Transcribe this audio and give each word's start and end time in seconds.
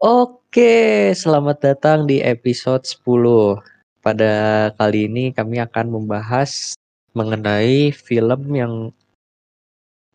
Oke, 0.00 1.12
selamat 1.12 1.60
datang 1.60 2.08
di 2.08 2.24
episode 2.24 2.82
10. 2.82 3.60
Pada 4.00 4.32
kali 4.74 5.06
ini 5.06 5.28
kami 5.28 5.60
akan 5.60 5.92
membahas 5.92 6.72
mengenai 7.12 7.92
film 7.92 8.50
yang 8.56 8.74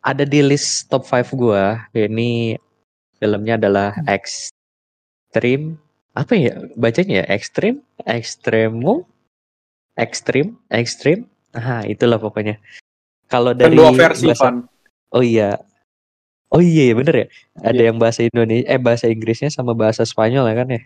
ada 0.01 0.25
di 0.25 0.41
list 0.41 0.89
top 0.89 1.05
5 1.05 1.37
gua. 1.37 1.85
Ini 1.93 2.57
filmnya 3.25 3.57
adalah 3.57 3.97
Extreme. 4.05 5.81
Apa 6.13 6.37
ya 6.37 6.53
bacanya 6.77 7.25
ya? 7.25 7.33
Extreme? 7.33 7.81
Extremo? 8.05 9.09
Extreme? 9.97 10.61
Extreme? 10.69 11.25
Nah, 11.51 11.81
itulah 11.83 12.21
pokoknya. 12.21 12.61
Kalau 13.25 13.51
Kan 13.51 13.59
dari 13.65 13.75
dua 13.75 13.89
versi, 13.91 14.29
bahasa- 14.29 14.53
Van. 14.53 14.55
Oh 15.09 15.25
iya. 15.25 15.57
Oh 16.53 16.61
iya 16.61 16.91
ya 16.91 16.95
bener 16.95 17.15
ya. 17.15 17.27
Ada 17.57 17.73
Iya. 17.73 17.87
yang 17.89 17.97
bahasa 17.97 18.21
Indonesia 18.21 18.65
eh 18.69 18.77
bahasa 18.79 19.05
Inggrisnya 19.09 19.49
sama 19.49 19.73
bahasa 19.73 20.05
Spanyol 20.05 20.45
ya 20.45 20.55
kan 20.55 20.67
ya? 20.69 20.81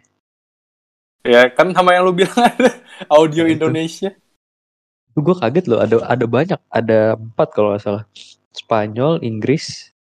Ya 1.27 1.41
kan 1.51 1.67
sama 1.75 1.93
yang 1.93 2.07
lu 2.07 2.15
bilang 2.15 2.31
ada 2.39 2.71
audio 3.11 3.43
Nah, 3.43 3.51
itu. 3.51 3.55
Indonesia. 3.59 4.09
Gue 5.13 5.35
kaget 5.35 5.65
loh 5.67 5.83
ada 5.83 5.99
ada 6.07 6.25
banyak 6.25 6.59
ada 6.71 6.99
empat 7.19 7.51
kalau 7.51 7.75
nggak 7.75 7.83
salah. 7.83 8.03
Spanyol, 8.55 9.19
Inggris, 9.21 9.91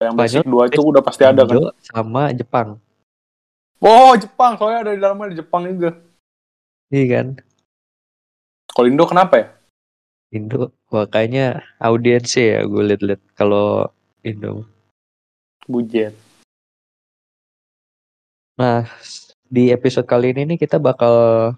Yang 0.00 0.14
basic 0.16 0.40
dua 0.48 0.64
itu 0.72 0.80
udah 0.80 1.04
pasti 1.04 1.28
ada 1.28 1.44
kan. 1.44 1.76
Sama 1.84 2.32
Jepang. 2.32 2.80
Oh, 3.84 4.16
Jepang. 4.16 4.56
Soalnya 4.56 4.88
ada 4.88 4.92
di 4.96 5.00
dalamnya 5.00 5.28
ada 5.28 5.36
Jepang 5.36 5.68
juga. 5.68 6.00
Iya 6.88 7.06
kan? 7.12 7.26
Kalau 8.72 8.86
Indo 8.88 9.04
kenapa 9.04 9.34
ya? 9.36 9.46
Indo 10.30 10.70
wah 10.88 11.06
kayaknya 11.10 11.60
audiensnya 11.82 12.44
ya 12.58 12.60
gue 12.64 12.82
liat-liat 12.86 13.22
kalau 13.36 13.90
Indo. 14.24 14.64
Bujet. 15.68 16.16
Nah, 18.56 18.88
di 19.50 19.74
episode 19.74 20.06
kali 20.06 20.32
ini 20.32 20.54
nih 20.54 20.58
kita 20.62 20.78
bakal 20.78 21.14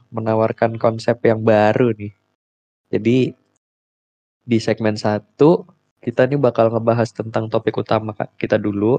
menawarkan 0.09 0.81
konsep 0.81 1.21
yang 1.23 1.45
baru 1.45 1.93
nih. 1.93 2.13
Jadi 2.89 3.37
di 4.43 4.59
segmen 4.59 4.97
satu 4.99 5.69
kita 6.03 6.27
nih 6.27 6.41
bakal 6.41 6.67
ngebahas 6.69 7.09
tentang 7.15 7.47
topik 7.47 7.79
utama 7.79 8.13
kita 8.35 8.59
dulu, 8.59 8.99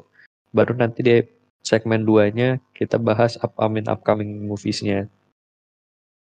baru 0.55 0.73
nanti 0.79 0.99
di 1.03 1.15
segmen 1.59 2.07
2-nya 2.07 2.59
kita 2.71 2.95
bahas 2.99 3.35
upcoming 3.43 3.87
upcoming 3.91 4.47
movies-nya. 4.47 5.11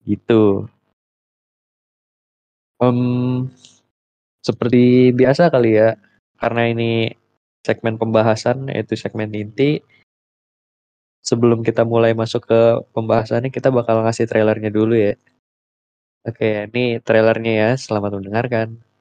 Gitu. 0.03 0.67
Em, 2.83 2.99
seperti 4.43 5.15
biasa 5.15 5.49
kali 5.55 5.79
ya, 5.79 5.95
karena 6.43 6.63
ini 6.75 7.15
segmen 7.63 7.95
pembahasan 7.95 8.67
yaitu 8.75 8.99
segmen 8.99 9.31
inti, 9.31 9.79
sebelum 11.23 11.63
kita 11.63 11.87
mulai 11.87 12.13
masuk 12.19 12.43
ke 12.51 12.61
pembahasannya 12.91 13.55
kita 13.55 13.71
bakal 13.71 14.03
ngasih 14.03 14.27
trailernya 14.27 14.71
dulu 14.75 14.99
ya. 14.99 15.15
Oke, 16.27 16.71
ini 16.71 16.99
trailernya 17.03 17.53
ya. 17.55 17.71
Selamat 17.79 18.19
mendengarkan. 18.19 18.92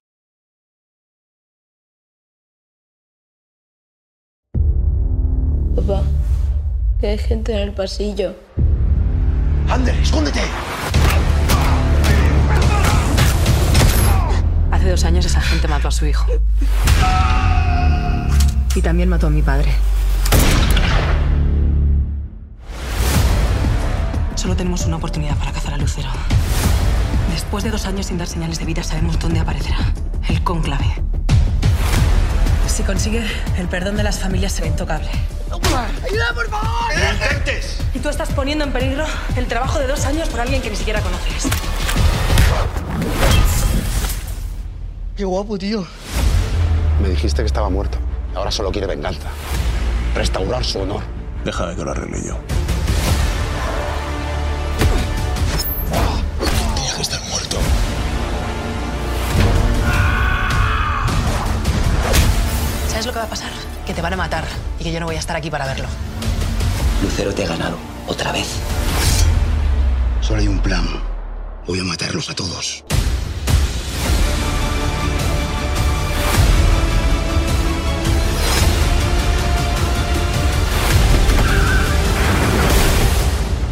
Papá, 5.75 6.03
que 6.99 7.07
hay 7.07 7.17
gente 7.17 7.53
en 7.53 7.59
el 7.59 7.73
pasillo. 7.73 8.35
¡Ander, 9.69 9.95
escóndete! 9.95 10.41
Hace 14.69 14.89
dos 14.89 15.03
años 15.05 15.25
esa 15.25 15.39
gente 15.39 15.67
mató 15.69 15.87
a 15.87 15.91
su 15.91 16.05
hijo. 16.05 16.25
Y 18.75 18.81
también 18.81 19.07
mató 19.07 19.27
a 19.27 19.29
mi 19.29 19.41
padre. 19.41 19.71
Solo 24.35 24.55
tenemos 24.55 24.85
una 24.85 24.97
oportunidad 24.97 25.37
para 25.37 25.53
cazar 25.53 25.75
a 25.75 25.77
Lucero. 25.77 26.09
Después 27.31 27.63
de 27.63 27.71
dos 27.71 27.85
años 27.85 28.07
sin 28.07 28.17
dar 28.17 28.27
señales 28.27 28.59
de 28.59 28.65
vida, 28.65 28.83
sabemos 28.83 29.17
dónde 29.19 29.39
aparecerá. 29.39 29.77
El 30.27 30.43
cónclave. 30.43 31.01
Si 32.71 32.83
consigue 32.83 33.21
el 33.57 33.67
perdón 33.67 33.97
de 33.97 34.03
las 34.03 34.19
familias, 34.19 34.53
será 34.53 34.67
intocable. 34.67 35.09
¡No 35.49 35.57
intentes! 37.11 37.79
Y 37.93 37.99
tú 37.99 38.07
estás 38.07 38.29
poniendo 38.29 38.63
en 38.63 38.71
peligro 38.71 39.05
el 39.35 39.45
trabajo 39.45 39.77
de 39.77 39.87
dos 39.87 40.05
años 40.05 40.29
por 40.29 40.39
alguien 40.39 40.61
que 40.61 40.69
ni 40.69 40.77
siquiera 40.77 41.01
conoces. 41.01 41.49
¡Qué 45.17 45.25
guapo, 45.25 45.57
tío! 45.57 45.85
Me 47.01 47.09
dijiste 47.09 47.41
que 47.41 47.47
estaba 47.47 47.69
muerto. 47.69 47.97
Ahora 48.35 48.51
solo 48.51 48.71
quiere 48.71 48.87
venganza. 48.87 49.27
Restaurar 50.15 50.63
su 50.63 50.79
honor. 50.79 51.01
Déjame 51.43 51.75
que 51.75 51.83
lo 51.83 51.91
arregle 51.91 52.23
yo. 52.25 52.37
Lo 63.11 63.13
que 63.13 63.19
va 63.19 63.25
a 63.25 63.29
pasar? 63.29 63.51
Que 63.85 63.93
te 63.93 64.01
van 64.01 64.13
a 64.13 64.15
matar 64.15 64.45
y 64.79 64.83
que 64.83 64.91
yo 64.91 64.99
no 65.01 65.05
voy 65.05 65.15
a 65.17 65.19
estar 65.19 65.35
aquí 65.35 65.49
para 65.49 65.65
verlo. 65.65 65.87
Lucero 67.03 67.33
te 67.33 67.43
ha 67.43 67.47
ganado, 67.47 67.77
otra 68.07 68.31
vez. 68.31 68.47
Solo 70.21 70.39
hay 70.39 70.47
un 70.47 70.59
plan. 70.59 70.85
Voy 71.67 71.79
a 71.79 71.83
matarlos 71.83 72.29
a 72.29 72.35
todos. 72.35 72.85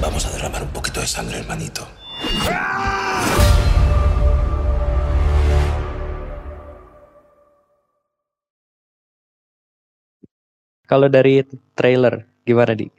Vamos 0.02 0.26
a 0.26 0.32
derramar 0.32 0.64
un 0.64 0.70
poquito 0.70 1.00
de 1.00 1.08
sangre, 1.08 1.40
hermanito. 1.40 1.88
Kalau 10.90 11.06
dari 11.06 11.46
trailer 11.78 12.26
gimana 12.42 12.74
di? 12.74 12.90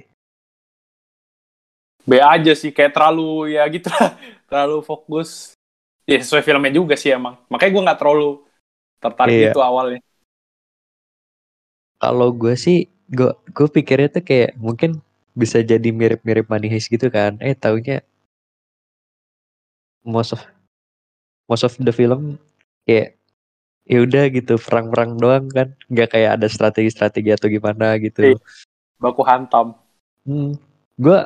B 2.07 2.23
aja 2.23 2.55
sih 2.55 2.71
kayak 2.71 2.95
terlalu 2.95 3.59
ya 3.59 3.67
gitu 3.67 3.91
lah. 3.91 4.15
terlalu 4.51 4.79
fokus. 4.87 5.59
Ya 6.07 6.23
sesuai 6.23 6.47
filmnya 6.47 6.71
juga 6.71 6.95
sih 6.95 7.11
emang. 7.11 7.35
Makanya 7.51 7.71
gue 7.75 7.87
nggak 7.91 8.01
terlalu 8.01 8.31
tertarik 9.03 9.35
Iya. 9.35 9.45
gitu 9.51 9.61
awalnya. 9.63 10.01
Kalau 12.01 12.33
gue 12.33 12.55
sih, 12.57 12.89
gue 13.11 13.31
gue 13.53 13.67
pikirnya 13.69 14.09
tuh 14.09 14.25
kayak 14.25 14.57
mungkin 14.57 15.03
bisa 15.37 15.61
jadi 15.61 15.91
mirip-mirip 15.93 16.49
Money 16.49 16.71
Heist 16.73 16.89
gitu 16.89 17.11
kan. 17.13 17.37
Eh 17.43 17.53
taunya 17.59 18.01
most 20.01 20.33
of 20.33 20.41
most 21.47 21.63
of 21.67 21.77
the 21.77 21.93
film 21.93 22.41
kayak 22.89 23.20
ya 23.91 23.99
udah 24.01 24.31
gitu 24.31 24.55
perang-perang 24.57 25.19
doang 25.19 25.51
kan, 25.51 25.75
nggak 25.91 26.15
kayak 26.15 26.39
ada 26.39 26.47
strategi-strategi 26.47 27.35
atau 27.35 27.51
gimana 27.51 27.99
gitu. 27.99 28.23
Iya. 28.23 28.39
Baku 28.97 29.27
hantam. 29.27 29.75
Hmm, 30.23 30.55
gue 30.95 31.19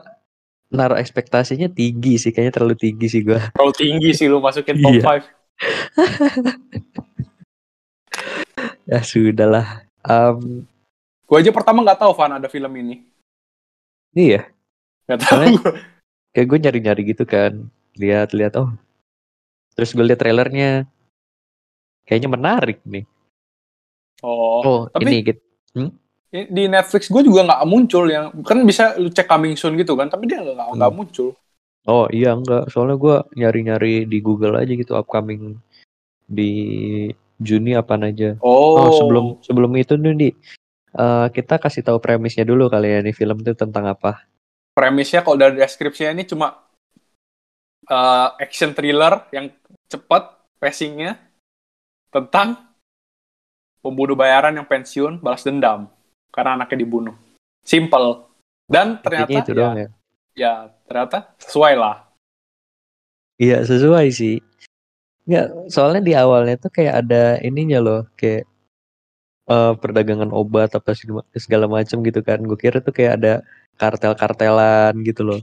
naruh 0.71 0.97
ekspektasinya 0.97 1.69
tinggi 1.69 2.17
sih, 2.17 2.33
kayaknya 2.33 2.57
terlalu 2.57 2.77
tinggi 2.81 3.07
sih 3.07 3.21
gue. 3.21 3.37
Terlalu 3.53 3.75
tinggi 3.77 4.11
sih 4.11 4.27
lu 4.27 4.41
masukin 4.41 4.81
top 4.81 4.97
Iya. 4.97 5.05
5. 5.05 5.29
Ya 8.85 9.01
sudahlah. 9.01 9.85
Um, 10.05 10.69
Gue 11.25 11.41
aja 11.41 11.51
pertama 11.51 11.81
nggak 11.81 12.01
tahu 12.05 12.13
Van 12.13 12.37
ada 12.37 12.49
film 12.49 12.69
ini. 12.77 13.01
iya, 14.13 14.47
Nggak 15.09 15.19
tahu. 15.25 15.31
Soalnya- 15.41 15.81
kayak 16.31 16.47
gue 16.47 16.59
nyari-nyari 16.61 17.03
gitu 17.09 17.25
kan, 17.25 17.53
lihat-lihat 17.97 18.55
oh. 18.61 18.71
Terus 19.75 19.91
gue 19.91 20.05
lihat 20.05 20.21
trailernya, 20.21 20.87
kayaknya 22.05 22.31
menarik 22.31 22.79
nih. 22.85 23.05
Oh. 24.21 24.61
Oh, 24.61 24.81
tapi- 24.89 25.05
ini 25.05 25.17
gitu. 25.25 25.41
Ini 25.75 26.41
Di 26.51 26.67
Netflix 26.67 27.07
gue 27.07 27.23
juga 27.23 27.43
nggak 27.43 27.63
muncul 27.65 28.05
yang 28.07 28.35
kan 28.43 28.59
bisa 28.63 28.97
lu 28.97 29.07
cek 29.07 29.25
coming 29.25 29.55
soon 29.55 29.75
gitu 29.75 29.95
kan, 29.95 30.07
tapi 30.07 30.27
dia 30.27 30.39
nggak 30.39 30.57
nggak 30.75 30.91
Hmm. 30.91 30.99
muncul. 30.99 31.31
Oh 31.85 32.09
iya 32.09 32.33
enggak, 32.33 32.67
soalnya 32.69 32.97
gue 32.97 33.17
nyari-nyari 33.37 34.03
di 34.03 34.19
Google 34.19 34.57
aja 34.57 34.73
gitu 34.73 34.95
upcoming 34.95 35.61
di 36.25 36.51
Juni 37.37 37.77
apa 37.77 37.95
aja. 37.99 38.35
Oh, 38.41 38.81
Oh, 38.81 38.91
sebelum 38.97 39.25
sebelum 39.41 39.71
itu 39.75 39.95
nih 39.95 40.15
di 40.15 40.29
eh, 40.91 41.27
kita 41.29 41.59
kasih 41.59 41.83
tahu 41.83 41.99
premisnya 41.99 42.43
dulu 42.43 42.67
kali 42.67 42.89
ya 42.89 42.99
nih 43.01 43.13
film 43.13 43.41
itu 43.41 43.53
tentang 43.53 43.85
apa. 43.87 44.25
premisnya 44.73 45.23
kalau 45.23 45.39
dari 45.39 45.55
deskripsinya 45.55 46.11
ini 46.13 46.25
cuma 46.25 46.59
eh, 47.85 48.29
action 48.41 48.73
thriller 48.73 49.29
yang 49.31 49.53
cepat 49.87 50.35
pacingnya 50.57 51.15
tentang 52.15 52.55
pembunuh 53.83 54.15
bayaran 54.15 54.55
yang 54.55 54.65
pensiun 54.71 55.19
balas 55.19 55.43
dendam 55.43 55.91
karena 56.31 56.55
anaknya 56.55 56.87
dibunuh. 56.87 57.15
Simple. 57.67 58.31
Dan 58.71 59.03
ternyata 59.03 59.35
itu 59.35 59.51
ya, 59.53 59.57
doang 59.59 59.77
ya. 59.77 59.89
ya 60.33 60.55
ternyata 60.87 61.35
sesuai 61.43 61.75
lah. 61.75 61.97
Iya 63.37 63.67
sesuai 63.67 64.07
sih. 64.15 64.39
Nggak, 65.27 65.73
soalnya 65.73 66.03
di 66.05 66.13
awalnya 66.15 66.55
tuh 66.61 66.71
kayak 66.71 66.95
ada 67.05 67.41
ininya 67.43 67.81
loh, 67.83 68.01
kayak 68.15 68.47
eh, 69.51 69.73
perdagangan 69.77 70.31
obat 70.31 70.73
apa 70.77 70.95
segala, 71.37 71.67
macam 71.67 72.01
gitu 72.07 72.21
kan. 72.23 72.41
Gue 72.47 72.57
kira 72.57 72.79
tuh 72.79 72.95
kayak 72.95 73.13
ada 73.21 73.33
kartel-kartelan 73.77 74.95
gitu 75.03 75.23
loh. 75.27 75.41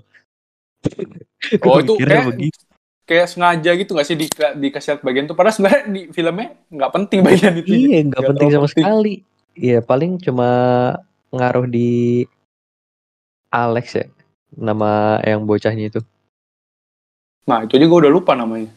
Oh 1.68 1.78
itu 1.78 1.94
kayak 2.00 2.32
begitu. 2.32 2.71
Kayak 3.04 3.28
sengaja 3.28 3.72
gitu 3.76 3.92
gak 3.92 4.08
sih 4.08 4.16
di 4.16 4.28
dikasih 4.32 4.96
lihat 4.96 5.02
bagian 5.04 5.26
itu 5.28 5.36
padahal 5.36 5.56
sebenarnya 5.56 5.84
di 5.90 6.02
filmnya 6.10 6.48
nggak 6.70 6.92
penting 6.94 7.20
bagian 7.22 7.54
itu 7.58 7.72
Iya, 7.72 8.00
nggak 8.08 8.24
penting 8.24 8.50
sama 8.50 8.68
sekali. 8.68 9.14
Iya, 9.52 9.84
paling 9.84 10.16
cuma 10.18 10.48
ngaruh 11.30 11.68
di 11.68 12.24
Alex 13.52 14.00
ya, 14.00 14.06
nama 14.52 15.20
yang 15.24 15.44
bocahnya 15.44 15.92
itu. 15.92 16.02
nah 17.42 17.66
itu 17.66 17.74
aja 17.76 17.84
gue 17.84 18.00
udah 18.06 18.14
lupa 18.14 18.32
namanya 18.38 18.70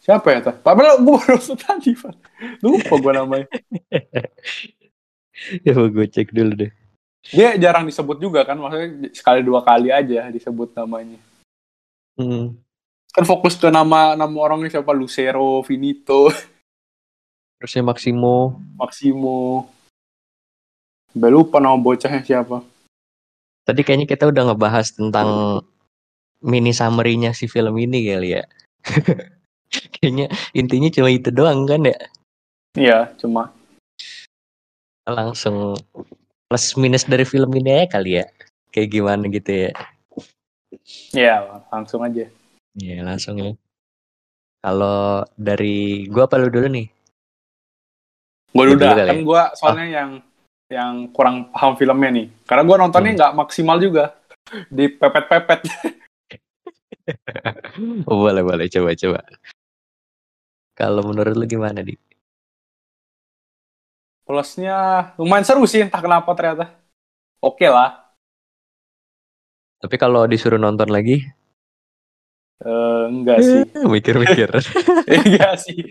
siapa 0.00 0.34
ya 0.34 0.40
tah 0.40 0.56
padahal 0.56 1.00
gue 1.00 1.14
baru 1.16 1.36
tadi 1.62 1.92
Pak. 1.94 2.14
lupa 2.60 2.94
gue 2.96 3.12
namanya 3.12 3.46
ya 5.68 5.72
gue 5.76 6.06
cek 6.08 6.32
dulu 6.32 6.52
deh. 6.58 6.72
dia 7.28 7.56
jarang 7.56 7.84
disebut 7.84 8.18
juga 8.18 8.44
kan 8.44 8.56
maksudnya 8.56 9.12
sekali 9.12 9.40
dua 9.40 9.60
kali 9.62 9.88
aja 9.88 10.28
disebut 10.28 10.72
namanya 10.74 11.16
Hmm. 12.14 12.54
kan 13.14 13.24
fokus 13.26 13.58
ke 13.58 13.70
nama 13.70 14.14
nama 14.14 14.34
orangnya 14.38 14.78
siapa 14.78 14.94
Lucero 14.94 15.62
Finito 15.66 16.30
Terusnya 17.58 17.86
Maximo. 17.86 18.60
Maximo 18.76 19.70
udah 21.14 21.30
lupa 21.30 21.62
nama 21.62 21.78
bocahnya 21.78 22.26
siapa 22.26 22.60
Tadi 23.64 23.80
kayaknya 23.80 24.04
kita 24.04 24.28
udah 24.28 24.52
ngebahas 24.52 24.92
tentang 24.92 25.62
mini 26.44 26.76
summary-nya 26.76 27.32
si 27.32 27.48
film 27.48 27.72
ini 27.80 28.04
kali 28.04 28.36
ya. 28.36 28.44
kayaknya 29.96 30.28
intinya 30.52 30.92
cuma 30.92 31.08
itu 31.08 31.32
doang 31.32 31.64
kan 31.64 31.80
ya. 31.88 31.96
iya 32.76 32.98
cuma 33.16 33.48
Langsung 35.08 35.80
plus 36.44 36.76
minus 36.76 37.08
dari 37.08 37.24
film 37.24 37.48
ini 37.56 37.72
aja 37.72 37.96
kali 37.96 38.20
ya. 38.20 38.28
Kayak 38.68 38.88
gimana 38.92 39.24
gitu 39.32 39.48
ya. 39.48 39.72
Ya 41.10 41.42
langsung 41.68 42.00
aja 42.00 42.24
Iya 42.74 43.06
langsung 43.06 43.38
ya. 43.38 43.54
Kalau 44.58 45.22
dari 45.38 46.04
gua 46.10 46.26
apa 46.26 46.34
lu 46.36 46.50
dulu 46.50 46.66
nih? 46.66 46.86
gue 48.50 48.52
Gua 48.52 48.64
dulu 48.66 48.74
udah 48.74 48.88
kali 48.90 49.02
kan 49.06 49.14
ya? 49.14 49.22
gue 49.22 49.42
soalnya 49.54 49.86
yang 49.86 50.10
yang 50.66 50.92
kurang 51.10 51.50
paham 51.50 51.74
filmnya 51.74 52.08
nih 52.10 52.26
karena 52.42 52.62
gue 52.64 52.76
nontonnya 52.76 53.10
Hmm. 53.10 53.18
nggak 53.20 53.32
maksimal 53.36 53.76
juga 53.78 54.04
di 54.66 54.84
pepet-pepet 54.88 55.60
Oh, 58.08 58.16
boleh 58.22 58.40
boleh 58.40 58.64
coba 58.66 58.94
coba. 58.94 59.20
Kalau 60.72 61.00
menurut 61.04 61.34
lu 61.34 61.44
gimana 61.44 61.80
di? 61.80 61.94
plusnya 64.24 65.12
lumayan 65.20 65.44
seru 65.44 65.68
sih 65.68 65.84
entah 65.84 66.00
kenapa 66.00 66.32
ternyata 66.32 66.72
oke 67.38 67.62
lah 67.68 68.03
Tapi 69.84 69.96
kalau 70.00 70.24
disuruh 70.24 70.56
nonton 70.56 70.88
lagi, 70.88 71.20
Eh, 72.64 73.04
enggak 73.12 73.44
sih 73.44 73.60
mikir-mikir. 73.92 74.48
enggak 75.10 75.54
sih 75.60 75.84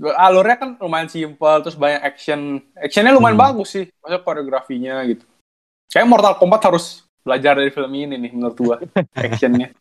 alurnya 0.00 0.56
kan 0.56 0.70
lumayan 0.80 1.08
simpel 1.08 1.60
terus 1.60 1.76
banyak 1.76 2.00
action 2.00 2.60
actionnya 2.76 3.12
lumayan 3.12 3.36
Hmm. 3.36 3.44
bagus 3.52 3.68
sih 3.76 3.84
maksudnya 4.00 4.20
koreografinya 4.24 4.94
gitu 5.04 5.24
kayak 5.92 6.08
Mortal 6.08 6.36
Kombat 6.40 6.68
harus 6.68 7.04
belajar 7.20 7.60
dari 7.60 7.68
film 7.68 7.92
ini 7.92 8.16
nih 8.16 8.32
menurut 8.32 8.56
gua 8.56 8.76
actionnya 9.16 9.72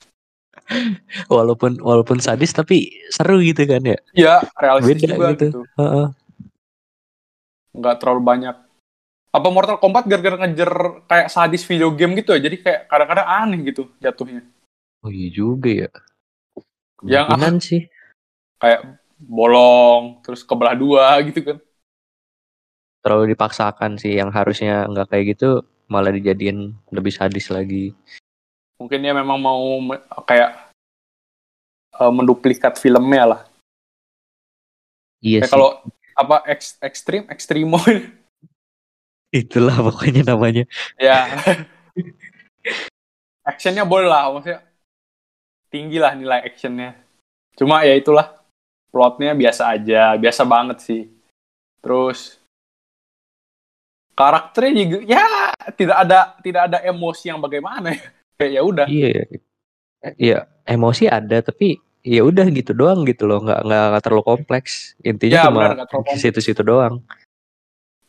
walaupun 1.32 1.80
walaupun 1.80 2.20
sadis 2.20 2.52
tapi 2.52 2.92
seru 3.10 3.40
gitu 3.40 3.64
kan 3.64 3.80
ya. 3.80 3.98
ya 4.12 4.36
realistis 4.60 5.04
Beda 5.04 5.16
juga 5.16 5.28
gitu. 5.36 5.48
gitu 5.48 5.60
nggak 7.80 7.96
terlalu 8.04 8.22
banyak 8.24 8.56
apa 9.30 9.48
Mortal 9.54 9.78
Kombat 9.78 10.10
gara-gara 10.10 10.42
ngejar 10.42 10.72
kayak 11.06 11.28
sadis 11.30 11.62
video 11.64 11.94
game 11.94 12.18
gitu 12.18 12.34
ya 12.34 12.42
jadi 12.42 12.58
kayak 12.58 12.82
kadang-kadang 12.90 13.28
aneh 13.28 13.60
gitu 13.70 13.90
jatuhnya 14.02 14.42
Oh 15.00 15.08
iya 15.08 15.32
juga 15.32 15.72
ya. 15.72 15.90
Yang 17.08 17.26
Kemungkinan 17.32 17.56
sih. 17.72 17.82
kayak 18.60 18.82
bolong 19.20 20.20
terus 20.20 20.44
kebelah 20.44 20.76
dua 20.76 21.16
gitu 21.24 21.40
kan 21.44 21.58
Terlalu 23.00 23.32
dipaksakan 23.32 23.96
sih 23.96 24.20
yang 24.20 24.28
harusnya 24.28 24.84
nggak 24.92 25.08
kayak 25.08 25.26
gitu 25.40 25.64
malah 25.88 26.12
dijadiin 26.12 26.76
lebih 26.92 27.16
sadis 27.16 27.48
lagi. 27.48 27.96
mungkin 28.76 29.00
dia 29.04 29.16
memang 29.16 29.40
mau 29.40 29.60
me- 29.80 30.04
kayak 30.28 30.72
eh, 31.96 32.12
menduplikat 32.12 32.76
filmnya 32.76 33.24
lah 33.24 33.42
Iya 35.20 35.44
kayak 35.44 35.52
kalau 35.52 35.70
apa 36.16 36.44
eks, 36.48 36.76
ekstrim 36.84 37.24
ekstrimo 37.32 37.80
Itulah 39.30 39.78
pokoknya 39.90 40.26
namanya. 40.26 40.66
ya 40.98 41.30
actionnya 43.46 43.82
boleh 43.82 44.06
lah 44.06 44.30
maksudnya 44.30 44.62
tinggi 45.74 45.98
lah 45.98 46.14
nilai 46.14 46.46
actionnya 46.46 46.94
cuma 47.58 47.82
ya 47.82 47.98
itulah 47.98 48.38
plotnya 48.94 49.34
biasa 49.34 49.74
aja 49.74 50.14
biasa 50.22 50.46
banget 50.46 50.78
sih 50.86 51.04
terus 51.82 52.38
karakternya 54.14 54.86
juga 54.86 54.98
ya 55.06 55.26
tidak 55.74 55.98
ada 56.06 56.20
tidak 56.46 56.62
ada 56.70 56.78
emosi 56.86 57.34
yang 57.34 57.42
bagaimana 57.42 57.98
ya 57.98 58.06
kayak 58.38 58.52
ya 58.54 58.62
udah 58.64 58.88
Iya. 58.88 59.24
Iya, 60.16 60.48
emosi 60.64 61.12
ada 61.12 61.44
tapi 61.44 61.76
ya 62.08 62.24
udah 62.24 62.48
gitu 62.56 62.72
doang 62.72 63.04
gitu 63.04 63.28
loh, 63.28 63.44
nggak 63.44 63.68
nggak 63.68 64.00
terlalu 64.00 64.24
kompleks. 64.24 64.96
Intinya 65.04 65.44
Ya, 65.44 65.46
cuma 65.52 65.76
di 66.08 66.16
situ-situ 66.16 66.64
doang. 66.64 67.04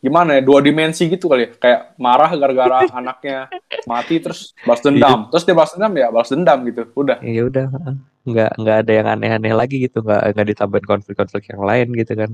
Gimana 0.01 0.35
ya 0.35 0.41
dua 0.41 0.59
dimensi 0.65 1.05
gitu 1.05 1.29
kali 1.29 1.47
ya. 1.47 1.49
Kayak 1.55 1.81
marah 2.01 2.33
gara-gara 2.33 2.77
anaknya 2.99 3.47
mati 3.85 4.17
terus 4.17 4.57
balas 4.65 4.81
dendam. 4.81 5.29
Terus 5.29 5.45
dia 5.45 5.55
balas 5.55 5.71
dendam 5.77 5.93
ya 5.93 6.07
balas 6.09 6.29
dendam 6.33 6.59
gitu. 6.65 6.81
Udah. 6.97 7.17
Ya 7.21 7.41
udah, 7.45 7.65
heeh. 7.69 7.95
nggak 8.21 8.51
nggak 8.53 8.77
ada 8.85 8.91
yang 8.93 9.07
aneh-aneh 9.09 9.53
lagi 9.53 9.81
gitu, 9.81 10.01
nggak 10.05 10.37
nggak 10.37 10.47
ditambahin 10.53 10.85
konflik-konflik 10.89 11.43
yang 11.53 11.61
lain 11.61 11.87
gitu 11.93 12.13
kan. 12.17 12.31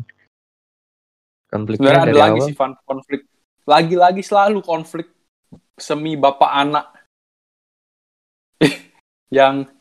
Konfliknya 1.48 1.80
sebenarnya 1.80 2.04
ada 2.04 2.12
dari 2.12 2.20
lagi 2.20 2.40
awal. 2.40 2.48
sih 2.48 2.56
Van, 2.56 2.72
konflik. 2.84 3.22
Lagi-lagi 3.68 4.22
selalu 4.24 4.60
konflik 4.64 5.08
semi 5.76 6.16
bapak 6.16 6.52
anak. 6.52 6.86
Yang 9.38 9.72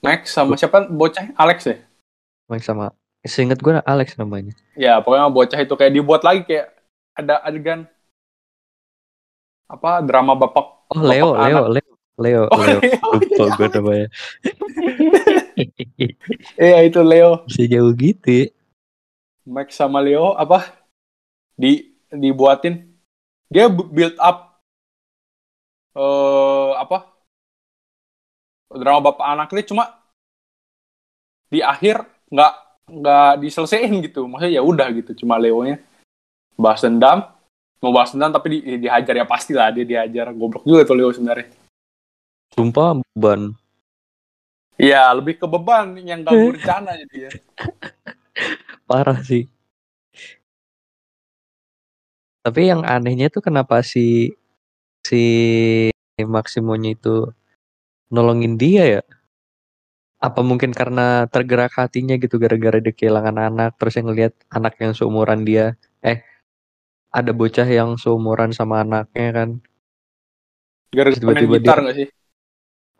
Max 0.00 0.32
sama 0.32 0.56
siapa? 0.56 0.88
Bocah? 0.88 1.36
Alex 1.36 1.68
ya? 1.68 1.76
Main 2.48 2.64
sama 2.64 2.96
seingat 3.24 3.60
gue 3.60 3.74
Alex 3.84 4.16
namanya. 4.16 4.52
ya 4.78 5.02
pokoknya 5.02 5.26
bocah 5.30 5.60
itu 5.60 5.74
kayak 5.76 5.92
dibuat 5.96 6.22
lagi 6.26 6.40
kayak 6.48 6.66
ada 7.18 7.42
adegan 7.44 7.80
apa 9.70 10.02
drama 10.02 10.34
bapak 10.34 10.66
Oh 10.90 11.02
Leo, 11.02 11.28
bapak 11.28 11.38
Leo, 11.38 11.62
anak. 11.62 11.64
Leo, 11.74 11.92
Leo, 12.18 12.42
Oh, 12.50 12.64
Leo. 12.66 12.80
Leo, 12.82 13.10
Lupa 13.14 13.44
iya. 13.46 13.54
gue 13.56 13.68
namanya. 13.74 14.06
iya 16.58 16.78
itu 16.86 17.00
Leo 17.02 17.30
Bisa 17.46 17.62
jauh 17.70 17.92
gitu 17.94 18.28
ya. 18.28 18.46
Max 19.46 19.74
sama 19.76 19.98
Leo 20.04 20.36
apa 20.36 20.58
di 21.58 21.72
dibuatin 22.10 22.74
dia 23.52 23.66
bu- 23.70 23.90
build 23.90 24.16
up 24.18 24.62
eh 25.94 26.70
apa 26.82 26.96
drama 28.82 29.00
bapak 29.10 29.26
anak 29.32 29.48
ini 29.54 29.62
cuma 29.66 29.84
di 31.50 31.60
akhir 31.62 31.96
nggak 32.30 32.52
nggak 32.90 33.30
diselesaikan 33.46 34.02
gitu 34.02 34.26
maksudnya 34.26 34.58
ya 34.58 34.62
udah 34.66 34.88
gitu 34.90 35.24
cuma 35.24 35.38
Leonya 35.38 35.78
bahas 36.58 36.82
dendam 36.82 37.30
mau 37.80 37.94
bahas 37.94 38.12
dendam 38.12 38.34
tapi 38.34 38.60
di, 38.60 38.84
dihajar 38.84 39.14
ya 39.16 39.26
pasti 39.26 39.54
lah 39.54 39.70
dia 39.70 39.86
dihajar 39.86 40.34
goblok 40.34 40.66
juga 40.66 40.84
tuh 40.84 40.96
Leo 40.98 41.10
sebenarnya 41.14 41.48
Sumpah 42.50 42.98
ban. 43.14 43.54
Iya 44.74 45.06
lebih 45.14 45.38
ke 45.38 45.46
beban 45.46 45.94
yang 46.02 46.26
ganggu 46.26 46.50
rencana 46.58 46.98
dia 47.06 47.30
Parah 48.90 49.22
sih. 49.22 49.46
Tapi 52.40 52.72
yang 52.72 52.82
anehnya 52.82 53.28
tuh 53.30 53.44
kenapa 53.44 53.84
si 53.84 54.34
si 55.04 55.22
Maximonya 56.18 56.96
itu 56.96 57.28
nolongin 58.10 58.56
dia 58.58 58.98
ya? 58.98 59.02
Apa 60.20 60.44
mungkin 60.44 60.70
karena 60.70 61.24
tergerak 61.26 61.72
hatinya 61.74 62.14
gitu 62.20 62.36
gara-gara 62.36 62.76
dia 62.76 62.92
kehilangan 62.92 63.36
anak 63.40 63.72
terus 63.80 63.96
yang 63.96 64.12
ngelihat 64.12 64.36
anak 64.52 64.76
yang 64.76 64.92
seumuran 64.92 65.48
dia 65.48 65.80
eh 66.04 66.20
ada 67.08 67.32
bocah 67.32 67.64
yang 67.64 67.96
seumuran 67.96 68.52
sama 68.52 68.84
anaknya 68.84 69.28
kan 69.32 69.48
gara-gara 70.92 71.24
main 71.24 71.40
Tiba-tiba 71.40 71.56
gitar 71.56 71.76
dia- 71.76 71.82
nggak 71.86 71.96
sih 71.96 72.08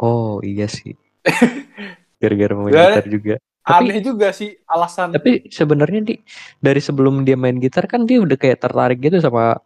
oh 0.01 0.41
iya 0.41 0.67
sih 0.67 0.95
gara-gara 2.23 2.55
main 2.57 2.73
Gara- 2.73 2.97
gitar 2.97 3.07
juga 3.07 3.35
Tapi- 3.61 3.93
aneh 3.93 4.01
juga 4.01 4.33
sih 4.33 4.57
alasan. 4.65 5.13
Tapi 5.13 5.47
sebenarnya 5.53 6.01
di 6.01 6.15
dari 6.59 6.81
sebelum 6.81 7.23
dia 7.29 7.37
main 7.37 7.61
gitar 7.61 7.85
kan 7.85 8.09
dia 8.09 8.17
udah 8.19 8.35
kayak 8.35 8.57
tertarik 8.57 8.99
gitu 8.99 9.21
sama 9.21 9.61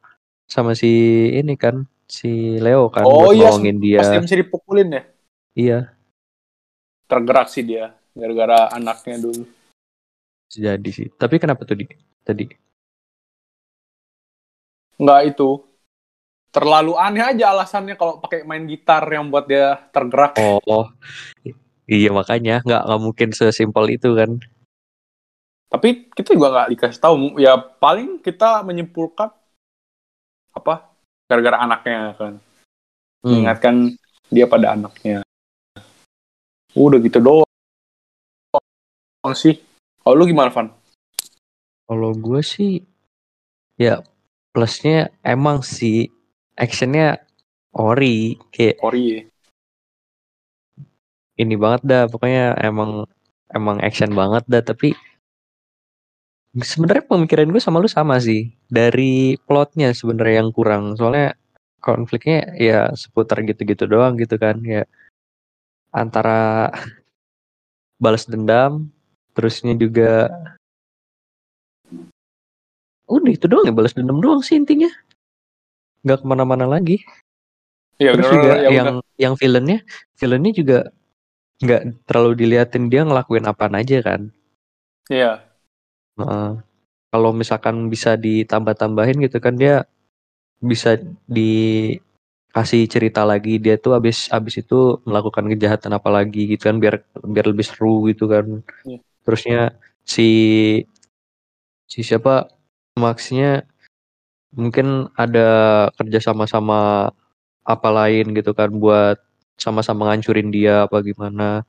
sama 0.51 0.75
si 0.75 0.91
ini 1.31 1.55
kan 1.55 1.87
si 2.05 2.59
Leo 2.59 2.91
kan 2.91 3.07
Oh 3.07 3.31
iya, 3.31 3.55
dia. 3.79 4.03
Pas 4.03 4.11
dia 4.11 4.21
bisa 4.21 4.35
dipukulin 4.35 4.89
ya. 4.93 5.03
Iya, 5.55 5.79
Tergerak 7.05 7.53
sih 7.53 7.65
dia 7.65 7.93
gara-gara 8.15 8.71
anaknya 8.73 9.27
dulu. 9.29 9.45
jadi 10.55 10.91
sih. 10.95 11.11
Tapi 11.11 11.43
kenapa 11.43 11.67
tuh 11.67 11.83
di 11.83 11.87
tadi? 12.23 12.47
Enggak 14.99 15.35
itu. 15.35 15.59
Terlalu 16.55 16.95
aneh 16.95 17.35
aja 17.35 17.51
alasannya 17.51 17.99
kalau 17.99 18.23
pakai 18.23 18.47
main 18.47 18.63
gitar 18.71 19.03
yang 19.11 19.27
buat 19.27 19.51
dia 19.51 19.75
tergerak. 19.91 20.39
Oh, 20.39 20.87
iya 21.91 22.15
makanya 22.15 22.63
nggak 22.63 22.83
nggak 22.87 23.03
mungkin 23.03 23.29
sesimpel 23.35 23.91
itu 23.91 24.15
kan. 24.15 24.39
Tapi 25.67 26.07
kita 26.15 26.39
juga 26.39 26.55
nggak 26.55 26.71
dikasih 26.79 27.01
tahu. 27.03 27.43
Ya 27.43 27.59
paling 27.59 28.23
kita 28.23 28.63
menyimpulkan 28.63 29.35
apa 30.55 30.95
gara-gara 31.27 31.59
anaknya 31.59 32.15
kan. 32.15 32.39
Hmm. 32.39 33.27
Mengingatkan 33.27 33.75
dia 34.31 34.47
pada 34.47 34.79
anaknya. 34.79 35.24
Udah 36.75 36.99
gitu 36.99 37.19
doang 37.23 37.47
sih. 39.33 39.63
Kalau 40.05 40.21
lu 40.21 40.29
gimana, 40.29 40.53
Van? 40.53 40.69
Kalau 41.89 42.13
gue 42.13 42.41
sih 42.45 42.85
ya 43.81 44.05
plusnya 44.55 45.11
emang 45.27 45.65
sih 45.65 46.07
actionnya 46.55 47.19
ori 47.75 48.39
kayak 48.55 48.79
Ori. 48.87 49.27
ini 51.35 51.55
banget 51.59 51.83
dah 51.83 52.03
pokoknya 52.07 52.55
emang 52.63 53.03
emang 53.51 53.83
action 53.83 54.15
banget 54.15 54.47
dah 54.47 54.63
tapi 54.63 54.95
sebenarnya 56.55 57.03
pemikiran 57.11 57.51
gue 57.51 57.59
sama 57.59 57.83
lu 57.83 57.91
sama 57.91 58.23
sih 58.23 58.55
dari 58.71 59.35
plotnya 59.43 59.91
sebenarnya 59.91 60.47
yang 60.47 60.51
kurang 60.55 60.95
soalnya 60.95 61.35
konfliknya 61.83 62.55
ya 62.55 62.95
seputar 62.95 63.43
gitu-gitu 63.43 63.91
doang 63.91 64.15
gitu 64.15 64.39
kan 64.39 64.63
ya 64.63 64.87
antara 65.95 66.75
balas 68.03 68.27
dendam 68.27 68.91
terusnya 69.33 69.79
juga 69.79 70.27
udah 73.07 73.31
itu 73.33 73.47
doang 73.47 73.69
ya 73.69 73.75
balas 73.75 73.95
dendam 73.95 74.19
doang 74.19 74.41
sih 74.43 74.57
intinya 74.59 74.91
nggak 76.05 76.19
ke 76.21 76.27
mana-mana 76.27 76.67
lagi 76.67 77.01
Ya 77.95 78.11
terus 78.11 78.27
juga 78.27 78.59
ya 78.59 78.69
yang 78.75 78.99
udah. 78.99 79.07
yang 79.15 79.35
villainnya 79.39 79.79
villainnya 80.19 80.53
juga 80.53 80.79
nggak 81.63 81.83
terlalu 82.11 82.33
diliatin 82.43 82.91
dia 82.91 83.07
ngelakuin 83.07 83.47
apaan 83.47 83.79
aja 83.79 84.03
kan 84.03 84.21
Iya. 85.07 85.45
Heeh. 86.19 86.51
kalau 87.15 87.31
misalkan 87.31 87.87
bisa 87.87 88.19
ditambah-tambahin 88.19 89.23
gitu 89.23 89.39
kan 89.39 89.55
dia 89.55 89.87
bisa 90.59 90.99
dikasih 92.55 92.87
cerita 92.87 93.27
lagi 93.27 93.59
dia 93.59 93.75
tuh 93.83 93.99
abis 93.99 94.31
abis 94.31 94.63
itu 94.63 95.03
melakukan 95.03 95.51
kejahatan 95.51 95.91
apa 95.99 96.07
lagi 96.07 96.55
gitu 96.55 96.71
kan 96.71 96.79
biar 96.79 97.03
biar 97.27 97.51
lebih 97.51 97.67
seru 97.67 98.07
gitu 98.07 98.31
kan. 98.31 98.63
Iya. 98.87 99.03
terusnya 99.27 99.61
si 100.07 100.29
si 101.91 102.07
siapa 102.07 102.47
Maxnya 102.95 103.67
mungkin 104.55 105.11
ada 105.19 105.49
kerja 105.99 106.31
sama-sama 106.31 107.11
apa 107.67 107.89
lain 107.91 108.31
gitu 108.39 108.55
kan 108.55 108.71
buat 108.71 109.19
sama-sama 109.59 110.15
ngancurin 110.15 110.55
dia 110.55 110.87
apa 110.87 111.03
gimana. 111.03 111.67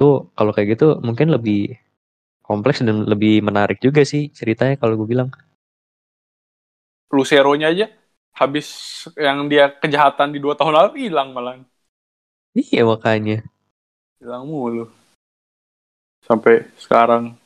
Tuh 0.00 0.32
kalau 0.32 0.56
kayak 0.56 0.80
gitu 0.80 0.96
mungkin 1.04 1.28
lebih 1.28 1.76
kompleks 2.40 2.80
dan 2.80 3.04
lebih 3.04 3.44
menarik 3.44 3.84
juga 3.84 4.00
sih 4.00 4.32
ceritanya 4.32 4.80
kalau 4.80 4.96
gue 4.96 5.12
bilang. 5.12 5.28
Lucero-nya 7.12 7.68
aja 7.68 7.97
habis 8.38 8.66
yang 9.18 9.38
dia 9.50 9.68
kejahatan 9.82 10.30
di 10.34 10.38
dua 10.38 10.54
tahun 10.58 10.74
lalu 10.78 10.90
hilang 11.10 11.34
malah. 11.34 11.58
iya 12.54 12.82
makanya 12.90 13.36
Hilang 14.18 14.44
mulu. 14.50 14.90
Sampai 16.26 16.66
sekarang. 16.76 17.38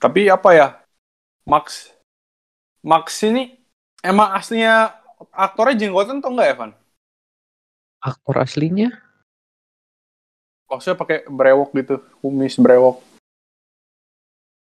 Tapi 0.00 0.28
apa 0.28 0.50
ya? 0.52 0.68
Max 1.44 1.92
Max 2.84 3.20
ini 3.24 3.56
emang 4.04 4.32
aslinya 4.36 4.92
aktornya 5.32 5.76
jenggotan 5.80 6.20
atau 6.20 6.30
enggak 6.32 6.48
ya, 6.52 6.56
Van? 6.60 6.72
aktor 8.04 8.36
aslinya 8.44 8.88
Maksudnya 10.68 10.96
pakai 10.98 11.18
brewok 11.28 11.70
gitu, 11.78 11.94
kumis 12.20 12.56
brewok. 12.58 12.96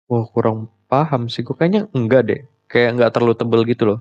wah 0.09 0.25
kurang 0.29 0.69
paham 0.85 1.25
sih 1.33 1.41
gue 1.41 1.55
kayaknya 1.57 1.89
enggak 1.97 2.21
deh 2.29 2.41
kayak 2.69 2.89
nggak 2.97 3.11
terlalu 3.13 3.33
tebel 3.37 3.61
gitu 3.65 3.83
loh 3.89 3.99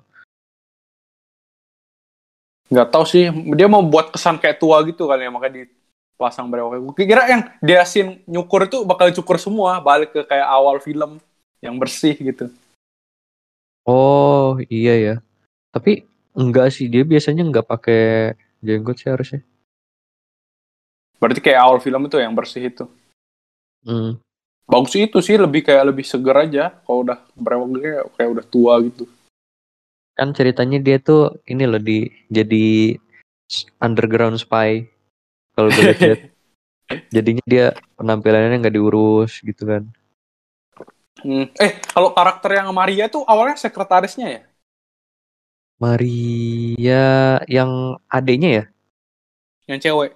Nggak 2.72 2.88
tahu 2.90 3.04
sih, 3.04 3.28
dia 3.54 3.68
mau 3.68 3.84
buat 3.84 4.08
kesan 4.12 4.40
kayak 4.40 4.56
tua 4.56 4.80
gitu 4.88 5.04
kali 5.04 5.28
ya, 5.28 5.30
makanya 5.30 5.68
dipasang 5.68 6.48
brewok. 6.48 6.96
Gue 6.96 7.04
kira 7.04 7.28
yang 7.28 7.42
dia 7.60 7.84
scene 7.84 8.24
nyukur 8.24 8.64
itu 8.64 8.82
bakal 8.88 9.12
cukur 9.12 9.36
semua, 9.36 9.78
balik 9.84 10.16
ke 10.16 10.24
kayak 10.24 10.48
awal 10.48 10.80
film 10.80 11.20
yang 11.64 11.80
bersih 11.80 12.12
gitu. 12.20 12.52
oh 13.88 14.60
iya 14.68 14.94
ya 14.96 15.14
tapi 15.72 16.04
enggak 16.36 16.72
sih 16.72 16.88
dia 16.92 17.04
biasanya 17.04 17.44
nggak 17.48 17.68
pakai 17.68 18.36
jenggot 18.60 19.00
sih 19.00 19.08
harusnya 19.08 19.40
Berarti 21.14 21.40
kayak 21.40 21.56
awal 21.56 21.80
film 21.80 22.04
itu 22.04 22.20
yang 22.20 22.36
bersih 22.36 22.68
itu. 22.68 22.84
hmm. 23.88 24.20
Bagus 24.68 24.92
itu 24.92 25.24
sih, 25.24 25.40
lebih 25.40 25.64
kayak 25.64 25.88
lebih 25.88 26.04
seger 26.04 26.36
aja. 26.36 26.68
Kalau 26.84 27.00
udah 27.00 27.16
brewok 27.32 27.80
kayak, 27.80 28.04
kayak 28.12 28.30
udah 28.36 28.44
tua 28.44 28.74
gitu. 28.84 29.08
Kan 30.18 30.28
ceritanya 30.38 30.78
dia 30.86 30.96
tuh 31.02 31.42
ini 31.50 31.64
loh 31.70 31.82
di 31.82 32.06
jadi 32.30 32.94
underground 33.82 34.36
spy 34.42 34.86
kalau 35.54 35.70
gue 35.74 35.84
lihat 35.90 36.20
jadinya 37.14 37.44
dia 37.48 37.66
penampilannya 37.98 38.60
nggak 38.62 38.76
diurus 38.76 39.40
gitu 39.44 39.64
kan 39.66 39.84
Hmm. 41.24 41.48
Eh, 41.56 41.72
kalau 41.92 42.10
karakter 42.12 42.50
yang 42.58 42.68
Maria 42.74 43.04
tuh 43.08 43.22
awalnya 43.24 43.56
sekretarisnya 43.56 44.26
ya? 44.34 44.40
Maria 45.82 47.04
yang 47.50 47.98
adenya 48.08 48.50
ya 48.58 48.64
Yang 49.70 49.80
cewek. 49.84 50.10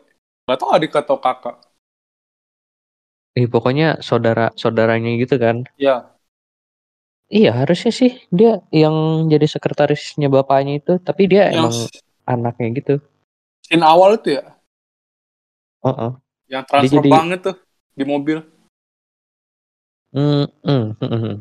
Gak 0.48 0.58
tau 0.60 0.70
adik 0.76 0.92
atau 1.00 1.16
kakak. 1.24 1.56
eh 3.38 3.46
pokoknya 3.54 4.02
saudara 4.08 4.50
saudaranya 4.62 5.10
gitu 5.22 5.34
kan 5.44 5.56
Ya. 5.78 6.17
Iya 7.28 7.52
harusnya 7.52 7.92
sih 7.92 8.12
dia 8.32 8.60
yang 8.72 9.28
jadi 9.28 9.44
sekretarisnya 9.44 10.28
bapaknya 10.32 10.80
itu 10.80 10.96
tapi 11.00 11.28
dia 11.28 11.52
emang 11.52 11.72
Yang 11.72 12.00
anaknya 12.24 12.68
gitu 12.76 12.94
scene 13.64 13.84
awal 13.84 14.16
itu 14.16 14.40
ya? 14.40 14.44
Heeh. 15.84 16.12
Yang 16.48 16.62
transfer 16.72 16.96
jadi- 17.04 17.12
banget 17.12 17.40
tuh 17.44 17.56
di 17.92 18.04
mobil. 18.08 18.38
Hmm, 20.08 20.48
hmm, 20.64 20.84
hmm, 20.96 21.18
hmm. 21.20 21.36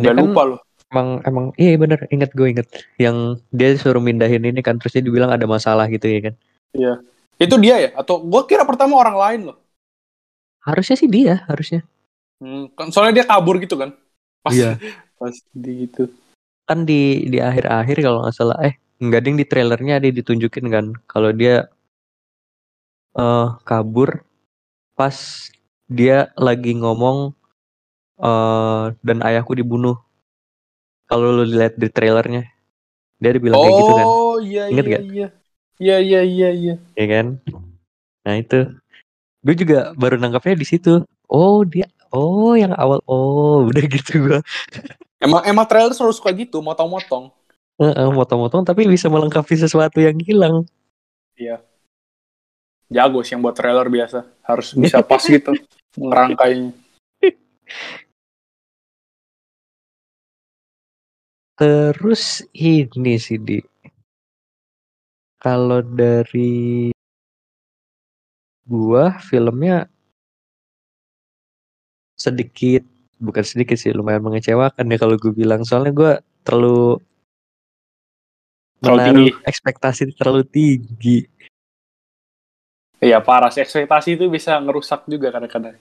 Dia 0.00 0.16
kan 0.16 0.24
lupa 0.24 0.42
loh. 0.48 0.60
emang 0.90 1.08
emang 1.22 1.46
iya 1.60 1.76
bener 1.78 2.02
inget 2.10 2.34
gue 2.34 2.50
inget 2.50 2.66
yang 2.98 3.38
dia 3.54 3.76
suruh 3.78 4.02
mindahin 4.02 4.42
ini 4.42 4.58
kan 4.58 4.74
terus 4.80 4.96
dia 4.96 5.04
dibilang 5.04 5.30
ada 5.30 5.44
masalah 5.46 5.86
gitu 5.86 6.08
ya 6.08 6.32
kan 6.32 6.34
Iya. 6.74 6.94
Itu 7.38 7.54
dia 7.62 7.76
ya? 7.78 7.90
Atau 7.94 8.24
gue 8.24 8.42
kira 8.48 8.64
pertama 8.64 8.96
orang 8.98 9.14
lain 9.14 9.40
loh. 9.52 9.58
harusnya 10.60 10.96
sih 10.96 11.08
dia 11.08 11.44
harusnya 11.46 11.84
Hmm, 12.40 12.72
kan 12.72 12.88
soalnya 12.88 13.20
dia 13.22 13.26
kabur 13.28 13.60
gitu 13.60 13.76
kan. 13.76 13.90
Pas, 14.40 14.54
Iya. 14.56 14.80
pas 15.20 15.36
di 15.52 15.70
gitu. 15.86 16.08
kan 16.68 16.86
di 16.86 17.26
di 17.26 17.38
akhir-akhir 17.42 17.96
kalau 17.98 18.22
nggak 18.22 18.36
salah 18.36 18.58
eh 18.62 18.74
nggak 19.02 19.22
ding 19.26 19.36
di 19.40 19.42
trailernya 19.42 19.98
ada 19.98 20.06
ditunjukin 20.06 20.66
kan 20.70 20.86
kalau 21.10 21.34
dia 21.34 21.66
eh 23.18 23.46
kabur 23.66 24.22
pas 24.94 25.16
dia 25.90 26.30
lagi 26.38 26.72
ngomong 26.78 27.34
eh 28.22 28.84
dan 29.02 29.18
ayahku 29.26 29.52
dibunuh 29.58 29.98
kalau 31.10 31.34
lu 31.34 31.44
lihat 31.44 31.74
di 31.74 31.88
trailernya 31.90 32.46
dia 33.18 33.30
dibilang 33.34 33.58
kayak 33.58 33.74
gitu 33.82 33.92
kan 33.98 34.06
Oh 34.06 34.34
iya 34.40 34.62
Ingat 34.70 34.84
iya 34.86 34.94
gak? 34.94 35.02
iya. 35.10 35.26
Iya 35.80 35.96
iya 36.06 36.20
iya 36.22 36.48
iya. 36.54 36.74
ya 36.94 37.06
kan 37.10 37.26
nah 38.22 38.34
itu 38.36 38.58
gue 39.42 39.54
juga 39.56 39.78
baru 39.96 40.20
nangkapnya 40.20 40.54
di 40.60 40.66
situ 40.68 41.02
oh 41.26 41.58
dia 41.66 41.88
oh 42.14 42.54
yang 42.58 42.74
awal 42.76 43.02
oh 43.06 43.62
udah 43.68 43.84
gitu 43.86 44.12
gue 44.26 44.40
Emang 45.20 45.44
emang 45.44 45.68
trailer 45.68 45.92
selalu 45.92 46.16
suka 46.16 46.32
gitu, 46.32 46.64
motong-motong. 46.64 47.28
Heeh, 47.76 48.08
motong-motong 48.08 48.64
tapi 48.64 48.88
bisa 48.88 49.04
melengkapi 49.12 49.52
sesuatu 49.52 50.00
yang 50.00 50.16
hilang 50.16 50.64
Iya. 51.36 51.60
Jago 52.88 53.20
sih 53.20 53.36
yang 53.36 53.44
buat 53.44 53.56
trailer 53.56 53.88
biasa. 53.88 54.28
Harus 54.44 54.72
bisa 54.76 55.00
pas 55.04 55.20
gitu 55.28 55.52
ngerangkainya. 55.96 56.72
Terus 61.60 62.40
ini 62.56 63.20
sih 63.20 63.36
di 63.36 63.60
kalau 65.36 65.84
dari 65.84 66.88
gua 68.64 69.20
filmnya 69.20 69.89
sedikit 72.20 72.84
bukan 73.16 73.40
sedikit 73.40 73.80
sih 73.80 73.96
lumayan 73.96 74.20
mengecewakan 74.20 74.84
ya 74.84 74.96
kalau 75.00 75.16
gue 75.16 75.32
bilang 75.32 75.64
soalnya 75.64 75.92
gua 75.96 76.12
terlalu 76.44 77.00
Terlalu 78.80 79.00
tinggi. 79.04 79.28
ekspektasi 79.44 80.02
terlalu 80.16 80.42
tinggi. 80.48 81.18
Iya 82.96 83.20
parah 83.20 83.52
sih 83.52 83.60
ekspektasi 83.60 84.16
itu 84.16 84.24
bisa 84.32 84.56
ngerusak 84.56 85.04
juga 85.04 85.28
kadang-kadang. 85.32 85.76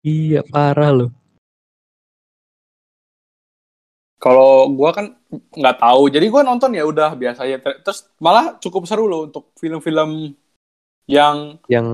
Iya 0.00 0.40
parah 0.48 0.92
loh. 0.92 1.10
Kalau 4.16 4.72
gua 4.72 4.96
kan 4.96 5.12
nggak 5.30 5.76
tahu, 5.76 6.08
jadi 6.08 6.24
gua 6.32 6.40
nonton 6.40 6.72
ya 6.72 6.88
udah 6.88 7.12
biasa. 7.12 7.44
Ter- 7.60 7.84
Terus 7.84 8.08
malah 8.16 8.56
cukup 8.56 8.88
seru 8.88 9.04
loh 9.04 9.28
untuk 9.28 9.52
film-film 9.60 10.32
yang 11.04 11.60
Yang 11.68 11.88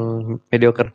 mediocre. 0.55 0.95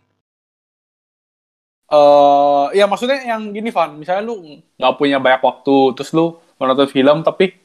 Eh 1.89 2.65
ya 2.77 2.85
maksudnya 2.85 3.17
yang 3.25 3.49
gini 3.49 3.73
Van, 3.73 3.97
misalnya 3.97 4.23
lu 4.23 4.37
nggak 4.77 4.95
punya 4.95 5.17
banyak 5.17 5.41
waktu, 5.41 5.77
terus 5.97 6.13
lu 6.13 6.37
menonton 6.61 6.85
film 6.87 7.25
tapi 7.25 7.57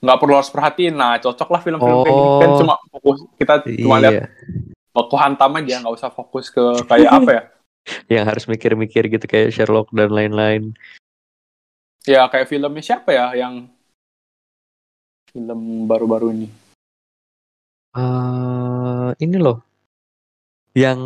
nggak 0.00 0.16
perlu 0.16 0.34
harus 0.40 0.48
perhatiin. 0.48 0.96
Nah, 0.96 1.20
cocok 1.20 1.48
lah 1.48 1.60
film-film 1.60 1.98
kayak 2.00 2.16
gini 2.16 2.30
kan 2.40 2.48
Oh. 2.48 2.58
cuma 2.58 2.74
fokus 2.88 3.18
kita 3.36 3.54
cuma 3.84 3.96
lihat 4.00 4.14
Iya. 4.16 4.24
baku 4.90 5.14
hantam 5.20 5.50
aja, 5.60 5.74
nggak 5.84 5.94
usah 5.94 6.10
fokus 6.10 6.48
ke 6.48 6.64
kayak 6.88 7.10
apa 7.12 7.30
ya? 7.30 7.42
Yang 8.12 8.24
harus 8.32 8.44
mikir-mikir 8.48 9.02
gitu 9.08 9.24
kayak 9.24 9.52
Sherlock 9.52 9.92
dan 9.92 10.08
lain-lain. 10.08 10.72
Ya 12.08 12.24
kayak 12.32 12.48
filmnya 12.48 12.80
siapa 12.80 13.12
ya 13.12 13.36
yang 13.36 13.68
film 15.28 15.84
baru-baru 15.84 16.32
ini? 16.32 16.48
eh 17.90 19.10
ini 19.20 19.36
loh. 19.36 19.60
Yang 20.72 21.00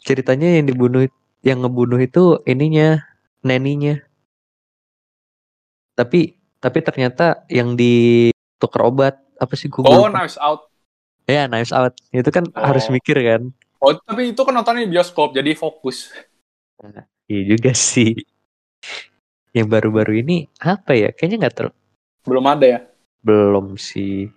ceritanya 0.00 0.60
yang 0.60 0.68
dibunuh 0.68 1.08
yang 1.40 1.64
ngebunuh 1.64 1.98
itu 1.98 2.40
ininya 2.44 3.00
neninya. 3.40 3.96
Tapi 5.96 6.36
tapi 6.60 6.78
ternyata 6.80 7.44
yang 7.48 7.72
ditukar 7.72 8.84
obat 8.84 9.14
apa 9.40 9.54
sih 9.56 9.72
gue 9.72 9.80
Oh, 9.80 10.08
Knives 10.08 10.36
Out. 10.36 10.68
Ya, 11.24 11.48
Knives 11.48 11.72
Out. 11.72 11.96
Itu 12.12 12.28
kan 12.28 12.44
Oh. 12.52 12.60
harus 12.60 12.88
mikir 12.88 13.16
kan. 13.16 13.48
Oh, 13.80 13.96
tapi 13.96 14.36
itu 14.36 14.40
kan 14.44 14.52
nontonnya 14.52 14.84
di 14.84 14.92
bioskop, 14.92 15.32
jadi 15.32 15.56
fokus. 15.56 16.12
Iya 17.24 17.56
juga 17.56 17.72
sih. 17.72 18.12
Yang 19.56 19.66
baru-baru 19.70 20.20
ini 20.20 20.36
apa 20.60 20.92
ya? 20.92 21.08
Kayaknya 21.12 21.48
nggak 21.48 21.54
ter 21.56 21.66
Belum 22.28 22.44
ada 22.44 22.66
ya? 22.66 22.80
belum 23.20 23.76
sih. 23.76 24.28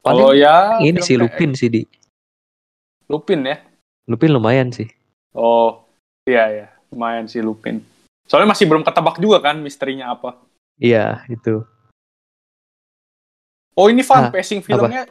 Paling 0.00 0.36
ya 0.36 0.80
ini 0.80 0.96
kayak- 1.00 1.20
Lupin 1.20 1.50
sih 1.52 1.68
di. 1.68 1.82
Lupin 3.08 3.40
ya. 3.44 3.56
Lupin 4.04 4.30
lumayan 4.32 4.68
sih. 4.70 4.86
Oh, 5.32 5.85
iya 6.26 6.44
ya, 6.50 6.66
lumayan 6.90 7.30
sih 7.30 7.40
Lupin. 7.40 7.80
Soalnya 8.26 8.52
masih 8.52 8.66
belum 8.66 8.82
ketebak 8.82 9.22
juga 9.22 9.38
kan 9.38 9.62
misterinya 9.62 10.12
apa. 10.12 10.34
Iya, 10.76 11.22
itu. 11.30 11.62
Oh, 13.76 13.86
ini 13.86 14.02
fun 14.02 14.28
Ah, 14.28 14.32
pacing 14.32 14.64
filmnya 14.64 15.06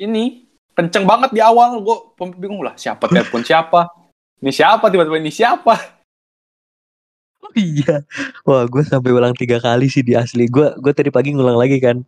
ini 0.00 0.48
kenceng 0.74 1.06
banget 1.06 1.30
di 1.32 1.40
awal. 1.40 1.78
Gue 1.80 1.96
bingung 2.36 2.60
lah, 2.64 2.74
siapa 2.74 3.06
telepon 3.06 3.44
siapa? 3.46 3.88
Ini 4.42 4.52
siapa 4.52 4.92
tiba-tiba 4.92 5.16
ini 5.20 5.32
siapa? 5.32 5.96
Oh 7.44 7.52
iya. 7.54 8.04
Wah, 8.44 8.64
gue 8.66 8.82
sampai 8.84 9.12
ulang 9.12 9.36
tiga 9.36 9.60
kali 9.60 9.86
sih 9.86 10.02
di 10.02 10.16
asli. 10.16 10.48
Gue 10.48 10.72
gue 10.80 10.92
tadi 10.92 11.08
pagi 11.12 11.32
ngulang 11.32 11.56
lagi 11.56 11.78
kan. 11.78 12.02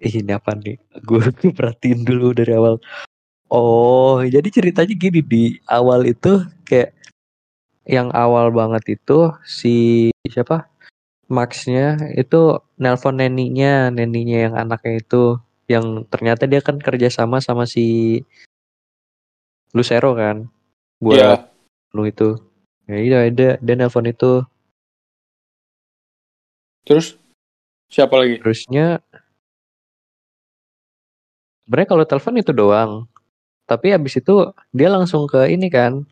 Ih, 0.00 0.20
ini 0.20 0.32
apa 0.36 0.52
nih? 0.54 0.76
Gue 1.04 1.24
perhatiin 1.56 2.04
dulu 2.04 2.36
dari 2.36 2.52
awal. 2.52 2.76
Oh, 3.48 4.20
jadi 4.26 4.46
ceritanya 4.50 4.94
gini 4.94 5.20
di 5.22 5.44
awal 5.70 6.04
itu 6.04 6.42
kayak 6.66 6.92
yang 7.86 8.10
awal 8.12 8.50
banget 8.50 8.98
itu 9.00 9.30
si 9.46 10.10
siapa? 10.26 10.66
Maxnya 11.26 11.98
itu 12.14 12.62
nelpon 12.78 13.18
neninya, 13.18 13.90
neninya 13.90 14.38
yang 14.46 14.54
anaknya 14.54 15.02
itu 15.02 15.22
yang 15.66 16.06
ternyata 16.06 16.46
dia 16.46 16.62
kan 16.62 16.78
kerja 16.78 17.10
sama 17.10 17.42
sama 17.42 17.66
si 17.66 18.22
Lucero 19.74 20.14
kan 20.14 20.46
buat 21.02 21.18
Iya. 21.18 21.34
lu 21.94 22.06
itu. 22.06 22.38
Ya 22.86 22.98
iya 23.02 23.18
dia 23.30 23.58
dia 23.58 23.74
nelpon 23.74 24.06
itu 24.06 24.46
Terus 26.86 27.18
siapa 27.90 28.14
lagi? 28.14 28.38
Terusnya 28.38 29.02
sebenarnya 31.66 31.88
kalau 31.90 32.04
telepon 32.06 32.38
itu 32.38 32.54
doang. 32.54 32.92
Tapi 33.66 33.90
habis 33.90 34.14
itu 34.22 34.54
dia 34.70 34.86
langsung 34.86 35.26
ke 35.26 35.50
ini 35.50 35.66
kan, 35.66 36.06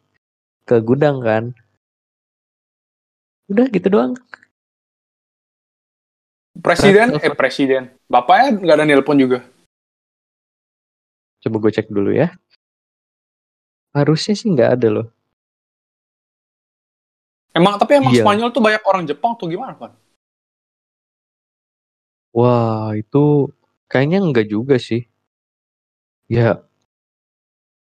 ke 0.67 0.83
gudang 0.83 1.23
kan. 1.23 1.55
Udah 3.51 3.67
gitu 3.69 3.89
doang. 3.93 4.13
Presiden? 6.55 7.19
Eh, 7.19 7.35
presiden. 7.35 7.93
Bapaknya 8.09 8.57
nggak 8.63 8.77
ada 8.79 8.87
nelpon 8.87 9.19
juga. 9.19 9.43
Coba 11.45 11.57
gue 11.61 11.73
cek 11.77 11.93
dulu 11.93 12.15
ya. 12.15 12.33
Harusnya 13.93 14.33
sih 14.33 14.49
nggak 14.49 14.81
ada 14.81 14.89
loh. 14.89 15.07
Emang, 17.55 17.79
tapi 17.79 18.03
emang 18.03 18.11
Iya. 18.11 18.27
Spanyol 18.27 18.51
tuh 18.51 18.63
banyak 18.65 18.83
orang 18.83 19.05
Jepang 19.07 19.39
tuh 19.39 19.47
gimana, 19.47 19.79
kan? 19.79 19.95
Wah 22.35 22.91
itu 22.99 23.47
kayaknya 23.87 24.19
enggak 24.19 24.51
juga 24.51 24.75
sih. 24.75 25.07
Ya 26.27 26.59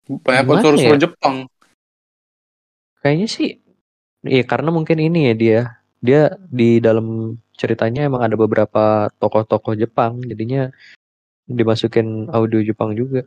Banyak 0.07 0.47
unsur-unsur 0.47 0.95
ya? 0.95 1.03
Jepang. 1.11 1.51
kayaknya 3.03 3.27
sih. 3.31 3.62
Iya 4.26 4.44
karena 4.44 4.70
mungkin 4.70 4.98
ini 4.98 5.30
ya 5.30 5.34
dia. 5.34 5.60
Dia 5.98 6.20
di 6.38 6.78
dalam 6.78 7.34
ceritanya 7.52 8.04
emang 8.04 8.22
ada 8.22 8.34
beberapa 8.34 9.08
tokoh-tokoh 9.16 9.74
Jepang. 9.74 10.20
Jadinya 10.20 10.68
dimasukin 11.44 12.28
audio 12.28 12.60
Jepang 12.60 12.92
juga. 12.92 13.24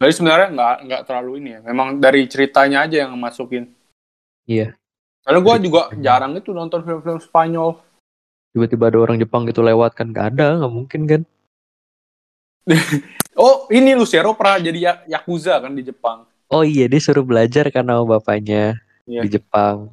Jadi 0.00 0.12
sebenarnya 0.12 0.48
nggak 0.50 0.74
nggak 0.84 1.02
terlalu 1.06 1.32
ini 1.40 1.50
ya. 1.54 1.60
Memang 1.62 1.96
dari 1.98 2.26
ceritanya 2.26 2.84
aja 2.84 3.06
yang 3.06 3.14
masukin. 3.14 3.70
Iya. 4.44 4.74
Karena 5.24 5.40
gue 5.40 5.54
Dari 5.54 5.64
juga 5.64 5.80
jarang 5.96 6.32
itu 6.34 6.50
nonton 6.50 6.82
film-film 6.82 7.16
Spanyol. 7.18 7.80
tiba-tiba 8.54 8.86
ada 8.86 8.98
orang 9.00 9.18
Jepang 9.18 9.42
gitu 9.44 9.60
lewat 9.60 9.98
kan 9.98 10.14
gak 10.14 10.30
ada 10.30 10.54
nggak 10.54 10.70
mungkin 10.70 11.00
kan 11.04 11.22
Oh, 13.34 13.66
ini 13.66 13.98
Lucero 13.98 14.30
pernah 14.32 14.62
jadi 14.62 14.78
ya- 14.78 15.02
Yakuza 15.10 15.58
kan 15.58 15.74
di 15.74 15.82
Jepang. 15.82 16.22
oh 16.46 16.62
iya 16.62 16.86
dia 16.86 17.02
suruh 17.02 17.26
belajar 17.26 17.66
karena 17.68 17.98
bapaknya 17.98 18.78
Iya. 19.04 19.26
di 19.26 19.28
Jepang 19.32 19.90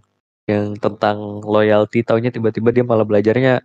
yang 0.50 0.78
tentang 0.78 1.44
loyalty 1.46 2.02
taunya 2.02 2.34
tiba-tiba 2.34 2.74
dia 2.74 2.86
malah 2.86 3.06
belajarnya 3.06 3.62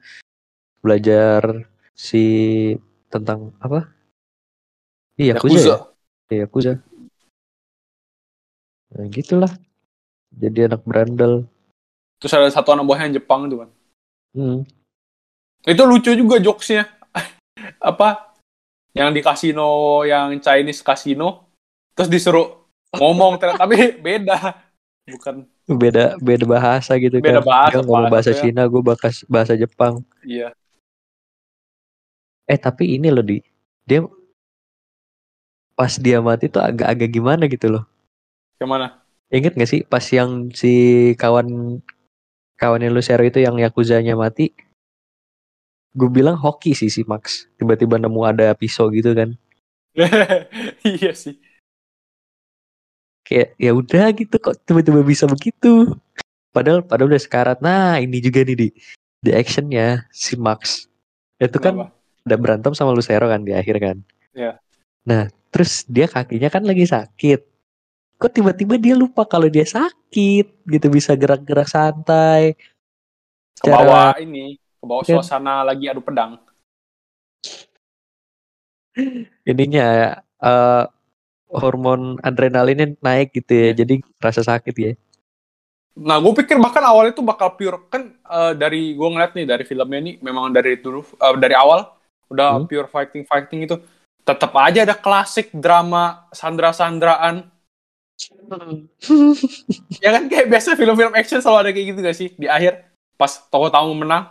belajar 0.85 1.67
si 1.97 2.25
tentang 3.09 3.57
apa 3.63 3.89
iya 5.17 5.37
Yakuza, 5.37 5.61
ya? 5.65 5.77
Iya, 6.29 6.39
Yakuza 6.47 6.73
nah 8.93 9.07
gitulah 9.09 9.53
jadi 10.37 10.69
anak 10.69 10.85
berandal 10.85 11.49
Terus 12.17 12.33
ada 12.33 12.49
satu 12.49 12.73
anak 12.73 12.85
buahnya 12.89 13.13
yang 13.13 13.17
Jepang 13.21 13.41
tuh 13.53 13.59
kan. 13.65 13.71
hmm. 14.37 14.61
Itu 15.67 15.83
lucu 15.85 16.11
juga 16.17 16.41
jokesnya. 16.41 16.89
Apa? 17.91 18.33
Yang 18.97 19.11
di 19.13 19.21
kasino, 19.21 20.03
yang 20.09 20.41
Chinese 20.41 20.81
kasino. 20.81 21.53
Terus 21.93 22.09
disuruh 22.09 22.47
ngomong, 22.97 23.37
tapi 23.37 23.93
beda. 24.07 24.65
Bukan, 25.07 25.45
beda 25.67 26.15
beda 26.23 26.45
bahasa 26.47 26.95
gitu 26.95 27.19
Beda 27.19 27.43
kan 27.43 27.45
bahasa, 27.45 27.71
dia 27.75 27.79
ngomong 27.83 28.07
bahasa 28.07 28.31
Maksudnya- 28.31 28.55
Cina 28.55 28.63
gue 28.71 28.83
bahasa 28.83 29.09
bahasa 29.27 29.53
Jepang 29.59 29.95
iya. 30.23 30.55
Eh 32.47 32.55
tapi 32.55 32.95
ini 32.95 33.11
loh 33.11 33.27
di 33.27 33.43
dia 33.83 34.07
pas 35.75 35.91
dia 35.99 36.23
mati 36.23 36.47
tuh 36.47 36.63
agak-agak 36.63 37.11
gimana 37.11 37.45
gitu 37.51 37.69
loh. 37.69 37.85
Gimana? 38.57 39.03
Ingat 39.29 39.59
gak 39.59 39.67
sih 39.69 39.83
pas 39.83 40.07
yang 40.15 40.49
si 40.55 40.73
kawan 41.19 41.83
kawannya 42.55 42.89
Lucero 42.89 43.27
itu 43.27 43.43
yang 43.43 43.59
yakuzanya 43.59 44.15
mati? 44.15 44.55
Gue 45.91 46.07
bilang 46.07 46.39
hoki 46.39 46.73
sih 46.73 46.87
si 46.87 47.03
Max. 47.03 47.51
Tiba-tiba 47.59 47.99
nemu 47.99 48.21
ada 48.23 48.55
pisau 48.55 48.89
gitu 48.95 49.11
kan. 49.11 49.35
iya 50.87 51.13
sih. 51.13 51.37
Kayak 53.27 53.59
ya 53.59 53.75
udah 53.75 54.07
gitu 54.15 54.37
kok 54.39 54.55
tiba-tiba 54.63 55.03
bisa 55.03 55.27
begitu. 55.27 55.99
Padahal 56.55 56.87
padahal 56.87 57.11
udah 57.11 57.23
sekarat. 57.23 57.59
Nah 57.59 57.99
ini 57.99 58.23
juga 58.23 58.47
nih 58.47 58.55
di 58.55 58.69
di 59.19 59.31
actionnya 59.35 60.07
si 60.15 60.39
Max. 60.39 60.87
Itu 61.43 61.59
kan 61.59 61.91
udah 62.23 62.39
berantem 62.39 62.71
sama 62.79 62.95
Lucero 62.95 63.27
kan 63.27 63.43
di 63.43 63.51
akhir 63.51 63.77
kan. 63.83 63.97
Iya. 64.31 64.63
Nah, 65.07 65.31
terus 65.55 65.87
dia 65.87 66.11
kakinya 66.11 66.51
kan 66.51 66.67
lagi 66.67 66.87
sakit. 66.87 67.41
Kok 68.17 68.33
tiba-tiba 68.33 68.75
dia 68.81 68.95
lupa 68.97 69.29
kalau 69.29 69.47
dia 69.47 69.63
sakit, 69.63 70.67
gitu 70.67 70.87
bisa 70.89 71.13
gerak-gerak 71.15 71.69
santai. 71.69 72.57
Ke 73.61 73.69
bawah 73.69 74.17
ini, 74.19 74.57
ke 74.57 74.85
bawah 74.85 75.05
Kan. 75.05 75.21
suasana 75.21 75.63
lagi 75.63 75.87
adu 75.87 76.01
pedang. 76.01 76.41
Ininya 79.45 80.19
eh 80.41 80.85
hormon 81.57 82.21
adrenalinnya 82.21 82.95
naik 83.01 83.33
gitu 83.33 83.53
ya. 83.53 83.71
Jadi 83.73 84.05
rasa 84.21 84.45
sakit 84.45 84.75
ya. 84.77 84.93
Nah, 85.97 86.21
gue 86.21 86.33
pikir 86.45 86.61
bahkan 86.61 86.85
awalnya 86.85 87.17
tuh 87.17 87.25
bakal 87.25 87.57
pure. 87.57 87.89
Kan 87.89 88.13
eh, 88.21 88.53
dari 88.53 88.93
gue 88.93 89.09
ngeliat 89.09 89.33
nih 89.33 89.49
dari 89.49 89.65
filmnya 89.65 89.99
ini 89.99 90.13
memang 90.21 90.53
dari 90.53 90.77
dulu 90.77 91.01
eh, 91.17 91.35
dari 91.41 91.57
awal 91.57 91.89
udah 92.27 92.59
Hmm. 92.59 92.67
pure 92.67 92.91
fighting 92.91 93.23
fighting 93.23 93.71
itu 93.71 93.79
tetap 94.27 94.51
aja 94.59 94.83
ada 94.83 94.99
klasik 94.99 95.55
drama 95.55 96.27
Sandra 96.35 96.75
Sandraan 96.75 97.47
ya 100.05 100.11
kan 100.11 100.25
kayak 100.27 100.49
biasa 100.49 100.73
film-film 100.75 101.13
action 101.15 101.39
selalu 101.39 101.59
ada 101.63 101.71
kayak 101.71 101.87
gitu 101.93 101.99
gak 102.03 102.17
sih? 102.17 102.29
Di 102.35 102.49
akhir 102.49 102.83
pas 103.15 103.29
tokoh 103.49 103.69
tamu 103.71 103.93
menang 103.95 104.29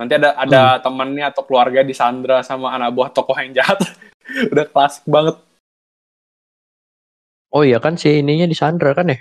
nanti 0.00 0.16
ada 0.16 0.32
ada 0.32 0.80
temannya 0.80 1.28
atau 1.28 1.44
keluarga 1.44 1.84
di 1.84 1.92
Sandra 1.92 2.40
sama 2.40 2.72
anak 2.72 2.90
buah 2.96 3.12
tokoh 3.12 3.36
yang 3.36 3.52
jahat. 3.52 3.78
Udah 4.52 4.64
klasik 4.64 5.04
banget 5.04 5.36
Oh 7.50 7.66
iya 7.66 7.82
kan 7.82 7.98
si 7.98 8.22
ininya 8.22 8.46
di 8.46 8.54
Sandra 8.54 8.94
kan 8.94 9.10
ya? 9.10 9.18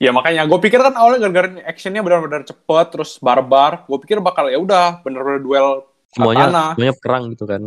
Ya 0.00 0.10
makanya 0.16 0.48
gue 0.48 0.58
pikir 0.64 0.80
kan 0.80 0.96
awalnya 0.96 1.28
gara-gara 1.28 1.60
actionnya 1.68 2.00
benar-benar 2.00 2.46
cepet 2.46 2.86
terus 2.88 3.20
barbar. 3.20 3.84
Gue 3.84 3.98
pikir 4.00 4.22
bakal 4.24 4.48
ya 4.48 4.56
udah 4.56 5.04
bener-bener 5.04 5.42
duel 5.44 5.68
Semuanya 6.10 6.48
katana. 6.48 6.64
semuanya 6.74 6.94
perang 6.96 7.22
gitu 7.34 7.44
kan. 7.44 7.62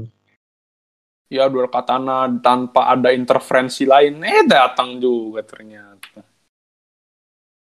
Ya 1.29 1.45
duel 1.45 1.69
katana 1.69 2.25
tanpa 2.41 2.89
ada 2.89 3.13
interferensi 3.13 3.85
lain. 3.85 4.23
Eh 4.25 4.49
datang 4.49 4.97
juga 4.97 5.45
ternyata. 5.45 6.25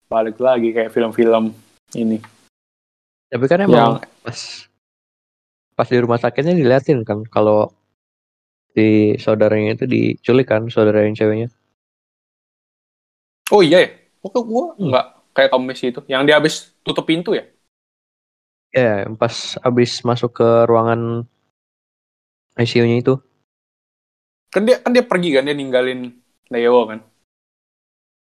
Balik 0.10 0.42
lagi 0.42 0.74
kayak 0.76 0.92
film-film 0.92 1.54
ini. 1.96 2.20
Tapi 3.30 3.46
kan 3.46 3.62
Yang 3.64 3.70
emang 3.70 3.92
pas 4.26 4.40
pas 5.78 5.88
di 5.88 5.98
rumah 6.02 6.20
sakitnya 6.20 6.58
diliatin 6.58 7.06
kan 7.08 7.24
kalau 7.30 7.72
si 8.76 9.16
saudaranya 9.22 9.78
itu 9.80 9.86
diculik 9.88 10.50
kan 10.50 10.68
saudara 10.68 11.06
yang 11.06 11.16
ceweknya. 11.16 11.48
Oh 13.54 13.62
iya 13.66 13.78
ya. 13.84 13.90
Pokoknya 14.20 14.44
gue 14.46 14.64
Hmm. 14.78 14.88
nggak 14.92 15.06
kayak 15.36 15.50
Tom 15.54 15.64
Messi 15.66 15.86
itu. 15.92 16.02
Yang 16.10 16.22
dia 16.28 16.36
habis 16.38 16.56
tutup 16.84 17.06
pintu 17.08 17.34
ya. 17.38 17.46
Ya, 18.70 19.02
yang 19.08 19.18
pas 19.18 19.58
abis 19.66 20.06
masuk 20.06 20.30
ke 20.38 20.48
ruangan 20.70 21.26
ICU-nya 22.60 23.02
itu. 23.02 23.18
Kan 24.54 24.66
dia 24.66 24.78
kan 24.82 24.92
dia 24.94 25.06
pergi 25.06 25.34
kan 25.34 25.46
dia 25.46 25.56
ninggalin 25.58 26.14
Leo 26.54 26.86
kan. 26.90 27.00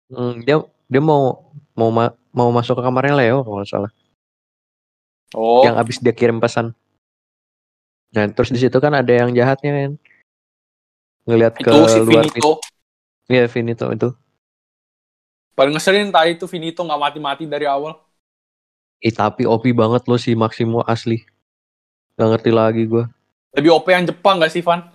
Hmm, 0.09 0.41
dia 0.41 0.57
dia 0.89 1.01
mau 1.01 1.53
mau 1.77 1.89
ma- 1.93 2.17
mau 2.33 2.49
masuk 2.49 2.77
ke 2.77 2.81
kamarnya 2.81 3.13
Leo 3.17 3.45
kalau 3.45 3.61
nggak 3.61 3.69
salah. 3.69 3.91
Oh. 5.37 5.61
Yang 5.65 5.75
abis 5.77 5.97
dia 6.01 6.13
kirim 6.13 6.41
pesan. 6.41 6.73
Nah, 8.09 8.25
terus 8.33 8.49
di 8.49 8.57
situ 8.57 8.73
kan 8.81 8.93
ada 8.97 9.13
yang 9.13 9.29
jahatnya 9.37 9.69
kan. 9.69 9.91
Ngelihat 11.29 11.53
ke 11.61 11.69
itu 11.69 11.79
si 11.85 11.99
luar 12.01 12.25
Finito. 12.25 12.51
Iya, 13.29 13.45
Finito 13.45 13.85
itu. 13.93 14.09
Paling 15.59 15.75
ngeselin 15.75 16.07
tadi 16.07 16.39
itu 16.39 16.47
Finito 16.47 16.79
nggak 16.87 16.95
mati-mati 17.03 17.43
dari 17.43 17.67
awal. 17.67 17.99
Ih, 19.03 19.11
tapi 19.11 19.43
OP 19.43 19.75
banget 19.75 20.07
loh 20.07 20.15
si 20.15 20.31
Maximo 20.31 20.87
asli. 20.87 21.27
Gak 22.15 22.31
ngerti 22.31 22.51
lagi 22.55 22.87
gua. 22.87 23.11
Lebih 23.51 23.75
OP 23.75 23.91
yang 23.91 24.07
Jepang 24.07 24.39
gak 24.39 24.55
sih 24.55 24.63
Van? 24.63 24.87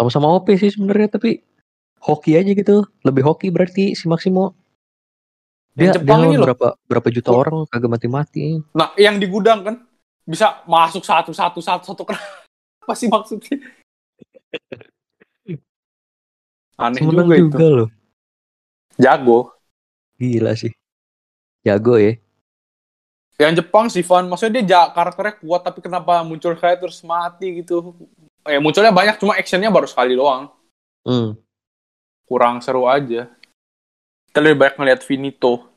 Sama-sama 0.00 0.32
OP 0.32 0.48
sih 0.56 0.72
sebenarnya 0.72 1.20
tapi 1.20 1.44
hoki 2.00 2.40
aja 2.40 2.56
gitu. 2.56 2.88
Lebih 3.04 3.20
hoki 3.20 3.52
berarti 3.52 3.92
si 3.92 4.08
Maximo. 4.08 4.56
Dia, 5.76 5.92
Yang 5.92 6.00
Jepang 6.00 6.08
dia 6.08 6.24
ini 6.24 6.24
lawan 6.24 6.40
loh. 6.40 6.46
berapa 6.48 6.66
berapa 6.88 7.08
juta 7.12 7.28
Gua- 7.28 7.40
orang 7.44 7.56
kagak 7.68 7.90
mati-mati. 8.00 8.64
Nah, 8.72 8.96
yang 8.96 9.20
di 9.20 9.28
gudang 9.28 9.60
kan 9.60 9.74
bisa 10.24 10.64
masuk 10.64 11.04
satu 11.04 11.36
satu 11.36 11.60
satu 11.60 11.84
satu 11.84 12.02
apa 12.80 12.94
sih 12.96 13.12
maksudnya? 13.12 13.60
Aneh 16.80 17.00
juga, 17.04 17.28
juga, 17.28 17.36
itu. 17.36 17.56
loh. 17.60 17.88
Jago. 18.96 19.52
Gila 20.16 20.56
sih. 20.56 20.72
Jago 21.64 22.00
ya. 22.00 22.16
Yang 23.36 23.60
Jepang 23.60 23.92
sih 23.92 24.00
Van, 24.00 24.24
maksudnya 24.32 24.64
dia 24.64 24.64
ja- 24.64 24.92
karakternya 24.96 25.36
kuat 25.44 25.60
tapi 25.60 25.84
kenapa 25.84 26.24
muncul 26.24 26.56
kayak 26.56 26.80
terus 26.80 27.04
mati 27.04 27.60
gitu? 27.60 27.92
Eh 28.48 28.56
munculnya 28.56 28.94
banyak 28.94 29.20
cuma 29.20 29.36
actionnya 29.36 29.68
baru 29.68 29.84
sekali 29.84 30.16
doang. 30.16 30.48
Hmm. 31.04 31.36
Kurang 32.24 32.64
seru 32.64 32.88
aja. 32.88 33.28
Kita 34.32 34.40
lebih 34.40 34.56
banyak 34.64 34.76
ngeliat 34.80 35.00
Finito. 35.04 35.68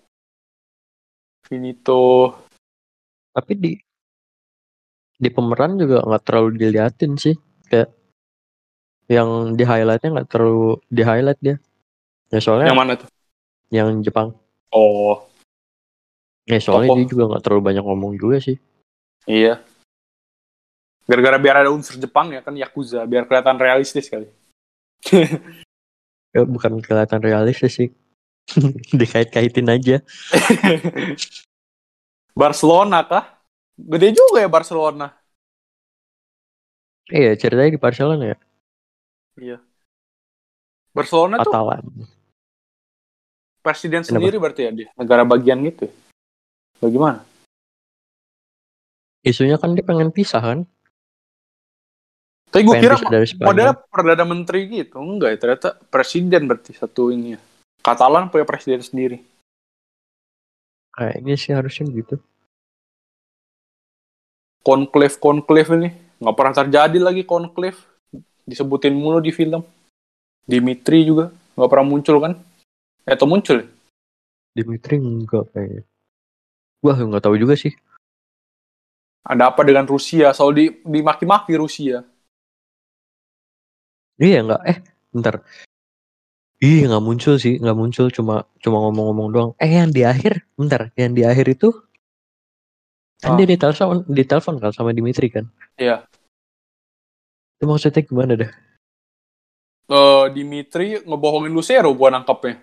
Finito. 1.43 2.31
Tapi 3.35 3.53
di 3.59 3.71
di 5.19 5.27
pemeran 5.27 5.75
juga 5.75 5.99
nggak 5.99 6.23
terlalu 6.23 6.49
diliatin 6.55 7.19
sih. 7.19 7.35
Kayak 7.67 7.91
yang 9.11 9.51
di 9.59 9.67
highlightnya 9.67 10.15
nggak 10.15 10.29
terlalu 10.31 10.79
di 10.87 11.01
highlight 11.03 11.41
dia. 11.43 11.57
Ya 12.29 12.39
soalnya 12.39 12.69
Yang 12.69 12.79
mana 12.79 12.93
tuh? 12.97 13.09
yang 13.69 13.89
Jepang. 14.01 14.33
Oh, 14.73 15.25
Ya 16.45 16.57
soalnya 16.57 16.89
Tokoh. 16.89 16.97
dia 16.97 17.09
juga 17.13 17.23
nggak 17.29 17.43
terlalu 17.45 17.61
banyak 17.61 17.83
ngomong 17.85 18.13
juga 18.17 18.37
sih. 18.41 18.57
iya. 19.25 19.61
Gara-gara 21.05 21.37
biar 21.37 21.65
ada 21.65 21.69
unsur 21.73 21.97
Jepang 21.97 22.29
ya 22.33 22.41
kan 22.41 22.53
Yakuza, 22.53 23.01
biar 23.05 23.25
kelihatan 23.25 23.57
realistis 23.57 24.09
kali. 24.09 24.29
Ya, 26.29 26.45
bukan 26.45 26.81
kelihatan 26.81 27.21
realistis 27.21 27.73
sih. 27.77 27.89
Dikait-kaitin 28.99 29.69
aja. 29.69 30.01
Barcelona 32.37 33.05
kah? 33.05 33.25
Gede 33.73 34.13
juga 34.13 34.41
ya 34.41 34.49
Barcelona. 34.49 35.13
Iya 37.09 37.33
ceritanya 37.37 37.73
di 37.73 37.81
Barcelona 37.81 38.23
ya. 38.25 38.37
Iya. 39.37 39.57
Barcelona 40.93 41.41
tuh 41.41 41.49
Katalan. 41.53 41.83
Presiden 43.59 44.01
Kenapa? 44.01 44.11
sendiri 44.15 44.35
berarti 44.39 44.61
ya 44.67 44.71
dia 44.71 44.87
negara 44.95 45.23
bagian 45.27 45.59
gitu. 45.67 45.91
Bagaimana? 46.79 47.27
Isunya 49.19 49.59
kan 49.59 49.75
dia 49.75 49.83
pengen 49.83 50.15
pisah 50.15 50.39
kan. 50.39 50.59
Tapi 52.49 52.65
gue 52.65 52.75
kira 52.81 52.97
modelnya 53.45 53.77
perdana 53.77 54.25
menteri 54.25 54.65
gitu. 54.65 54.97
Enggak 54.97 55.29
ya, 55.35 55.37
ternyata 55.37 55.69
presiden 55.93 56.49
berarti 56.49 56.73
satu 56.73 57.13
ini 57.13 57.37
ya. 57.37 57.39
Katalan 57.85 58.33
punya 58.33 58.47
presiden 58.47 58.81
sendiri. 58.81 59.21
Kayaknya 60.89 61.35
sih 61.37 61.53
harusnya 61.53 61.85
gitu. 61.93 62.17
Conclave 64.65 65.15
conclave 65.21 65.69
ini 65.77 65.89
nggak 66.19 66.35
pernah 66.35 66.53
terjadi 66.57 66.97
lagi 66.97 67.23
conclave. 67.23 67.77
Disebutin 68.49 68.97
mulu 68.97 69.21
di 69.21 69.29
film. 69.29 69.61
Dimitri 70.49 71.05
juga 71.05 71.29
nggak 71.53 71.69
pernah 71.69 71.85
muncul 71.85 72.17
kan? 72.17 72.33
Eh, 73.07 73.13
atau 73.15 73.27
muncul? 73.29 73.63
Dimitri 74.55 74.97
enggak 74.99 75.47
kayaknya. 75.53 75.83
Wah 76.83 76.95
nggak 76.95 77.23
tahu 77.23 77.35
juga 77.37 77.55
sih. 77.59 77.71
Ada 79.23 79.51
apa 79.51 79.61
dengan 79.67 79.85
Rusia? 79.85 80.31
Soal 80.33 80.55
di 80.55 80.65
dimaki-maki 80.83 81.53
Rusia. 81.59 82.01
Iya 84.19 84.43
nggak. 84.43 84.61
Eh 84.67 84.77
bentar. 85.13 85.35
Iya 86.59 86.91
nggak 86.91 87.03
muncul 87.07 87.39
sih, 87.39 87.55
nggak 87.55 87.77
muncul 87.77 88.11
cuma 88.11 88.43
cuma 88.59 88.77
ngomong-ngomong 88.83 89.27
doang. 89.31 89.51
Eh 89.63 89.79
yang 89.79 89.95
di 89.95 90.03
akhir, 90.03 90.43
bentar, 90.59 90.91
yang 90.99 91.15
di 91.15 91.23
akhir 91.23 91.55
itu 91.55 91.71
kan 93.19 93.35
Ah. 93.35 93.37
dia 93.39 93.47
ditelepon, 93.47 94.03
ditelepon 94.11 94.59
kan 94.59 94.71
sama 94.75 94.91
Dimitri 94.91 95.31
kan. 95.31 95.47
Iya. 95.79 96.03
Itu 97.59 97.63
maksudnya 97.63 98.03
gimana 98.03 98.35
dah? 98.35 98.51
Eh, 99.87 100.25
Dimitri 100.35 100.99
ngebohongin 101.03 101.51
Lucero 101.55 101.91
gua 101.95 102.11
nangkepnya. 102.11 102.59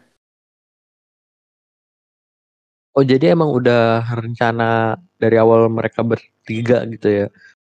Oh 2.97 3.05
jadi 3.05 3.37
emang 3.37 3.53
udah 3.53 4.09
rencana 4.17 4.97
dari 5.21 5.37
awal 5.37 5.69
mereka 5.69 6.01
bertiga 6.01 6.81
gitu 6.89 7.09
ya. 7.13 7.27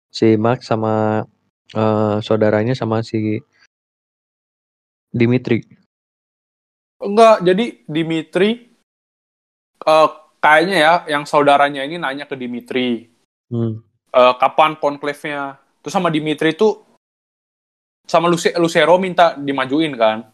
Si 0.08 0.32
Max 0.40 0.64
sama 0.64 1.28
eh, 1.76 2.16
saudaranya 2.24 2.72
sama 2.72 3.04
si 3.04 3.36
Dimitri. 5.12 5.60
Enggak, 7.04 7.44
jadi 7.44 7.64
Dimitri 7.84 8.50
eh, 9.84 10.08
kayaknya 10.40 10.76
ya 10.80 10.94
yang 11.12 11.28
saudaranya 11.28 11.84
ini 11.84 12.00
nanya 12.00 12.24
ke 12.24 12.34
Dimitri 12.34 13.12
Hmm. 13.52 13.82
eh, 14.14 14.34
kapan 14.40 14.78
conclave-nya. 14.80 15.60
Terus 15.84 15.92
sama 15.92 16.08
Dimitri 16.08 16.54
itu 16.56 16.80
sama 18.08 18.24
Luce- 18.30 18.56
Lucero 18.56 18.96
minta 18.96 19.36
dimajuin 19.36 19.92
kan. 20.00 20.24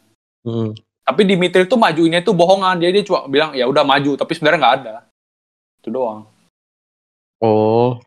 Hmm. 0.46 0.76
Tapi 1.06 1.22
Dimitri 1.22 1.62
itu 1.62 1.78
majuinnya 1.78 2.18
itu 2.18 2.34
bohongan. 2.34 2.82
Dia 2.82 2.90
dia 2.90 3.06
cuma 3.06 3.30
bilang 3.30 3.54
ya 3.54 3.70
udah 3.70 3.86
maju, 3.86 4.18
tapi 4.18 4.34
sebenarnya 4.34 4.58
nggak 4.58 4.76
ada. 4.82 4.94
Itu 5.78 5.94
doang. 5.94 6.26
Oh, 7.38 8.02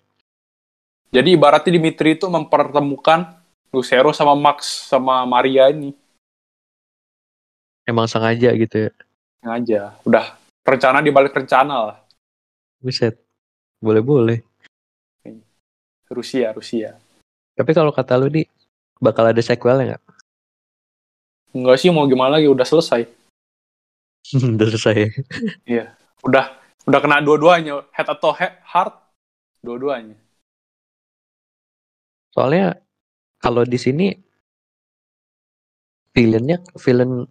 Jadi 1.09 1.33
ibaratnya 1.33 1.71
Dimitri 1.73 2.19
itu 2.19 2.27
mempertemukan 2.27 3.39
Lucero 3.71 4.11
sama 4.11 4.35
Max 4.35 4.89
sama 4.89 5.23
Maria 5.25 5.69
ini. 5.71 5.95
emang 7.89 8.05
sengaja 8.05 8.53
gitu 8.53 8.89
ya. 8.89 8.91
Sengaja. 9.41 9.81
Udah 10.05 10.37
rencana 10.61 11.01
di 11.01 11.09
balik 11.09 11.33
rencana 11.33 11.75
lah. 11.89 11.97
Buset. 12.77 13.17
Boleh-boleh. 13.81 14.45
Rusia, 16.09 16.53
Rusia. 16.53 16.97
Tapi 17.57 17.71
kalau 17.73 17.89
kata 17.93 18.17
lu 18.17 18.29
di 18.29 18.45
bakal 19.01 19.29
ada 19.29 19.41
sequelnya 19.41 19.95
nggak? 19.95 20.03
Enggak 21.49 21.81
sih 21.81 21.89
mau 21.89 22.05
gimana 22.05 22.37
lagi 22.37 22.45
udah 22.47 22.65
selesai. 22.65 23.09
Udah 24.53 24.67
selesai. 24.69 25.09
Udah 26.21 26.45
udah 26.85 26.99
kena 27.01 27.21
dua-duanya, 27.21 27.81
head 27.93 28.05
atau 28.05 28.29
he- 28.37 28.57
heart 28.61 28.93
dua-duanya. 29.65 30.13
Soalnya 32.29 32.77
kalau 33.41 33.65
di 33.65 33.79
sini 33.81 34.13
villainnya 36.13 36.61
villain 36.77 37.25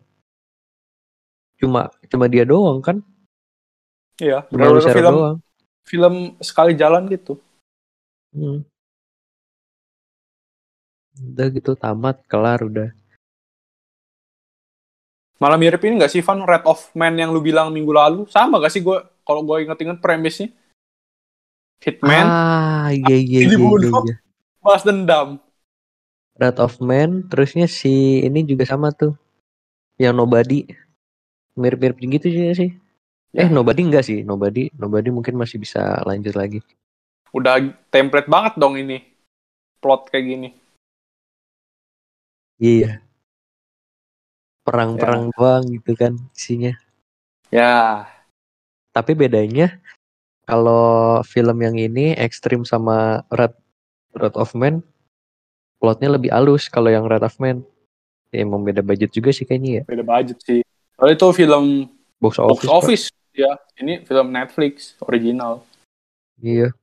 cuma 1.59 1.87
cuma 2.11 2.27
dia 2.27 2.43
doang 2.43 2.83
kan? 2.83 2.99
Iya, 4.19 4.43
Cuma 4.51 4.67
Lucero 4.75 4.99
film 4.99 5.15
doang. 5.15 5.37
film 5.87 6.15
sekali 6.43 6.75
jalan 6.75 7.07
gitu. 7.07 7.39
Hmm. 8.35 8.67
Udah 11.19 11.47
gitu 11.55 11.79
tamat 11.79 12.19
kelar 12.27 12.63
udah. 12.67 12.91
Malah 15.39 15.55
mirip 15.55 15.79
ini 15.87 16.03
gak 16.03 16.11
sih 16.11 16.23
Van 16.23 16.43
Red 16.43 16.67
of 16.67 16.91
Man 16.99 17.15
yang 17.15 17.31
lu 17.31 17.39
bilang 17.39 17.71
minggu 17.71 17.95
lalu? 17.95 18.27
Sama 18.27 18.59
gak 18.59 18.75
sih 18.75 18.83
gue 18.83 18.99
kalau 19.23 19.47
gue 19.47 19.63
inget-inget 19.63 20.03
premisnya? 20.03 20.51
Hitman, 21.79 22.27
Ah 22.27 22.91
iya 22.91 23.15
iya 23.15 23.19
iya 23.23 23.41
iya. 23.47 23.51
dibunuh. 23.55 24.03
iya. 24.03 24.19
balas 24.59 24.83
dendam. 24.83 25.39
Rat 26.35 26.59
of 26.59 26.83
Man 26.83 27.31
terusnya 27.31 27.71
si 27.71 28.23
ini 28.27 28.43
juga 28.43 28.67
sama 28.67 28.91
tuh. 28.91 29.15
Yang 29.95 30.15
Nobody. 30.19 30.61
Mirip-mirip 31.55 31.99
gitu 32.03 32.27
sih 32.31 32.45
sih. 32.55 32.71
Ya. 33.31 33.47
Eh 33.47 33.49
Nobody 33.51 33.87
enggak 33.87 34.07
sih. 34.07 34.27
Nobody 34.27 34.75
Nobody 34.75 35.15
mungkin 35.15 35.39
masih 35.39 35.63
bisa 35.63 36.03
lanjut 36.03 36.35
lagi. 36.35 36.59
Udah 37.31 37.63
template 37.95 38.27
banget 38.27 38.59
dong 38.59 38.75
ini. 38.75 39.07
Plot 39.79 40.11
kayak 40.11 40.27
gini. 40.27 40.49
Iya. 42.59 43.07
Perang-perang 44.69 45.33
doang 45.33 45.65
gitu 45.73 45.93
kan 45.97 46.13
isinya. 46.37 46.77
Ya, 47.49 48.05
Tapi 48.93 49.17
bedanya 49.17 49.81
kalau 50.49 51.21
film 51.25 51.57
yang 51.61 51.77
ini 51.77 52.17
ekstrim 52.17 52.65
sama 52.65 53.25
Red 53.33 53.57
Red 54.17 54.37
of 54.37 54.53
Man 54.57 54.81
plotnya 55.79 56.11
lebih 56.17 56.33
halus 56.35 56.67
kalau 56.73 56.89
yang 56.91 57.05
Red 57.05 57.23
of 57.25 57.37
Man 57.37 57.63
ya 58.33 58.45
emang 58.45 58.65
beda 58.65 58.85
budget 58.85 59.13
juga 59.15 59.33
sih 59.33 59.45
kayaknya 59.49 59.81
ya 59.81 59.83
beda 59.85 60.05
budget 60.05 60.39
sih. 60.45 60.61
Soalnya 60.99 61.15
itu 61.15 61.29
film 61.37 61.65
box 62.19 62.41
box 62.43 62.65
office, 62.67 62.67
Pak. 62.67 62.75
office. 62.75 63.05
Ya, 63.39 63.55
ini 63.79 64.03
film 64.03 64.35
Netflix 64.35 64.99
original. 64.99 65.63
iya 66.43 66.75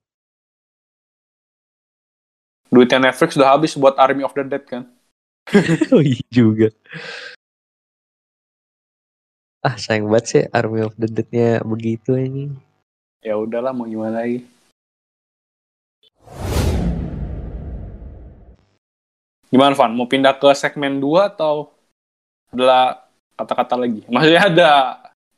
Duitnya 2.71 3.11
Netflix 3.11 3.35
udah 3.35 3.49
habis 3.59 3.75
buat 3.75 3.99
Army 3.99 4.23
of 4.23 4.31
the 4.31 4.43
Dead 4.47 4.63
kan. 4.63 4.87
oh 5.93 6.01
iya 6.01 6.23
juga 6.31 6.71
ah 9.65 9.75
sayang 9.81 10.05
banget 10.13 10.25
sih 10.29 10.43
Army 10.53 10.85
of 10.85 10.93
the 11.01 11.09
Dead-nya 11.09 11.65
begitu 11.65 12.13
ini 12.13 12.53
Ya 13.25 13.33
udahlah 13.41 13.73
mau 13.73 13.89
gimana 13.89 14.21
lagi. 14.21 14.45
Gimana 19.49 19.73
Van? 19.73 19.97
Mau 19.97 20.05
pindah 20.05 20.37
ke 20.37 20.53
segmen 20.53 21.01
2 21.01 21.33
atau 21.33 21.73
adalah 22.53 23.09
kata-kata 23.33 23.81
lagi? 23.81 24.05
Maksudnya 24.13 24.43
ada 24.45 24.71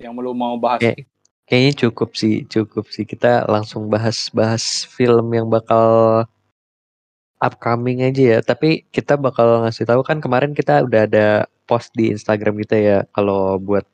yang 0.04 0.12
belum 0.12 0.36
mau 0.36 0.60
bahas. 0.60 0.84
Oke. 0.84 1.08
kayaknya 1.48 1.88
cukup 1.88 2.12
sih 2.12 2.44
cukup 2.44 2.92
sih 2.92 3.08
kita 3.08 3.48
langsung 3.48 3.88
bahas-bahas 3.88 4.84
film 4.84 5.32
yang 5.32 5.48
bakal 5.48 6.28
upcoming 7.40 8.04
aja 8.04 8.36
ya 8.36 8.40
tapi 8.44 8.84
kita 8.92 9.16
bakal 9.16 9.64
ngasih 9.64 9.88
tahu 9.88 10.04
kan 10.04 10.20
kemarin 10.20 10.52
kita 10.52 10.84
udah 10.84 11.08
ada 11.08 11.48
post 11.64 11.96
di 11.96 12.12
Instagram 12.12 12.60
kita 12.68 12.76
ya 12.76 12.98
kalau 13.16 13.56
buat 13.64 13.88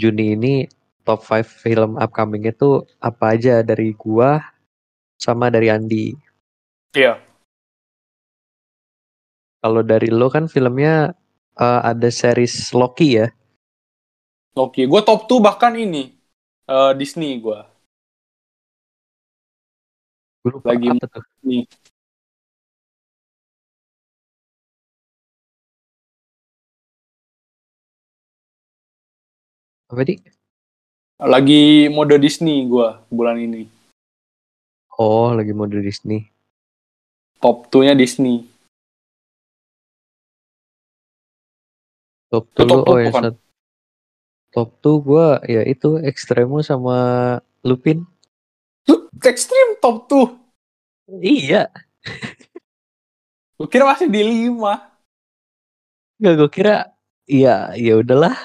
Juni 0.00 0.26
ini 0.36 0.54
top 1.06 1.20
5 1.28 1.44
film 1.62 1.90
upcoming 2.04 2.44
itu 2.52 2.70
apa 3.08 3.24
aja 3.36 3.54
dari 3.70 3.88
gua 4.02 4.30
sama 5.24 5.46
dari 5.54 5.68
Andi 5.76 6.06
Iya. 6.94 7.20
kalau 9.62 9.82
dari 9.90 10.08
lo 10.18 10.26
kan 10.34 10.44
filmnya 10.54 10.94
eh, 11.64 11.80
ada 11.90 12.08
series 12.20 12.54
Loki 12.78 13.08
ya 13.18 13.26
Oke, 14.64 14.80
gue 14.90 15.00
top 15.08 15.20
2 15.28 15.40
bahkan 15.46 15.72
ini. 15.84 16.02
eh, 16.72 16.92
Disney 17.00 17.30
gue. 17.44 17.58
Lagi- 20.68 20.90
apa 20.92 21.04
tuh 21.12 21.22
Nih. 21.48 21.62
Apa 29.92 30.02
di 30.02 30.16
Lagi 31.22 31.86
mode 31.86 32.16
Disney 32.18 32.66
gue 32.66 32.88
bulan 33.08 33.36
ini. 33.36 33.68
oh 34.96 35.30
lagi 35.30 35.52
mode 35.52 35.78
Disney 35.78 36.26
Top 37.36 37.66
2-nya 37.68 37.98
Disney. 37.98 38.46
Top 42.30 42.46
Itu 42.48 42.62
2 42.62 42.70
top 42.70 42.86
oh 42.86 42.96
ya 42.96 43.10
sat- 43.10 43.42
Top 44.50 44.68
2 44.78 45.02
gua 45.02 45.26
ya 45.42 45.66
itu 45.66 45.98
Extremo 45.98 46.62
sama 46.62 46.96
Lupin. 47.62 48.06
Lu 48.86 49.10
ekstrim 49.18 49.74
top 49.78 50.06
2. 50.06 50.38
Iya, 51.18 51.66
Gue 53.58 53.66
kira 53.66 53.84
masih 53.84 54.06
di 54.06 54.22
5. 54.22 54.78
nggak 56.16 56.34
gue 56.36 56.50
kira 56.52 56.94
iya 57.26 57.74
ya 57.74 57.98
udahlah. 57.98 58.38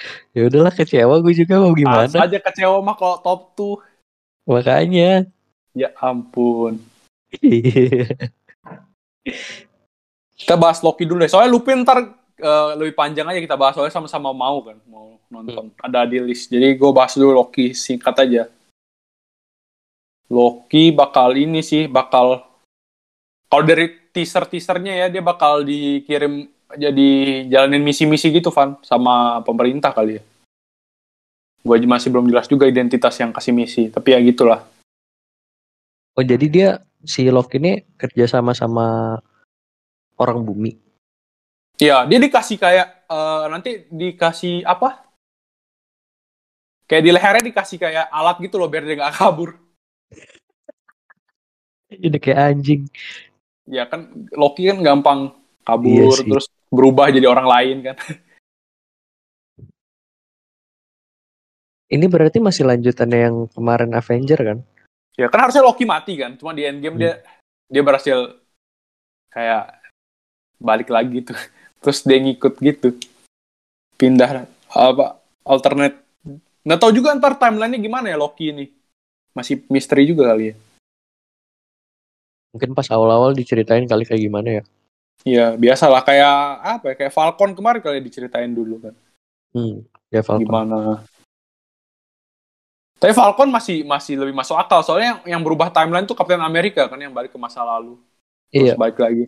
Ya 0.36 0.46
udahlah 0.46 0.72
kecewa 0.72 1.18
gue 1.20 1.34
juga 1.34 1.58
mau 1.60 1.74
Gimana? 1.74 2.06
gimana. 2.08 2.24
aja 2.26 2.38
kecewa 2.38 2.78
mah 2.80 2.96
kalau 2.96 3.18
top 3.20 3.40
2. 3.58 4.50
Makanya. 4.50 5.26
Ya 5.76 5.90
ampun. 5.98 6.80
Kita 10.40 10.56
bahas 10.56 10.80
Loki 10.80 11.04
dulu 11.04 11.20
deh. 11.22 11.30
Soalnya 11.30 11.52
Lupin 11.52 11.84
ntar 11.84 12.00
eh, 12.40 12.70
lebih 12.80 12.96
panjang 12.96 13.28
aja 13.28 13.38
kita 13.38 13.54
bahas. 13.60 13.76
Soalnya 13.76 13.92
sama-sama 13.92 14.32
mau 14.32 14.64
kan. 14.64 14.80
Mau 14.88 15.20
nonton. 15.28 15.70
Ada 15.78 16.08
di 16.08 16.18
list. 16.24 16.48
Jadi 16.48 16.74
gue 16.74 16.90
bahas 16.90 17.12
dulu 17.14 17.36
Loki. 17.36 17.76
Singkat 17.76 18.16
aja. 18.24 18.42
Loki 20.32 20.90
bakal 20.90 21.36
ini 21.36 21.60
sih. 21.60 21.86
Bakal. 21.86 22.40
Kalau 23.50 23.64
dari 23.66 23.92
teaser-teasernya 24.10 25.06
ya. 25.06 25.06
Dia 25.12 25.22
bakal 25.22 25.62
dikirim. 25.62 26.48
Jadi 26.78 27.08
jalanin 27.50 27.82
misi-misi 27.82 28.30
gitu 28.30 28.50
Van. 28.54 28.78
Sama 28.86 29.42
pemerintah 29.42 29.90
kali 29.90 30.18
ya. 30.18 30.22
Gue 31.60 31.76
masih 31.84 32.08
belum 32.08 32.30
jelas 32.30 32.48
juga 32.48 32.64
identitas 32.64 33.14
yang 33.20 33.34
kasih 33.34 33.52
misi. 33.52 33.88
Tapi 33.90 34.14
ya 34.14 34.20
gitulah. 34.22 34.62
oh 36.18 36.24
jadi 36.26 36.46
dia 36.50 36.68
si 37.06 37.24
Loki 37.30 37.56
ini 37.62 37.86
kerja 37.96 38.26
sama 38.28 38.52
sama 38.52 39.16
orang 40.20 40.44
bumi. 40.44 40.76
Iya, 41.80 42.04
dia 42.04 42.18
dikasih 42.20 42.60
kayak 42.60 42.86
eh, 43.08 43.44
nanti 43.48 43.70
dikasih 43.88 44.68
apa? 44.68 45.08
Kayak 46.84 47.02
di 47.06 47.10
lehernya 47.14 47.44
dikasih 47.54 47.78
kayak 47.80 48.06
alat 48.12 48.36
gitu 48.42 48.58
loh 48.60 48.68
biar 48.68 48.84
dia 48.84 48.98
nggak 49.00 49.16
kabur. 49.16 49.56
Jadi 51.90 52.18
kayak 52.20 52.40
anjing. 52.52 52.82
Ya 53.70 53.86
kan 53.86 54.10
Loki 54.34 54.66
kan 54.68 54.82
gampang 54.82 55.20
Iya 55.86 56.10
kabur 56.10 56.14
sih. 56.18 56.26
terus 56.26 56.46
berubah 56.70 57.10
jadi 57.10 57.26
orang 57.26 57.46
lain 57.50 57.76
kan. 57.90 57.96
Ini 61.90 62.06
berarti 62.06 62.38
masih 62.38 62.62
lanjutannya 62.70 63.18
yang 63.18 63.36
kemarin 63.50 63.90
Avenger 63.98 64.38
kan? 64.38 64.58
Ya 65.18 65.26
kan 65.26 65.42
harusnya 65.42 65.66
Loki 65.66 65.82
mati 65.82 66.14
kan, 66.14 66.38
cuma 66.38 66.54
di 66.54 66.62
Endgame 66.62 66.94
Hmm. 66.94 67.02
dia 67.02 67.12
dia 67.66 67.82
berhasil 67.82 68.38
kayak 69.34 69.74
balik 70.62 70.86
lagi 70.86 71.26
tuh. 71.26 71.34
Terus 71.82 72.06
dia 72.06 72.22
ngikut 72.22 72.62
gitu. 72.62 72.94
Pindah 73.98 74.46
apa 74.70 75.18
alternate. 75.42 75.98
Nggak 76.62 76.78
tahu 76.78 76.92
juga 76.94 77.18
ntar 77.18 77.34
timelinenya 77.34 77.82
gimana 77.82 78.06
ya 78.06 78.16
Loki 78.16 78.54
ini. 78.54 78.70
Masih 79.34 79.66
misteri 79.66 80.06
juga 80.06 80.30
kali 80.30 80.54
ya. 80.54 80.56
Mungkin 82.54 82.74
pas 82.74 82.86
awal-awal 82.90 83.34
diceritain 83.34 83.86
kali 83.86 84.06
kayak 84.06 84.22
gimana 84.22 84.48
ya? 84.58 84.62
Iya, 85.20 85.52
biasalah 85.54 86.00
kayak 86.00 86.36
apa 86.60 86.84
ya? 86.90 86.94
Kayak 86.96 87.12
Falcon 87.12 87.52
kemarin 87.52 87.80
kali 87.84 88.00
diceritain 88.00 88.48
dulu 88.50 88.80
kan. 88.80 88.94
Hmm, 89.52 89.84
ya 90.08 90.24
Falcon. 90.24 90.48
Gimana? 90.48 91.04
Tapi 93.00 93.12
Falcon 93.12 93.48
masih 93.48 93.84
masih 93.84 94.16
lebih 94.16 94.36
masuk 94.36 94.56
akal 94.56 94.84
soalnya 94.84 95.16
yang, 95.16 95.20
yang 95.36 95.42
berubah 95.44 95.72
timeline 95.72 96.04
tuh 96.04 96.16
Captain 96.16 96.40
America 96.40 96.84
kan 96.84 97.00
yang 97.00 97.12
balik 97.12 97.32
ke 97.32 97.38
masa 97.40 97.64
lalu. 97.64 97.96
Terus 98.52 98.72
Iya. 98.72 98.74
balik 98.76 98.96
lagi. 99.00 99.24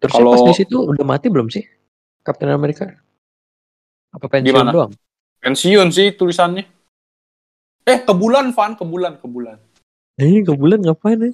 Terus 0.00 0.12
Kalau- 0.12 0.32
pas 0.36 0.44
di 0.48 0.54
situ 0.56 0.76
udah 0.80 1.04
mati 1.04 1.28
belum 1.32 1.48
sih 1.48 1.64
Captain 2.20 2.52
America? 2.52 2.88
Apa 4.12 4.28
pensiun 4.28 4.52
Gimana? 4.52 4.70
doang? 4.72 4.92
Pensiun 5.40 5.88
sih 5.92 6.12
tulisannya. 6.12 6.64
Eh, 7.84 7.98
ke 8.00 8.12
bulan, 8.16 8.48
Van, 8.56 8.72
ke 8.76 8.84
bulan, 8.84 9.20
ke 9.20 9.26
bulan. 9.28 9.60
Eh, 10.16 10.40
ke 10.40 10.52
bulan 10.56 10.80
ngapain 10.80 11.20
ya? 11.20 11.32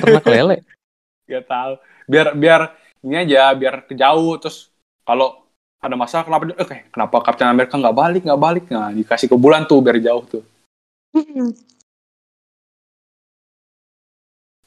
Ternak 0.00 0.24
lele. 0.24 0.56
Gak 1.28 1.44
tahu. 1.46 1.72
Biar 2.10 2.34
biar 2.34 2.60
ini 3.02 3.14
aja 3.22 3.54
biar 3.54 3.86
kejauh. 3.86 4.38
Terus 4.42 4.70
kalau 5.06 5.42
ada 5.82 5.98
masalah 5.98 6.22
kenapa 6.26 6.42
dia- 6.46 6.58
eh 6.62 6.66
kayak 6.68 6.84
kenapa 6.94 7.16
Captain 7.26 7.50
America 7.50 7.74
nggak 7.74 7.96
balik 7.96 8.22
nggak 8.22 8.42
balik? 8.42 8.64
Nah 8.70 8.90
dikasih 8.94 9.26
ke 9.26 9.36
bulan 9.38 9.66
tuh 9.66 9.82
biar 9.82 9.98
jauh 9.98 10.24
tuh. 10.26 10.42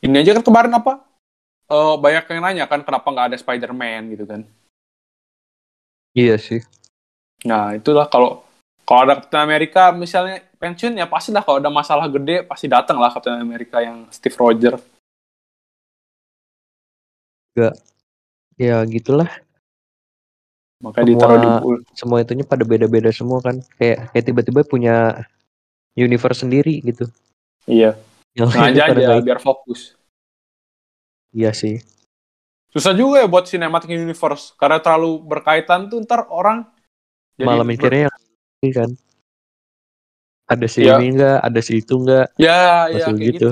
Ini 0.06 0.16
aja 0.22 0.38
kan 0.38 0.46
kemarin 0.46 0.74
apa 0.76 1.02
Eh 1.66 1.96
banyak 1.98 2.30
yang 2.30 2.42
nanya 2.46 2.66
kan 2.70 2.86
kenapa 2.86 3.10
nggak 3.10 3.28
ada 3.34 3.38
Spider-Man 3.42 4.14
gitu 4.14 4.26
kan. 4.30 4.46
Iya 6.14 6.38
sih. 6.40 6.62
nah 7.46 7.74
itulah 7.78 8.10
kalau 8.10 8.42
kalau 8.88 9.02
ada 9.06 9.22
Captain 9.22 9.44
America 9.44 9.94
misalnya 9.94 10.42
pensiun 10.58 10.98
ya 10.98 11.06
pasti 11.06 11.30
lah 11.30 11.46
kalau 11.46 11.62
ada 11.62 11.70
masalah 11.70 12.10
gede 12.10 12.42
pasti 12.46 12.66
datang 12.66 12.98
lah 12.98 13.14
Captain 13.14 13.38
America 13.38 13.82
yang 13.82 14.10
Steve 14.10 14.34
Rogers 14.34 14.82
Ya 18.56 18.84
gitulah. 18.86 19.28
makanya 20.84 21.08
Semua- 21.08 21.12
ditaruh 21.16 21.38
di 21.40 21.50
bul 21.64 21.76
Semua 21.96 22.18
itunya 22.20 22.44
pada 22.44 22.62
beda-beda 22.62 23.10
semua 23.10 23.40
kan. 23.40 23.64
Kayak 23.80 24.12
kayak 24.12 24.26
tiba-tiba 24.28 24.62
punya 24.64 25.24
universe 25.96 26.44
sendiri 26.44 26.84
gitu. 26.84 27.08
iya 27.66 27.96
Yang 28.36 28.52
aja 28.54 28.84
nggak- 28.92 29.24
biar 29.26 29.40
fokus 29.40 29.96
Iya 31.32 31.50
sih. 31.52 31.80
susah 32.70 32.92
juga 32.92 33.24
ya 33.24 33.28
buat 33.28 33.48
cinematic 33.48 33.88
universe 33.90 34.52
karena 34.54 34.84
terlalu 34.84 35.24
berkaitan 35.24 35.88
tuh 35.88 36.04
ntar 36.04 36.28
orang 36.28 36.68
jadi 37.40 37.48
Malah 37.48 37.64
ber- 37.64 37.72
mikirnya 37.72 38.02
yang 38.06 38.16
ini 38.60 38.70
kan. 38.72 38.90
Ada 40.46 40.68
si 40.68 40.84
Iya. 40.84 41.00
ini 41.00 41.16
enggak, 41.16 41.38
ada 41.42 41.60
si 41.60 41.74
itu 41.80 41.94
enggak. 41.96 42.28
ya 42.38 42.92
ya 42.92 43.00
Masih 43.02 43.14
kayak 43.16 43.18
gitu. 43.18 43.32
gitu. 43.34 43.50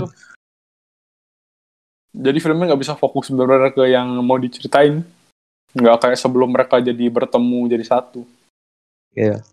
Jadi 2.14 2.38
filmnya 2.38 2.72
nggak 2.72 2.82
bisa 2.86 2.94
fokus 2.94 3.34
benar-benar 3.34 3.74
ke 3.74 3.90
yang 3.90 4.08
mau 4.22 4.38
diceritain 4.38 5.02
nggak 5.74 5.98
kayak 6.06 6.22
sebelum 6.22 6.54
mereka 6.54 6.78
jadi 6.78 7.10
bertemu 7.10 7.60
jadi 7.74 7.86
satu 7.86 8.22
Iya. 9.14 9.46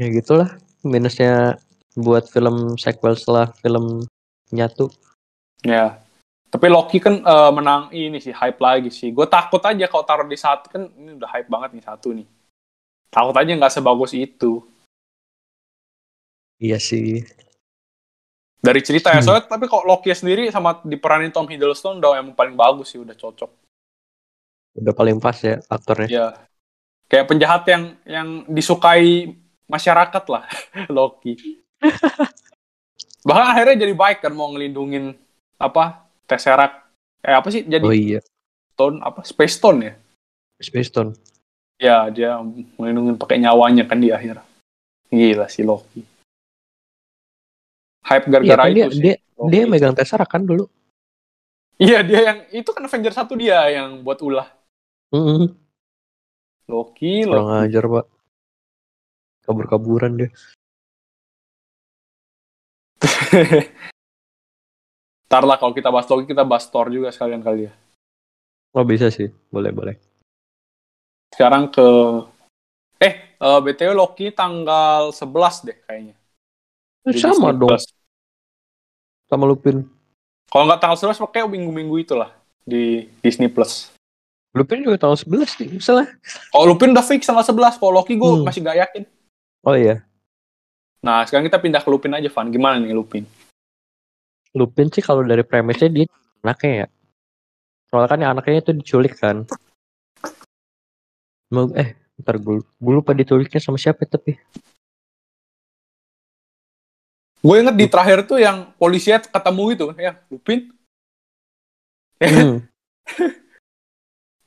Ya 0.00 0.06
gitulah 0.08 0.56
minusnya 0.80 1.60
buat 1.92 2.24
film 2.32 2.80
sequel 2.80 3.20
setelah 3.20 3.52
film 3.60 4.08
nyatu. 4.48 4.88
ya 5.60 6.00
tapi 6.48 6.72
Loki 6.72 6.96
kan 7.02 7.20
eh, 7.20 7.50
menang 7.52 7.92
ini 7.92 8.16
sih 8.22 8.32
hype 8.32 8.56
lagi 8.62 8.88
sih 8.88 9.12
gue 9.12 9.26
takut 9.28 9.60
aja 9.60 9.84
kalau 9.90 10.04
taruh 10.08 10.24
di 10.24 10.38
satu 10.38 10.72
kan 10.72 10.88
ini 10.96 11.20
udah 11.20 11.28
hype 11.28 11.50
banget 11.52 11.76
nih 11.76 11.84
satu 11.84 12.16
nih 12.16 12.24
takut 13.12 13.36
aja 13.36 13.50
nggak 13.52 13.74
sebagus 13.74 14.16
itu 14.16 14.64
Iya 16.58 16.78
sih. 16.82 17.22
Dari 18.58 18.80
cerita 18.82 19.10
ya 19.10 19.18
Hmm. 19.18 19.26
soalnya 19.26 19.46
tapi 19.46 19.64
kalau 19.66 19.86
Loki 19.86 20.10
sendiri 20.10 20.50
sama 20.50 20.82
diperanin 20.82 21.30
Tom 21.30 21.46
Hiddleston 21.46 21.98
udah 21.98 22.18
emang 22.18 22.34
paling 22.34 22.54
bagus 22.54 22.90
sih 22.90 23.00
udah 23.00 23.14
cocok 23.14 23.50
Udah 24.74 24.94
paling 24.94 25.18
pas 25.18 25.34
ya 25.38 25.58
aktornya. 25.66 26.06
ya 26.06 26.26
kayak 27.06 27.26
penjahat 27.26 27.62
yang 27.66 27.82
yang 28.04 28.28
disukai 28.46 29.34
masyarakat 29.66 30.24
lah 30.28 30.44
Loki 30.96 31.62
bahkan 33.22 33.46
akhirnya 33.50 33.86
jadi 33.86 33.94
baik 33.94 34.18
kan 34.22 34.32
mau 34.32 34.50
ngelindungin 34.50 35.14
apa 35.56 36.06
Tesseract 36.24 36.86
eh 37.20 37.34
apa 37.34 37.48
sih 37.48 37.62
jadi 37.62 37.82
Oh 37.82 37.90
iya. 37.90 38.20
stone 38.72 39.02
apa 39.02 39.22
space 39.22 39.54
stone 39.56 39.78
ya 39.82 39.94
Space 40.58 40.90
Stone. 40.90 41.14
ya 41.78 42.10
dia 42.10 42.34
melindungi 42.74 43.14
pakai 43.14 43.38
nyawanya 43.38 43.86
kan 43.86 43.98
di 43.98 44.10
akhir 44.10 44.42
gila 45.08 45.46
si 45.46 45.62
Loki 45.62 46.02
hype 48.08 48.26
gara-gara 48.32 48.64
kan 48.64 48.72
dia, 48.72 48.84
itu 48.88 48.94
sih 48.96 49.02
dia, 49.04 49.14
Loki. 49.36 49.50
dia 49.52 49.62
megang 49.68 49.92
Tesseract 49.92 50.32
kan 50.32 50.42
dulu. 50.42 50.64
iya 51.78 52.00
dia 52.02 52.20
yang 52.32 52.38
itu 52.50 52.70
kan 52.72 52.82
Avenger 52.82 53.12
satu 53.14 53.36
dia 53.38 53.68
yang 53.70 54.00
buat 54.02 54.18
ulah 54.18 54.48
Mm 55.14 55.52
Loki 56.68 57.24
Kurang 57.24 57.48
Loki 57.48 57.64
ajar 57.64 57.84
pak. 57.88 58.06
Kabur-kaburan 59.48 60.20
dia. 60.20 60.28
Ntar 65.28 65.44
lah 65.44 65.56
kalau 65.56 65.72
kita 65.72 65.88
bahas 65.88 66.04
Loki 66.08 66.28
kita 66.28 66.44
bahas 66.44 66.68
Thor 66.68 66.88
juga 66.88 67.08
sekalian 67.08 67.40
kali 67.40 67.68
ya 67.68 67.72
Oh 68.76 68.84
bisa 68.84 69.08
sih. 69.08 69.32
Boleh 69.48 69.72
boleh. 69.72 69.96
sekarang 71.32 71.68
ke 71.68 71.88
eh 72.98 73.14
eh, 73.36 73.60
BTW 73.64 73.92
Loki 73.94 74.28
tanggal 74.32 75.08
11 75.14 75.68
deh 75.68 75.78
kayaknya 75.86 76.16
Di 77.04 77.16
Sama 77.20 77.52
Disney 77.54 77.60
dong. 77.64 77.80
Sama 79.28 79.44
Lupin. 79.44 79.84
Kalau 80.48 80.64
nggak 80.64 80.80
tanggal 80.80 80.96
11 80.96 81.20
pakai 81.20 81.44
minggu-minggu 81.44 81.96
itulah 82.00 82.32
di 82.64 83.04
Disney 83.20 83.52
Plus. 83.52 83.92
Lupin 84.56 84.80
juga 84.80 84.96
tanggal 84.96 85.20
11 85.20 85.60
nih 85.60 85.68
misalnya. 85.76 86.08
Kalau 86.48 86.64
Lupin 86.64 86.96
udah 86.96 87.04
fix 87.04 87.28
tanggal 87.28 87.44
11, 87.44 87.76
kalau 87.76 87.92
Loki 88.00 88.16
gue 88.16 88.24
Hmm. 88.24 88.44
masih 88.48 88.64
gak 88.64 88.80
yakin. 88.80 89.02
Oh 89.60 89.76
iya. 89.76 90.00
Nah, 91.04 91.22
sekarang 91.28 91.46
kita 91.46 91.60
pindah 91.60 91.84
ke 91.84 91.88
Lupin 91.92 92.10
aja, 92.10 92.26
Van. 92.32 92.48
Gimana 92.48 92.80
nih 92.80 92.96
Lupin? 92.96 93.28
Lupin 94.56 94.88
sih 94.88 95.04
kalau 95.04 95.20
dari 95.22 95.44
premisnya 95.44 95.92
dia 95.92 96.08
anaknya 96.40 96.72
ya. 96.72 96.86
Soalnya 97.92 98.08
kan 98.08 98.18
yang 98.18 98.32
anaknya 98.32 98.64
itu 98.64 98.72
diculik 98.72 99.14
kan. 99.20 99.44
Mau 101.52 101.68
eh 101.76 101.92
ntar 102.18 102.40
gue, 102.40 102.60
gue 102.60 102.92
lupa 102.92 103.12
diculiknya 103.12 103.60
sama 103.60 103.76
siapa 103.76 104.02
tapi. 104.04 104.36
Gue 107.38 107.56
inget 107.62 107.76
di 107.78 107.86
terakhir 107.86 108.26
tuh 108.26 108.42
yang 108.42 108.74
polisinya 108.74 109.22
ketemu 109.22 109.64
itu, 109.70 109.86
ya 109.94 110.12
Lupin. 110.26 110.58
Hmm. 112.18 112.66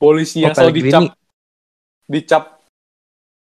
Polisi 0.02 0.42
yang 0.42 0.52
Oh, 0.52 0.56
selalu 0.58 0.82
dicap, 0.82 1.02
dicap, 2.10 2.44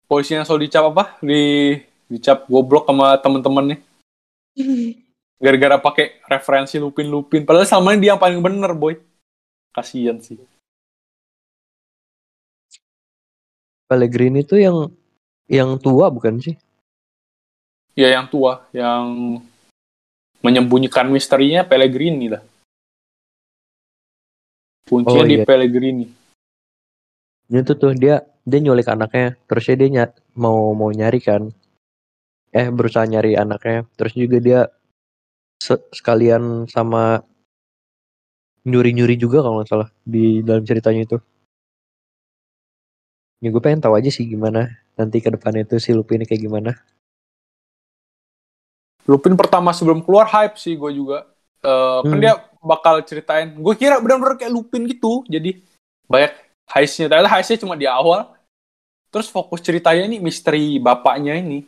polisi 0.08 0.32
yang 0.32 0.48
selalu 0.48 0.72
dicap 0.72 0.84
apa? 0.96 1.20
Di 1.20 1.76
dicap 2.08 2.48
goblok 2.48 2.88
sama 2.88 3.20
temen-temennya. 3.20 3.78
Gara-gara 5.44 5.78
pakai 5.78 6.24
referensi 6.26 6.80
Lupin-Lupin. 6.80 7.44
Padahal 7.44 7.68
sama 7.68 7.94
dia 8.00 8.16
yang 8.16 8.22
paling 8.22 8.40
bener, 8.40 8.72
boy. 8.74 8.98
Kasian 9.76 10.24
sih. 10.24 10.40
Pellegrini 13.86 14.42
itu 14.42 14.58
yang 14.58 14.90
yang 15.46 15.76
tua 15.78 16.10
bukan 16.10 16.42
sih? 16.42 16.56
Ya 17.98 18.14
yang 18.14 18.30
tua, 18.30 18.70
yang 18.70 19.42
menyembunyikan 20.46 21.10
misterinya 21.10 21.66
Pellegrini 21.66 22.30
lah. 22.30 22.46
Kuncinya 24.86 25.26
Oh, 25.26 25.28
di 25.28 25.36
iya. 25.42 25.44
Pellegrini. 25.44 26.06
Itu 27.50 27.74
tuh 27.74 27.98
dia 27.98 28.22
dia 28.48 28.60
nyulik 28.62 28.88
anaknya, 28.88 29.36
terusnya 29.50 29.76
dia 29.76 29.90
nyat, 29.90 30.12
mau 30.38 30.72
mau 30.78 30.94
nyari 30.94 31.20
kan. 31.20 31.50
Eh 32.54 32.70
berusaha 32.72 33.04
nyari 33.04 33.36
anaknya, 33.36 33.84
terus 34.00 34.14
juga 34.16 34.38
dia 34.40 34.60
se- 35.60 35.84
sekalian 35.92 36.70
sama 36.70 37.26
nyuri-nyuri 38.68 39.16
juga 39.20 39.42
kalau 39.42 39.60
nggak 39.60 39.70
salah 39.74 39.90
di 40.06 40.46
dalam 40.46 40.64
ceritanya 40.64 41.02
itu. 41.04 41.18
Ya 43.42 43.50
gue 43.54 43.62
pengen 43.62 43.82
tahu 43.84 43.94
aja 43.98 44.10
sih 44.10 44.26
gimana 44.26 44.70
nanti 44.98 45.22
ke 45.22 45.30
depannya 45.30 45.62
itu 45.66 45.78
si 45.78 45.94
Lupin 45.94 46.22
ini 46.22 46.26
kayak 46.30 46.42
gimana. 46.46 46.72
Lupin 49.08 49.40
pertama 49.40 49.72
sebelum 49.72 50.04
keluar 50.04 50.28
hype 50.28 50.60
sih 50.60 50.76
gue 50.76 50.92
juga. 50.92 51.24
Kan 52.04 52.12
Hmm. 52.12 52.22
dia 52.22 52.36
bakal 52.60 53.00
ceritain. 53.08 53.56
Gue 53.56 53.74
kira 53.74 53.98
benar-benar 54.04 54.36
kayak 54.36 54.52
Lupin 54.52 54.84
gitu. 54.86 55.24
Jadi 55.26 55.64
banyak 56.06 56.36
heistnya. 56.70 57.08
Ternyata 57.08 57.32
heistnya 57.32 57.64
cuma 57.64 57.80
di 57.80 57.88
awal. 57.88 58.28
Terus 59.08 59.32
fokus 59.32 59.64
ceritanya 59.64 60.04
ini 60.04 60.20
misteri 60.20 60.76
bapaknya 60.78 61.40
ini. 61.40 61.64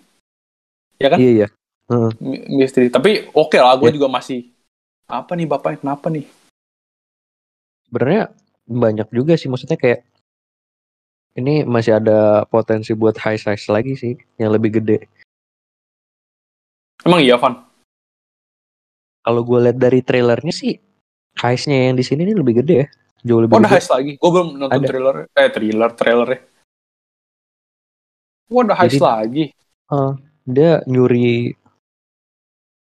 Ya 1.00 1.16
kan? 1.16 1.18
Iya 1.18 1.32
iya. 1.32 1.48
Mi- 2.20 2.60
Misteri. 2.60 2.92
Tapi 2.92 3.32
oke 3.32 3.56
lah, 3.58 3.74
gue 3.80 3.90
Ya. 3.90 3.96
juga 3.96 4.12
masih 4.12 4.52
apa 5.10 5.34
nih 5.34 5.48
bapaknya 5.48 5.80
kenapa 5.82 6.12
nih? 6.12 6.28
Sebenarnya 7.90 8.30
banyak 8.70 9.08
juga 9.10 9.34
sih 9.34 9.50
maksudnya 9.50 9.80
kayak 9.80 10.06
ini 11.34 11.64
masih 11.66 11.98
ada 11.98 12.44
potensi 12.46 12.94
buat 12.94 13.18
high 13.18 13.40
size 13.40 13.66
lagi 13.72 13.96
sih 13.98 14.14
yang 14.38 14.52
lebih 14.54 14.78
gede. 14.78 15.08
Emang 17.06 17.22
iya, 17.24 17.40
Van? 17.40 17.56
Kalau 19.20 19.42
gue 19.44 19.60
lihat 19.70 19.78
dari 19.78 20.00
trailernya 20.02 20.52
sih 20.52 20.74
heistnya 21.40 21.92
yang 21.92 21.96
di 21.96 22.04
sini 22.04 22.26
ini 22.28 22.34
lebih 22.36 22.60
gede 22.64 22.76
ya, 22.84 22.88
jauh 23.24 23.40
lebih 23.44 23.56
Oh, 23.56 23.62
ada 23.62 23.72
heist 23.72 23.92
lagi. 23.92 24.18
Gue 24.20 24.30
belum 24.32 24.48
nonton 24.58 24.80
Ada. 24.82 24.88
trailer. 24.88 25.16
Eh, 25.32 25.50
trailer, 25.52 25.90
trailernya. 25.96 26.40
Wah, 28.50 28.62
ada 28.66 28.76
heist 28.82 28.98
Jadi- 28.98 29.06
lagi. 29.06 29.44
Ah, 29.90 30.14
dia 30.44 30.82
nyuri 30.86 31.54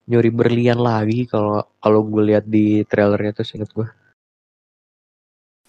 nyuri 0.10 0.30
berlian 0.34 0.82
lagi 0.82 1.30
kalau 1.30 1.62
kalau 1.78 2.02
gue 2.02 2.34
lihat 2.34 2.46
di 2.50 2.82
trailernya 2.84 3.32
tuh 3.38 3.46
inget 3.54 3.70
gue. 3.72 3.88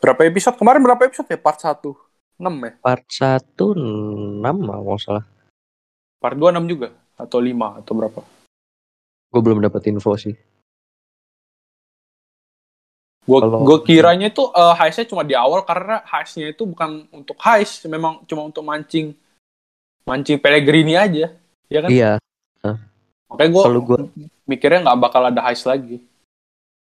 Berapa 0.01 0.25
episode? 0.25 0.57
Kemarin 0.57 0.81
berapa 0.81 1.05
episode 1.05 1.29
ya? 1.29 1.37
Part 1.37 1.61
1. 1.61 1.93
6 2.41 2.55
ya? 2.65 2.73
Part 2.81 3.05
1 3.05 3.77
6 3.77 4.57
kalau 4.65 4.97
salah. 4.97 5.25
Part 6.17 6.41
2 6.41 6.57
6 6.57 6.65
juga? 6.65 6.89
Atau 7.21 7.37
5? 7.37 7.77
Atau 7.77 7.93
berapa? 8.01 8.25
Gue 9.31 9.41
belum 9.41 9.63
dapat 9.63 9.87
info 9.89 10.19
sih. 10.19 10.35
Gue 13.23 13.39
gue 13.47 13.79
kiranya 13.87 14.27
itu 14.27 14.43
eh, 14.51 14.75
heistnya 14.75 15.07
cuma 15.07 15.23
di 15.23 15.39
awal 15.39 15.63
karena 15.63 16.03
heistnya 16.03 16.51
itu 16.51 16.67
bukan 16.67 17.07
untuk 17.15 17.39
heist, 17.39 17.87
memang 17.87 18.27
cuma 18.27 18.43
untuk 18.49 18.67
mancing 18.67 19.15
mancing 20.03 20.41
Pellegrini 20.41 20.99
aja, 20.99 21.31
ya 21.71 21.79
kan? 21.79 21.91
Iya, 21.93 22.11
Makanya 23.31 23.51
gue 23.55 23.63
kalau 23.63 23.81
gue 23.87 23.99
mikirnya 24.51 24.83
nggak 24.83 24.99
bakal 24.99 25.23
ada 25.23 25.39
heist 25.47 25.69
lagi. 25.69 26.03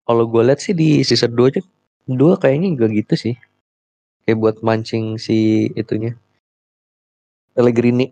kalau 0.01 0.23
gue 0.27 0.41
lihat 0.43 0.59
sih 0.59 0.71
di 0.71 1.03
season 1.03 1.31
2 1.31 1.51
aja 1.51 1.61
dua 2.03 2.35
kayaknya 2.35 2.73
juga 2.75 2.87
gitu 2.91 3.13
sih. 3.15 3.35
Kayak 4.23 4.37
buat 4.39 4.55
mancing 4.63 5.15
si 5.19 5.67
itunya. 5.75 6.15
Pellegrini. 7.51 8.11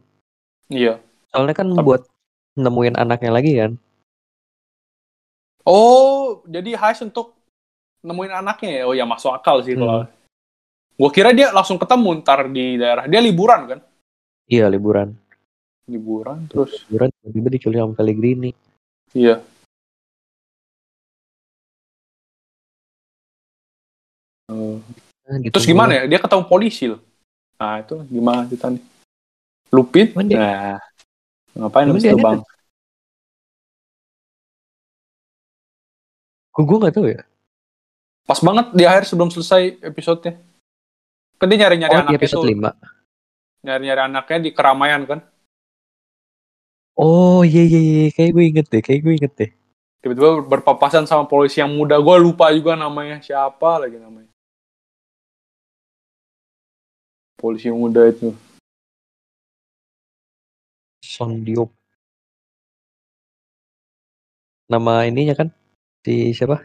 Iya. 0.67 0.99
Soalnya 1.31 1.55
kan 1.55 1.67
Tapi- 1.71 1.83
buat 1.83 2.01
nemuin 2.55 2.95
anaknya 2.99 3.31
lagi 3.31 3.51
kan. 3.55 3.71
Oh, 5.69 6.41
jadi 6.49 6.73
heist 6.73 7.05
untuk 7.05 7.37
nemuin 8.01 8.33
anaknya 8.41 8.81
ya? 8.81 8.83
Oh 8.89 8.95
ya 8.97 9.05
masuk 9.05 9.29
akal 9.37 9.61
sih 9.61 9.77
kalau. 9.77 10.01
Hmm. 10.01 10.09
Gue 10.99 11.09
kira 11.13 11.29
dia 11.31 11.53
langsung 11.53 11.77
ketemu 11.77 12.09
ntar 12.25 12.49
di 12.49 12.75
daerah. 12.75 13.05
Dia 13.05 13.21
liburan 13.21 13.61
kan? 13.69 13.79
Iya 14.49 14.65
liburan. 14.67 15.13
Liburan 15.85 16.49
terus. 16.49 16.83
Liburan 16.89 17.13
tiba-tiba 17.21 17.47
diculik 17.53 17.77
sama 17.79 17.93
Pellegrini. 17.93 18.51
Iya. 19.13 19.45
Eh, 24.49 24.77
Nah, 25.29 25.37
gitu 25.45 25.53
terus 25.53 25.69
gimana 25.69 25.91
ya? 25.93 26.03
Dia 26.09 26.17
ketemu 26.17 26.43
polisi 26.49 26.89
loh. 26.89 26.97
Nah 27.61 27.85
itu 27.85 28.01
gimana 28.09 28.49
ceritanya? 28.49 28.81
Lupin? 29.69 30.09
Emang 30.09 30.25
dia- 30.25 30.41
Nah, 30.41 30.77
ngapain 31.53 31.85
Emang 31.85 31.93
habis 31.93 32.03
dia? 32.09 32.13
Gue 36.59 36.77
gak 36.83 36.91
tahu 36.91 37.07
ya? 37.07 37.23
Pas 38.27 38.39
banget 38.43 38.75
di 38.75 38.83
akhir 38.83 39.07
sebelum 39.07 39.31
selesai 39.31 39.79
episodenya. 39.79 40.37
Kan 41.39 41.47
dia 41.47 41.57
nyari-nyari 41.65 41.95
Oh 41.95 41.99
anaknya 42.03 42.19
episode 42.19 42.43
tuh. 42.43 42.51
5. 42.51 43.63
Nyari-nyari 43.63 44.01
anaknya 44.11 44.37
di 44.43 44.49
keramaian 44.51 45.01
kan. 45.07 45.19
Oh 46.99 47.47
iya 47.47 47.63
iya 47.63 47.79
iya 47.79 48.07
kayak 48.11 48.31
gue 48.35 48.43
inget 48.43 48.65
deh, 48.67 48.81
kayak 48.83 49.01
gue 49.07 49.13
inget 49.15 49.33
deh. 49.39 49.51
Tiba-tiba 50.03 50.43
berpapasan 50.43 51.07
sama 51.07 51.23
polisi 51.31 51.63
yang 51.63 51.71
muda. 51.71 51.95
Gue 51.95 52.19
lupa 52.19 52.51
juga 52.51 52.75
namanya 52.75 53.23
siapa 53.23 53.79
lagi 53.79 53.95
namanya. 53.95 54.27
Polisi 57.39 57.71
yang 57.71 57.79
muda 57.79 58.03
itu. 58.03 58.35
Son 60.99 61.39
Diop. 61.39 61.71
Nama 64.67 65.07
ininya 65.07 65.33
kan 65.39 65.49
si 66.03 66.31
siapa? 66.31 66.63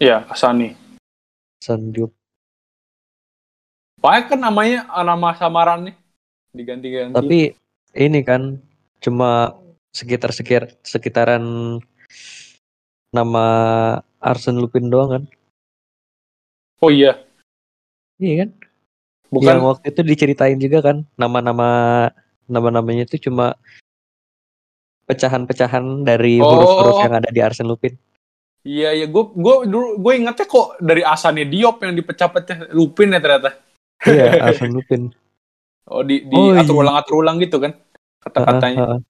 Iya, 0.00 0.24
Asani. 0.26 0.74
Son 1.60 1.92
Diop. 1.92 2.12
Banyak 4.00 4.36
kan 4.36 4.40
namanya 4.40 4.84
nama 5.00 5.32
samaran 5.36 5.88
nih. 5.88 5.96
Diganti-ganti. 6.52 7.14
Tapi 7.16 7.40
ini 7.96 8.20
kan 8.20 8.60
cuma 9.00 9.54
sekitar 9.94 10.34
sekitar 10.34 10.74
sekitaran 10.82 11.42
nama 13.14 13.46
Arsene 14.18 14.60
Lupin 14.60 14.90
doang 14.90 15.10
kan? 15.14 15.24
Oh 16.82 16.90
iya. 16.92 17.22
Iya 18.20 18.44
kan? 18.44 18.50
Bukan. 19.32 19.46
Yang 19.46 19.60
waktu 19.64 19.86
itu 19.94 20.00
diceritain 20.04 20.58
juga 20.60 20.78
kan 20.84 20.96
nama-nama 21.16 22.10
nama-namanya 22.44 23.08
itu 23.08 23.30
cuma 23.30 23.56
pecahan-pecahan 25.04 26.02
dari 26.02 26.40
Oh. 26.40 26.48
huruf-huruf 26.48 26.98
yang 27.04 27.14
ada 27.16 27.28
di 27.28 27.40
Arsene 27.40 27.68
Lupin. 27.68 27.94
Iya, 28.64 28.96
iya. 28.96 29.06
Gue 29.06 29.28
gue 29.30 29.68
dulu 29.68 30.00
gue 30.00 30.12
ingetnya 30.16 30.46
kok 30.48 30.80
dari 30.80 31.04
Asani 31.04 31.44
Diop 31.44 31.84
yang 31.84 31.92
dipecah-pecah 31.94 32.72
Lupin 32.72 33.12
ya 33.12 33.20
ternyata. 33.20 33.60
Iya, 34.02 34.24
Arsene 34.48 34.72
Lupin. 34.72 35.12
Oh 35.84 36.00
di 36.00 36.24
di 36.24 36.32
Oh, 36.32 36.56
atur 36.56 36.72
iya. 36.72 36.80
ulang 36.80 36.96
atur 36.96 37.14
ulang 37.20 37.36
gitu 37.38 37.60
kan 37.60 37.76
kata-katanya. 38.24 38.76
Heeh, 38.80 38.88
heeh. 38.96 39.00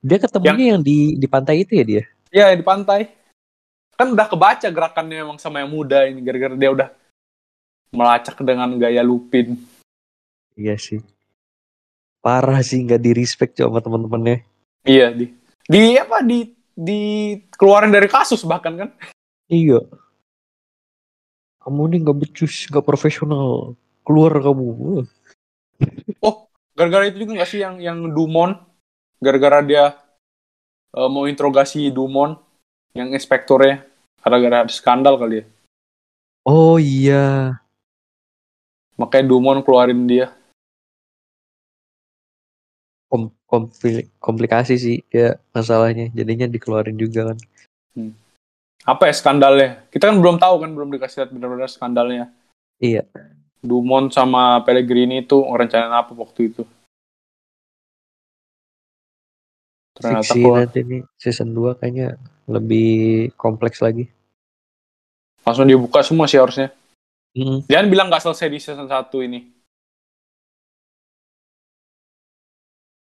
Dia 0.00 0.18
ketemunya 0.18 0.66
yang, 0.74 0.82
di 0.82 1.14
di 1.14 1.26
pantai 1.30 1.62
itu 1.62 1.72
ya 1.78 1.84
dia. 1.86 2.02
Iya 2.34 2.46
di 2.58 2.64
pantai. 2.66 3.06
Kan 3.94 4.10
udah 4.10 4.26
kebaca 4.26 4.66
gerakannya 4.66 5.22
emang 5.22 5.38
sama 5.38 5.62
yang 5.62 5.70
muda 5.70 6.08
ini 6.08 6.18
gara-gara 6.24 6.56
dia 6.58 6.70
udah 6.72 6.88
melacak 7.94 8.42
dengan 8.42 8.74
gaya 8.74 9.06
Lupin. 9.06 9.54
Iya 10.58 10.74
sih. 10.74 10.98
Parah 12.18 12.58
sih 12.60 12.82
nggak 12.82 12.98
di 12.98 13.10
respect 13.14 13.54
sama 13.54 13.78
teman-temannya. 13.78 14.42
Iya 14.84 15.12
di 15.12 15.26
di 15.68 16.00
apa 16.00 16.24
di 16.24 16.56
di 16.72 17.00
keluarin 17.52 17.92
dari 17.92 18.08
kasus 18.08 18.40
bahkan 18.48 18.74
kan. 18.76 18.88
Iya. 19.50 19.84
Kamu 21.60 21.92
ini 21.92 22.00
nggak 22.00 22.16
becus, 22.16 22.64
nggak 22.72 22.86
profesional. 22.86 23.76
Keluar 24.00 24.32
kamu. 24.40 25.04
Gara-gara 26.72 27.04
itu 27.12 27.28
juga 27.28 27.36
nggak 27.36 27.50
sih 27.50 27.60
yang 27.60 27.76
yang 27.76 27.98
Dumont 28.08 28.56
gara-gara 29.20 29.60
dia 29.60 30.00
eh, 30.96 31.08
mau 31.12 31.28
interogasi 31.28 31.92
Dumont 31.92 32.40
yang 32.96 33.12
inspektornya 33.12 33.84
gara-gara 34.24 34.64
skandal 34.72 35.20
kali 35.20 35.44
ya. 35.44 35.46
Oh 36.48 36.80
iya. 36.80 37.60
Makanya 38.96 39.28
Dumont 39.28 39.60
keluarin 39.60 40.08
dia. 40.08 40.32
Kom 43.10 43.34
kompli- 43.50 44.06
komplikasi 44.22 44.78
sih 44.78 44.98
ya 45.10 45.34
masalahnya. 45.50 46.14
Jadinya 46.14 46.46
dikeluarin 46.46 46.94
juga 46.94 47.34
kan. 47.34 47.38
Apa 48.86 49.10
ya 49.10 49.14
skandalnya? 49.14 49.82
Kita 49.90 50.08
kan 50.08 50.16
belum 50.22 50.38
tahu 50.38 50.62
kan, 50.62 50.70
belum 50.70 50.94
dikasih 50.94 51.26
lihat 51.26 51.30
benar-benar 51.34 51.68
skandalnya. 51.68 52.30
Iya. 52.78 53.04
Dumont 53.60 54.08
sama 54.14 54.64
Pellegrini 54.64 55.20
itu 55.26 55.36
ngerencanain 55.36 55.92
apa 55.92 56.16
waktu 56.16 56.54
itu? 56.54 56.62
Ternyata 60.00 60.32
Fiksi 60.32 60.40
kok 60.40 60.56
nanti 60.56 60.80
nih 60.80 61.02
season 61.20 61.52
2 61.52 61.76
kayaknya 61.76 62.16
lebih 62.48 63.30
kompleks 63.36 63.84
lagi. 63.84 64.08
langsung 65.40 65.64
dibuka 65.64 66.04
semua 66.04 66.28
sih 66.28 66.36
harusnya. 66.36 66.68
Mm. 67.32 67.64
Jangan 67.64 67.86
bilang 67.88 68.06
nggak 68.12 68.22
selesai 68.22 68.48
di 68.52 68.58
season 68.60 68.86
1 68.86 69.24
ini. 69.24 69.48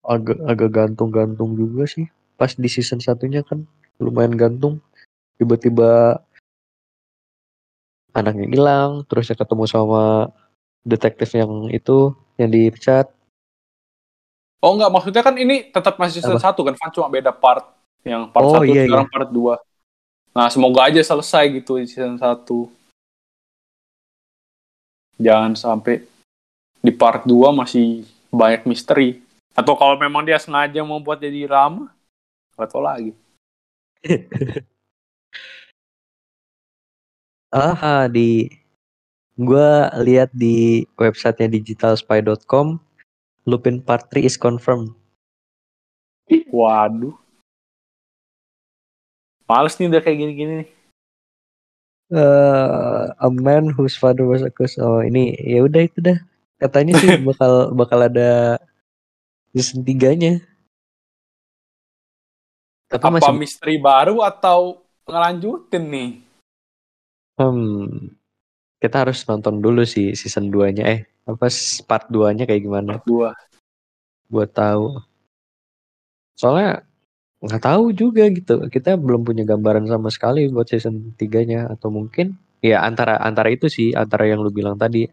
Agak 0.02 0.38
agak 0.46 0.70
gantung-gantung 0.74 1.54
juga 1.54 1.86
sih. 1.86 2.10
Pas 2.38 2.54
di 2.58 2.70
season 2.70 2.98
satunya 2.98 3.46
kan 3.46 3.66
lumayan 4.02 4.34
gantung. 4.34 4.82
Tiba-tiba 5.38 6.22
anaknya 8.12 8.48
hilang, 8.52 8.92
terus 9.08 9.32
ya 9.32 9.38
ketemu 9.38 9.64
sama 9.70 10.30
detektif 10.84 11.32
yang 11.38 11.70
itu 11.72 12.12
yang 12.36 12.50
dipecat. 12.52 13.08
Oh 14.62 14.78
enggak, 14.78 14.94
maksudnya 14.94 15.26
kan 15.26 15.38
ini 15.42 15.74
tetap 15.74 15.98
masih 15.98 16.22
season 16.22 16.38
1 16.38 16.54
kan, 16.54 16.76
Van 16.78 16.94
cuma 16.94 17.10
beda 17.10 17.34
part. 17.34 17.66
Yang 18.06 18.30
part 18.30 18.46
Oh, 18.46 18.62
1 18.62 18.70
iya, 18.70 18.86
sekarang 18.86 19.10
part 19.10 19.30
2. 19.34 19.58
Nah, 20.38 20.48
semoga 20.54 20.86
aja 20.86 21.02
selesai 21.02 21.50
gitu 21.50 21.82
di 21.82 21.90
season 21.90 22.18
1. 22.22 22.70
Jangan 25.18 25.54
sampai 25.58 26.06
di 26.82 26.92
part 26.94 27.26
2 27.26 27.50
masih 27.54 28.06
banyak 28.30 28.70
misteri. 28.70 29.22
Atau 29.52 29.76
kalau 29.76 30.00
memang 30.00 30.24
dia 30.24 30.40
sengaja 30.40 30.80
mau 30.84 31.04
buat 31.04 31.20
jadi 31.20 31.48
lama, 31.48 31.92
nggak 32.56 32.70
tahu 32.72 32.84
lagi. 32.84 33.12
Aha, 37.52 38.08
di 38.08 38.48
gua 39.36 39.92
lihat 40.00 40.32
di 40.32 40.88
websitenya 40.96 41.60
digitalspy.com 41.60 42.80
Lupin 43.44 43.84
Part 43.84 44.08
3 44.14 44.24
is 44.24 44.40
confirmed. 44.40 44.96
Waduh. 46.48 47.18
Males 49.52 49.76
nih 49.76 49.92
udah 49.92 50.00
kayak 50.00 50.16
gini-gini 50.16 50.64
nih. 50.64 50.70
Eh, 52.12 53.04
a 53.20 53.28
man 53.32 53.72
whose 53.72 53.96
father 54.00 54.24
was 54.28 54.44
accused. 54.44 54.80
Oh, 54.80 55.04
ini 55.04 55.36
ya 55.44 55.64
udah 55.68 55.82
itu 55.88 56.00
dah. 56.00 56.20
Katanya 56.60 56.96
sih 57.00 57.20
bakal 57.28 57.76
bakal 57.76 58.00
ada 58.08 58.60
season 59.52 59.84
3-nya. 59.84 60.40
Tapi 62.92 63.08
Apa 63.08 63.14
masih 63.16 63.34
misteri 63.36 63.76
baru 63.80 64.20
atau 64.24 64.84
ngelanjutin 65.08 65.84
nih? 65.88 66.12
hmm, 67.40 68.12
kita 68.82 68.96
harus 69.08 69.24
nonton 69.30 69.62
dulu 69.64 69.82
sih 69.88 70.14
season 70.20 70.52
2-nya 70.52 70.84
eh 70.88 71.00
apa 71.28 71.48
part 71.90 72.06
2-nya 72.12 72.44
kayak 72.50 72.64
gimana 72.66 72.94
Dua. 73.06 73.32
buat 74.32 74.50
tahu. 74.52 74.98
Soalnya 76.40 76.84
nggak 77.42 77.64
tahu 77.64 77.84
juga 77.94 78.24
gitu. 78.30 78.56
Kita 78.70 78.98
belum 78.98 79.22
punya 79.28 79.44
gambaran 79.46 79.86
sama 79.90 80.10
sekali 80.14 80.48
buat 80.50 80.68
season 80.70 81.14
3-nya 81.18 81.70
atau 81.74 81.90
mungkin 81.94 82.38
ya 82.62 82.86
antara 82.86 83.18
antara 83.22 83.50
itu 83.50 83.66
sih 83.70 83.94
antara 83.98 84.30
yang 84.30 84.42
lu 84.46 84.52
bilang 84.54 84.78
tadi 84.78 85.06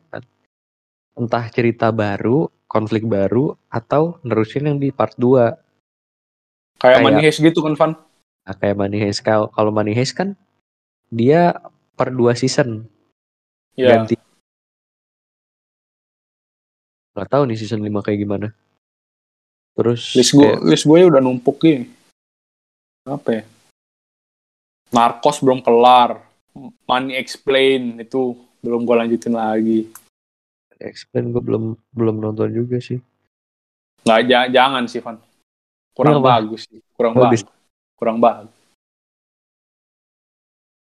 entah 1.18 1.44
cerita 1.50 1.90
baru, 1.90 2.46
konflik 2.68 3.08
baru 3.08 3.56
atau 3.72 4.20
nerusin 4.22 4.68
yang 4.68 4.78
di 4.78 4.92
part 4.92 5.16
2. 5.16 5.56
Kayak 6.78 7.00
Kayak- 7.00 7.02
Money 7.02 7.22
Heist 7.24 7.40
gitu 7.42 7.58
kan, 7.64 7.74
Van? 7.74 7.92
Nah, 8.44 8.54
kayak 8.54 8.76
Money 8.78 8.98
Heist 9.02 9.20
kalau 9.24 9.70
Money 9.72 9.96
Heist 9.96 10.14
kan 10.14 10.36
dia 11.08 11.56
per 11.98 12.12
dua 12.12 12.36
season 12.36 12.84
Ya. 13.74 13.96
ganti. 13.98 14.14
Gak 17.18 17.28
tahu 17.34 17.50
nih 17.50 17.58
season 17.58 17.82
5 17.82 17.98
kayak 18.04 18.20
gimana. 18.22 18.48
Terus 19.74 20.14
List 20.14 20.34
gue, 20.34 20.46
kayak- 20.46 20.62
list 20.62 20.84
gue 20.86 20.98
udah 21.02 21.18
numpuk 21.18 21.58
gini. 21.58 21.90
Apa 23.02 23.42
ya? 23.42 23.42
Narcos 24.94 25.42
belum 25.42 25.58
kelar. 25.58 26.22
Money 26.86 27.14
Explain 27.18 28.02
itu 28.02 28.34
belum 28.62 28.82
gue 28.82 28.96
lanjutin 28.98 29.34
lagi. 29.34 29.90
Explain 30.78 31.34
gue 31.34 31.42
belum 31.42 31.74
belum 31.92 32.16
nonton 32.22 32.48
juga 32.54 32.78
sih. 32.78 32.98
Nggak, 34.06 34.20
ja- 34.30 34.50
jangan 34.50 34.84
sih, 34.86 35.02
Van. 35.02 35.18
Kurang 35.92 36.22
Kenapa? 36.22 36.38
bagus 36.38 36.70
sih. 36.70 36.80
Kurang 36.94 37.14
Bagus. 37.18 37.42
bagus. 37.42 37.52
Kurang 37.98 38.18
bagus. 38.22 38.54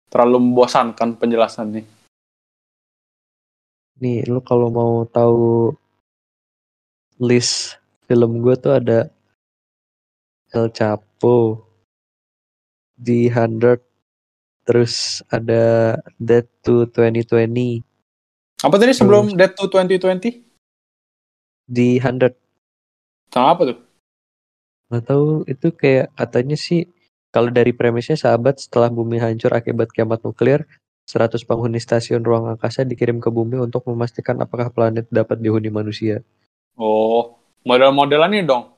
Terlalu 0.07 0.37
membosankan 0.39 1.09
penjelasannya. 1.19 1.83
Nih, 3.97 4.21
lu 4.29 4.39
kalau 4.45 4.69
mau 4.69 5.01
tahu 5.09 5.73
list 7.17 7.81
film 8.05 8.45
gue 8.45 8.53
tuh 8.55 8.77
ada 8.77 9.09
El 10.53 10.69
Chapo, 10.71 11.65
The 13.01 13.27
Hundred, 13.33 13.81
terus 14.63 15.25
ada 15.33 15.97
Dead 16.21 16.45
to 16.61 16.85
2020, 16.93 17.83
Apa 18.57 18.81
tadi 18.81 18.89
sebelum 18.89 19.37
Dead 19.37 19.53
to 19.53 19.69
2020? 19.69 20.41
The 21.69 22.01
Hundred. 22.01 22.33
Sama 23.29 23.53
apa 23.53 23.61
tuh? 23.69 23.77
Nggak 24.89 25.03
tahu 25.05 25.25
itu 25.45 25.67
kayak 25.77 26.09
katanya 26.17 26.57
sih 26.57 26.89
kalau 27.29 27.53
dari 27.53 27.69
premisnya 27.69 28.17
sahabat 28.17 28.57
setelah 28.57 28.89
bumi 28.89 29.21
hancur 29.21 29.53
akibat 29.53 29.93
kiamat 29.93 30.25
nuklir, 30.25 30.65
100 31.05 31.37
penghuni 31.45 31.77
stasiun 31.77 32.25
ruang 32.25 32.49
angkasa 32.49 32.81
dikirim 32.81 33.21
ke 33.21 33.29
bumi 33.29 33.61
untuk 33.61 33.85
memastikan 33.85 34.41
apakah 34.41 34.73
planet 34.73 35.05
dapat 35.13 35.37
dihuni 35.37 35.69
manusia. 35.69 36.25
Oh, 36.73 37.37
model-modelannya 37.61 38.41
dong. 38.41 38.73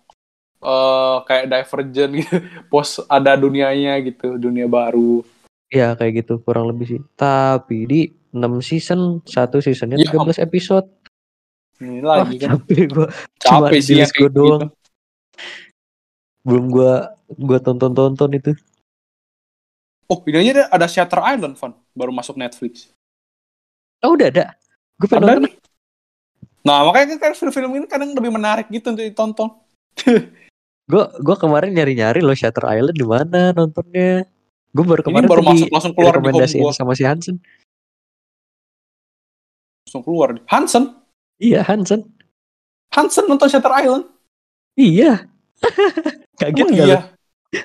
eh 0.60 1.18
kayak 1.24 1.48
Divergent 1.48 2.12
gitu. 2.20 2.36
Pos 2.74 3.00
ada 3.08 3.40
dunianya 3.40 3.96
gitu, 4.04 4.36
dunia 4.36 4.68
baru. 4.68 5.24
Ya 5.72 5.96
kayak 5.96 6.28
gitu 6.28 6.44
kurang 6.44 6.68
lebih 6.68 7.00
sih. 7.00 7.02
Tapi 7.16 7.88
di 7.88 8.02
6 8.30 8.40
season, 8.62 9.00
satu 9.24 9.58
seasonnya 9.58 9.98
Ya 9.98 10.10
13 10.10 10.38
episode. 10.40 10.86
Ini 11.80 12.04
Wah, 12.04 12.22
lagi 12.22 12.36
kan. 12.38 12.60
capek 12.60 12.92
gua. 12.92 13.08
Cuma 13.40 13.68
Capek 13.72 13.80
sih 13.80 13.96
di 13.96 13.96
yang 13.96 14.04
list 14.04 14.14
gua 14.14 14.20
kayak 14.20 14.34
doang. 14.34 14.62
gitu. 14.62 14.68
Belum 16.44 16.66
gua 16.68 16.94
gua 17.30 17.58
tonton-tonton 17.60 18.32
itu. 18.34 18.52
Oh, 20.06 20.20
ini 20.26 20.38
aja 20.42 20.52
ada- 20.66 20.70
ada 20.74 20.88
Shutter 20.88 21.22
Island, 21.22 21.54
Van. 21.56 21.74
Baru 21.94 22.10
masuk 22.10 22.34
Netflix. 22.36 22.90
Oh, 24.02 24.18
udah 24.18 24.28
ada. 24.28 24.46
Gue 24.98 25.06
pengen 25.06 25.46
nonton. 25.46 25.54
Nah, 26.60 26.82
makanya 26.84 27.16
kan 27.16 27.32
film-film 27.32 27.72
ini 27.74 27.86
kadang 27.86 28.12
lebih 28.12 28.30
menarik 28.30 28.68
gitu 28.68 28.90
untuk 28.90 29.06
ditonton. 29.06 29.50
Gue 30.90 31.04
gua 31.22 31.38
kemarin 31.38 31.70
nyari-nyari 31.70 32.20
loh 32.20 32.34
Shutter 32.34 32.66
Island 32.66 32.98
di 32.98 33.06
mana 33.06 33.54
nontonnya. 33.54 34.26
Gue 34.70 34.82
baru 34.84 35.00
Ini 35.00 35.08
kemarin 35.08 35.28
baru 35.30 35.42
tadi 35.42 35.50
masuk 35.54 35.70
langsung 35.70 35.94
keluar 35.94 36.10
di 36.10 36.18
home 36.18 36.26
rekomendasiin 36.26 36.64
gua. 36.66 36.74
sama 36.74 36.92
si 36.98 37.04
Hansen. 37.06 37.38
Langsung 39.90 40.06
keluar. 40.06 40.38
Hansen? 40.46 41.02
Iya 41.42 41.66
Hansen. 41.66 42.06
Hansen 42.94 43.26
nonton 43.26 43.50
Shutter 43.50 43.74
Island? 43.74 44.06
Iya. 44.78 45.26
Kaget 46.46 46.62
lu? 46.70 46.78
iya. 46.78 47.10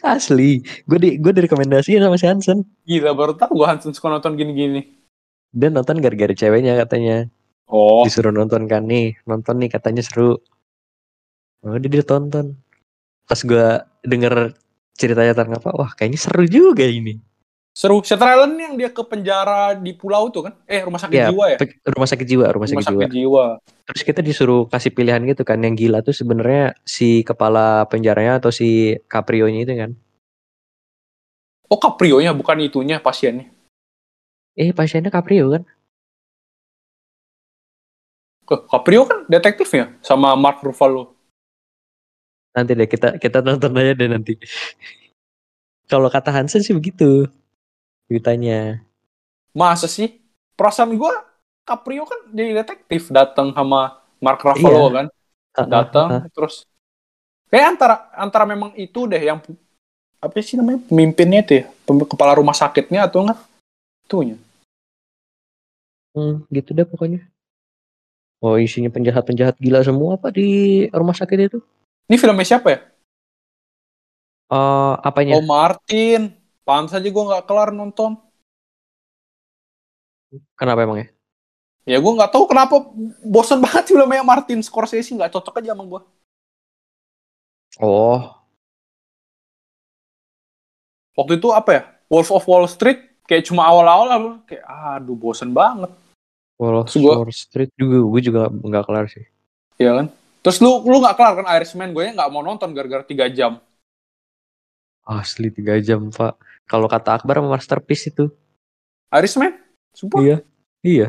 Asli. 0.00 0.64
Gue 0.88 0.96
di 0.96 1.20
gue 1.20 1.36
direkomendasiin 1.36 2.00
sama 2.00 2.16
si 2.16 2.24
Hansen. 2.24 2.64
Gila, 2.88 3.12
baru 3.12 3.36
tahu 3.36 3.60
gua 3.60 3.76
Hansen 3.76 3.92
suka 3.92 4.08
nonton 4.08 4.40
gini-gini. 4.40 5.04
Dia 5.52 5.68
nonton 5.68 6.00
gara-gara 6.00 6.32
ceweknya 6.32 6.80
katanya. 6.80 7.28
Oh, 7.68 8.08
Disuruh 8.08 8.32
nonton 8.32 8.64
kan 8.72 8.88
nih. 8.88 9.20
Nonton 9.28 9.60
nih 9.60 9.68
katanya 9.68 10.00
seru. 10.00 10.40
Oh 11.60 11.76
dia, 11.76 11.92
dia 11.92 12.08
tonton. 12.08 12.56
Pas 13.28 13.36
gue 13.36 13.68
denger 14.00 14.56
ceritanya 14.96 15.36
tentang 15.36 15.60
apa, 15.60 15.76
wah 15.76 15.92
kayaknya 15.92 16.24
seru 16.24 16.48
juga 16.48 16.88
ini. 16.88 17.20
Seru. 17.74 17.98
Island 18.00 18.54
yang 18.54 18.74
dia 18.78 18.88
ke 18.88 19.02
penjara 19.02 19.74
di 19.74 19.90
pulau 19.92 20.30
tuh 20.30 20.46
kan? 20.46 20.54
Eh, 20.64 20.78
rumah 20.80 21.02
sakit 21.02 21.18
Ya, 21.18 21.28
jiwa 21.28 21.44
ya? 21.50 21.58
rumah 21.90 22.06
sakit 22.06 22.26
jiwa, 22.26 22.46
rumah 22.54 22.68
sakit, 22.70 22.78
Rumah 22.78 22.86
jiwa. 22.86 23.02
sakit 23.02 23.12
jiwa. 23.12 23.44
Terus 23.84 24.02
kita 24.06 24.20
disuruh 24.22 24.62
kasih 24.70 24.94
pilihan 24.94 25.20
gitu 25.26 25.42
kan, 25.42 25.58
yang 25.58 25.74
gila 25.74 26.00
tuh 26.00 26.14
sebenarnya 26.14 26.78
si 26.86 27.26
kepala 27.26 27.84
penjaranya 27.90 28.38
atau 28.38 28.54
si 28.54 28.94
Caprio-nya 29.10 29.66
itu 29.66 29.74
kan. 29.74 29.90
Oh, 31.66 31.76
Caprio-nya 31.76 32.30
bukan 32.30 32.62
itunya 32.62 33.02
pasiennya. 33.02 33.50
Eh 34.54 34.70
pasiennya 34.70 35.10
Caprio 35.10 35.50
kan? 35.50 35.66
Ke 38.46 38.56
Caprio 38.70 39.02
kan 39.08 39.26
detektifnya 39.26 39.98
sama 39.98 40.36
Mark 40.38 40.62
Ruffalo. 40.62 41.16
Nanti 42.54 42.78
deh 42.78 42.86
kita 42.86 43.18
kita 43.18 43.42
nonton 43.42 43.74
aja 43.74 43.98
deh 43.98 44.06
nanti. 44.06 44.38
Kalau 45.90 46.06
kata 46.06 46.30
Hansen 46.30 46.62
sih 46.62 46.70
begitu 46.72 47.26
ceritanya. 48.08 48.82
Masa 49.54 49.86
sih? 49.86 50.20
Perasaan 50.54 50.94
gua 50.94 51.12
Caprio 51.64 52.04
kan 52.04 52.20
jadi 52.30 52.60
detektif 52.60 53.08
datang 53.08 53.50
sama 53.56 54.04
Mark 54.20 54.44
Ruffalo 54.44 54.92
Iya. 54.92 54.94
kan? 55.00 55.06
Datang 55.64 56.08
ah. 56.10 56.22
terus 56.34 56.66
kayak 57.48 57.78
antara 57.78 57.96
antara 58.18 58.44
memang 58.44 58.74
itu 58.74 59.06
deh 59.06 59.22
yang 59.22 59.38
apa 60.18 60.34
sih 60.42 60.58
namanya 60.58 60.82
pemimpinnya 60.90 61.40
itu 61.46 61.52
ya 61.62 61.64
kepala 62.10 62.34
rumah 62.34 62.56
sakitnya 62.56 63.06
atau 63.06 63.22
enggak 63.22 63.38
itunya 64.08 64.36
Hmm, 66.14 66.46
gitu 66.50 66.70
deh 66.74 66.86
pokoknya. 66.86 67.26
Oh 68.38 68.54
isinya 68.54 68.86
penjahat-penjahat 68.86 69.58
gila 69.58 69.82
semua 69.82 70.14
apa 70.14 70.30
di 70.30 70.86
rumah 70.94 71.14
sakit 71.14 71.38
itu? 71.50 71.58
ini 72.06 72.20
filmnya 72.20 72.44
siapa 72.44 72.68
ya 72.70 72.80
Eh 74.52 74.94
apanya? 75.02 75.40
Oh 75.40 75.44
Martin 75.46 76.34
pantas 76.64 76.96
aja 76.96 77.08
gua 77.12 77.24
nggak 77.30 77.46
kelar 77.46 77.70
nonton. 77.70 78.18
Kenapa 80.58 80.82
emang 80.82 80.98
ya? 80.98 81.08
ya 81.84 82.00
gua 82.00 82.12
nggak 82.16 82.32
tahu 82.32 82.44
kenapa 82.48 82.74
bosan 83.22 83.60
banget 83.64 83.92
filmnya 83.92 84.24
Martin 84.24 84.64
Scorsese. 84.64 85.14
Nggak 85.14 85.32
cocok 85.36 85.60
aja 85.60 85.76
sama 85.76 85.84
gua. 85.84 86.02
Oh, 87.82 88.22
waktu 91.18 91.42
itu 91.42 91.50
apa 91.50 91.70
ya? 91.74 91.82
Wolf 92.06 92.30
of 92.30 92.46
Wall 92.46 92.66
Street. 92.70 93.02
Kayak 93.24 93.48
cuma 93.48 93.64
awal-awal 93.64 94.06
lah, 94.06 94.20
kayak 94.44 94.62
aduh 94.68 95.16
bosen 95.16 95.50
banget. 95.56 95.88
Wall 96.60 96.84
of 96.84 96.92
Wall 96.94 97.32
Street 97.34 97.72
juga 97.74 97.98
gue 98.04 98.20
juga 98.20 98.42
nggak 98.52 98.84
kelar 98.84 99.06
sih. 99.10 99.24
ya 99.80 99.96
kan? 99.96 100.06
Terus 100.44 100.60
lu 100.60 100.84
lu 100.84 101.00
nggak 101.00 101.16
kelar 101.16 101.34
kan? 101.40 101.46
Irishman 101.56 101.90
gue 101.96 102.14
nggak 102.14 102.30
mau 102.30 102.44
nonton 102.44 102.70
gara-gara 102.76 103.02
tiga 103.02 103.26
jam. 103.32 103.58
Asli 105.08 105.48
tiga 105.50 105.80
jam 105.80 106.12
pak. 106.12 106.36
Kalau 106.64 106.88
kata 106.88 107.20
Akbar 107.20 107.44
masterpiece 107.44 108.08
itu. 108.08 108.32
Irishman 109.14 109.54
sumpah 109.94 110.18
Iya. 110.20 110.36
Iya. 110.82 111.08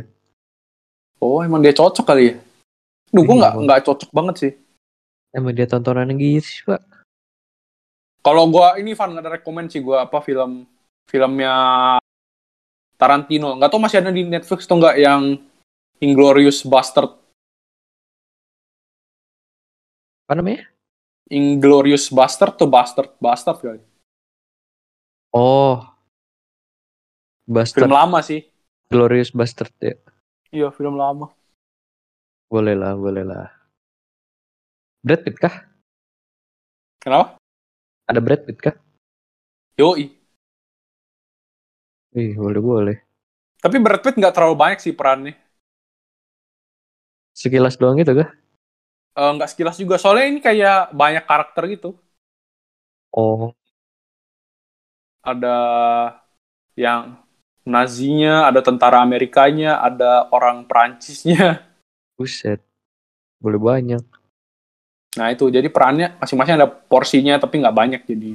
oh 1.18 1.42
emang 1.42 1.60
dia 1.60 1.74
cocok 1.74 2.06
kali 2.06 2.24
ya 2.32 2.36
Duh, 3.16 3.24
gue 3.24 3.32
Iya, 3.32 3.40
nggak 3.42 3.54
nggak 3.64 3.82
cocok 3.88 4.10
banget 4.12 4.36
sih. 4.36 4.52
Emang 5.32 5.56
dia 5.56 5.68
tontonan 5.68 6.12
gitu 6.20 6.44
sih 6.44 6.60
pak. 6.68 6.84
Kalau 8.20 8.50
gue 8.52 8.68
ini 8.84 8.92
nggak 8.92 9.24
ada 9.24 9.36
rekomend 9.40 9.72
sih 9.72 9.80
gue 9.80 9.96
apa 9.96 10.20
film 10.20 10.68
filmnya 11.08 11.56
Tarantino. 13.00 13.56
Nggak 13.56 13.72
tahu 13.72 13.80
masih 13.80 14.04
ada 14.04 14.12
di 14.12 14.28
Netflix 14.28 14.68
atau 14.68 14.84
nggak 14.84 14.98
yang 15.00 15.40
Inglorious 16.04 16.60
Bastard. 16.68 17.16
Apa 20.28 20.34
namanya? 20.36 20.68
Inglorious 21.32 22.12
Bastard 22.12 22.60
tuh 22.60 22.68
Bastard 22.68 23.16
Bastard 23.24 23.64
kali. 23.64 23.82
Oh. 25.36 25.84
Bastard. 27.44 27.84
Film 27.84 27.92
lama 27.92 28.24
sih. 28.24 28.40
Glorious 28.88 29.36
Bastard 29.36 29.76
ya. 29.84 30.00
Iya 30.56 30.72
film 30.72 30.96
lama. 30.96 31.28
Boleh 32.48 32.72
lah, 32.72 32.96
boleh 32.96 33.28
lah. 33.28 33.52
Brad 35.04 35.28
Pitt 35.28 35.36
kah? 35.36 35.52
Kenapa? 37.04 37.36
Ada 38.08 38.24
Brad 38.24 38.48
Pitt 38.48 38.64
kah? 38.64 38.76
Yoi. 39.76 40.08
Ih, 42.16 42.32
boleh 42.40 42.62
boleh. 42.64 42.98
Tapi 43.60 43.76
Brad 43.84 44.00
Pitt 44.00 44.16
nggak 44.16 44.32
terlalu 44.32 44.56
banyak 44.56 44.80
sih 44.80 44.96
perannya. 44.96 45.36
Sekilas 47.36 47.76
doang 47.76 48.00
gitu 48.00 48.16
kah? 48.16 48.32
Eh, 49.20 49.32
Nggak 49.36 49.52
sekilas 49.52 49.76
juga. 49.76 50.00
Soalnya 50.00 50.26
ini 50.32 50.40
kayak 50.40 50.96
banyak 50.96 51.28
karakter 51.28 51.68
gitu. 51.68 52.00
Oh, 53.12 53.52
Ada 55.26 55.58
yang 56.78 57.18
Nazinya, 57.66 58.46
ada 58.46 58.62
tentara 58.62 59.02
Amerikanya, 59.02 59.82
ada 59.82 60.30
orang 60.30 60.70
Perancisnya. 60.70 61.66
buset. 62.14 62.62
Boleh 63.42 63.58
banyak. 63.58 64.04
Nah 65.18 65.28
itu 65.34 65.50
jadi 65.50 65.66
perannya 65.68 66.14
masing-masing 66.16 66.56
ada 66.56 66.70
porsinya 66.70 67.36
tapi 67.36 67.60
nggak 67.60 67.74
banyak 67.74 68.02
jadi. 68.06 68.32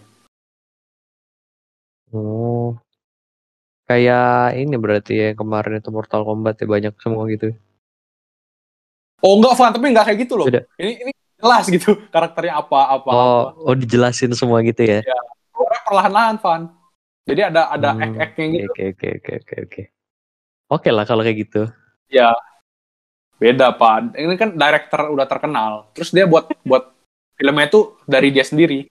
Oh. 2.10 2.74
Kayak 3.86 4.54
ini 4.54 4.74
berarti 4.74 5.12
ya 5.14 5.28
kemarin 5.32 5.78
itu 5.78 5.90
Mortal 5.90 6.22
Kombat 6.22 6.58
ya 6.58 6.66
banyak 6.66 6.94
semua 6.98 7.26
gitu. 7.26 7.54
Oh 9.20 9.36
enggak 9.36 9.54
Van, 9.58 9.70
tapi 9.70 9.86
enggak 9.90 10.06
kayak 10.10 10.18
gitu 10.26 10.34
loh. 10.38 10.46
Beda. 10.46 10.62
Ini 10.74 10.92
ini 11.06 11.12
jelas 11.38 11.64
gitu 11.66 11.96
karakternya 12.08 12.60
apa 12.60 12.78
apa 12.98 13.08
Oh, 13.08 13.40
apa. 13.50 13.62
oh 13.64 13.74
dijelasin 13.74 14.34
semua 14.34 14.60
gitu 14.60 14.82
ya. 14.82 15.00
Keluarnya 15.52 15.80
perlahan-lahan 15.86 16.36
Van. 16.38 16.62
Jadi 17.28 17.40
ada 17.46 17.70
ada 17.70 17.90
Hmm, 17.94 18.16
ek-eknya 18.16 18.64
Oke 18.64 18.64
gitu. 18.64 18.70
oke 18.70 18.84
oke 18.90 19.08
oke 19.16 19.32
oke 19.36 19.54
oke. 19.66 19.82
Oke 20.70 20.88
lah 20.94 21.04
kalau 21.04 21.22
kayak 21.26 21.38
gitu. 21.46 21.62
Ya. 22.08 22.32
Beda 23.40 23.72
Pak. 23.72 24.14
Ini 24.16 24.34
kan 24.36 24.54
director 24.54 25.10
udah 25.10 25.26
terkenal. 25.26 25.72
Terus 25.96 26.12
dia 26.12 26.28
buat 26.28 26.48
buat 26.62 26.92
filmnya 27.40 27.66
itu 27.72 27.96
dari 28.04 28.28
dia 28.30 28.44
sendiri. 28.44 28.86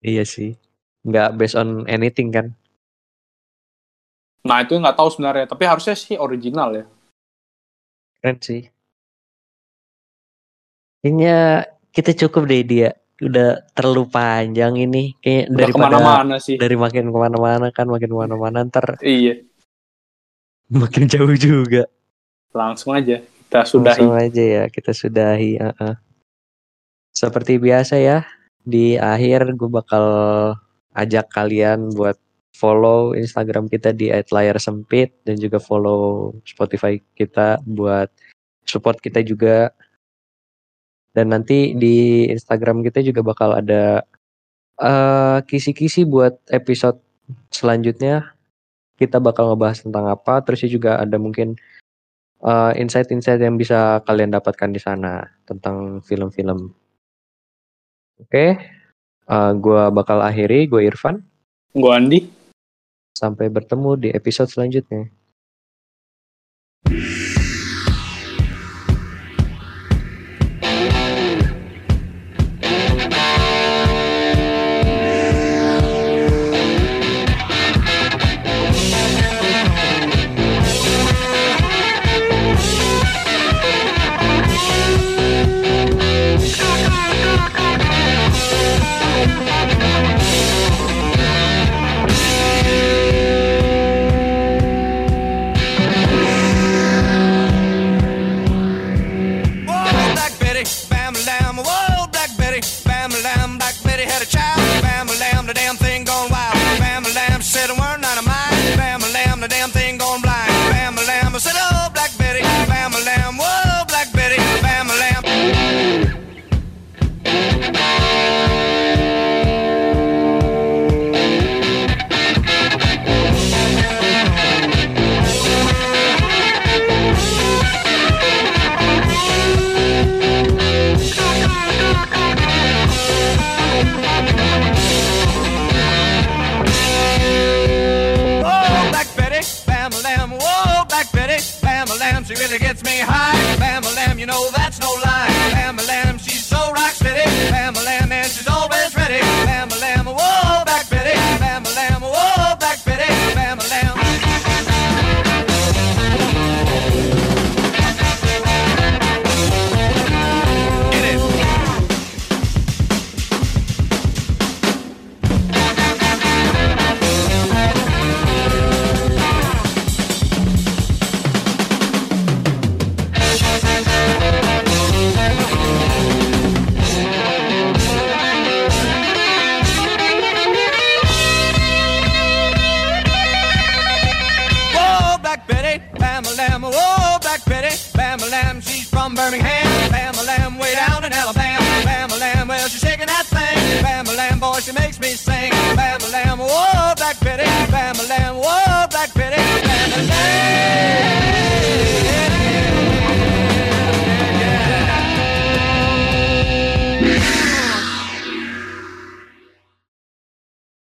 Iya 0.00 0.24
sih. 0.24 0.56
Nggak 1.04 1.28
based 1.36 1.56
on 1.58 1.84
anything 1.90 2.30
kan. 2.32 2.54
Nah 4.46 4.64
itu 4.64 4.72
nggak 4.78 4.96
tahu 4.96 5.08
sebenarnya. 5.12 5.46
Tapi 5.50 5.64
harusnya 5.68 5.96
sih 5.98 6.16
original 6.16 6.72
ya. 6.72 6.84
Keren 8.20 8.36
sih. 8.40 8.62
Kayaknya 11.00 11.64
kita 11.92 12.12
cukup 12.24 12.48
deh 12.48 12.62
dia. 12.64 12.90
Udah 13.20 13.60
terlalu 13.76 14.04
panjang 14.08 14.74
ini. 14.80 15.12
Kayak 15.20 15.44
Udah 15.52 15.58
daripada 15.60 15.76
ke 15.76 15.92
mana-mana 16.00 16.34
sih. 16.40 16.56
dari 16.56 16.76
makin 16.76 17.12
ke 17.12 17.18
mana-mana 17.20 17.66
kan 17.68 17.86
makin 17.86 18.08
ke 18.08 18.16
mana-mana 18.16 18.58
ntar 18.64 18.96
Iya. 19.04 19.44
makin 20.72 21.04
jauh 21.04 21.34
juga. 21.36 21.84
Langsung 22.50 22.96
aja 22.96 23.20
kita 23.20 23.60
sudahi. 23.66 24.00
Langsung 24.00 24.12
aja 24.16 24.42
ya 24.42 24.62
kita 24.70 24.92
sudahi. 24.94 25.60
uh-uh. 25.60 25.94
Seperti 27.10 27.58
biasa 27.58 27.98
ya 27.98 28.24
di 28.62 28.94
akhir 28.96 29.56
gue 29.58 29.68
bakal 29.68 30.04
ajak 30.94 31.26
kalian 31.30 31.90
buat 31.92 32.14
follow 32.54 33.16
Instagram 33.16 33.66
kita 33.66 33.90
di 33.90 34.12
@layar_sempit 34.12 35.12
dan 35.24 35.36
juga 35.40 35.56
follow 35.58 36.32
Spotify 36.44 37.00
kita 37.14 37.58
buat 37.66 38.08
support 38.64 39.00
kita 39.02 39.24
juga. 39.26 39.74
Dan 41.10 41.34
nanti 41.34 41.74
di 41.74 42.26
Instagram 42.30 42.86
kita 42.86 43.02
juga 43.02 43.20
bakal 43.26 43.58
ada 43.58 44.06
eh, 44.78 45.38
kisi-kisi 45.44 46.06
buat 46.06 46.38
episode 46.54 47.02
selanjutnya. 47.50 48.34
Kita 49.00 49.16
bakal 49.18 49.52
ngebahas 49.52 49.82
tentang 49.82 50.06
apa, 50.06 50.44
terus 50.44 50.62
juga 50.68 51.00
ada 51.00 51.16
mungkin 51.18 51.58
eh, 52.44 52.72
insight-insight 52.78 53.42
yang 53.42 53.58
bisa 53.58 54.04
kalian 54.06 54.30
dapatkan 54.30 54.70
di 54.70 54.80
sana 54.80 55.26
tentang 55.44 56.04
film-film. 56.06 56.70
Oke, 58.20 58.46
eh, 59.26 59.52
gua 59.58 59.90
bakal 59.90 60.22
akhiri. 60.22 60.70
Gue 60.70 60.86
Irfan. 60.86 61.24
Gua 61.74 61.98
Andi. 61.98 62.28
Sampai 63.16 63.50
bertemu 63.50 63.90
di 63.98 64.08
episode 64.14 64.48
selanjutnya. 64.48 65.19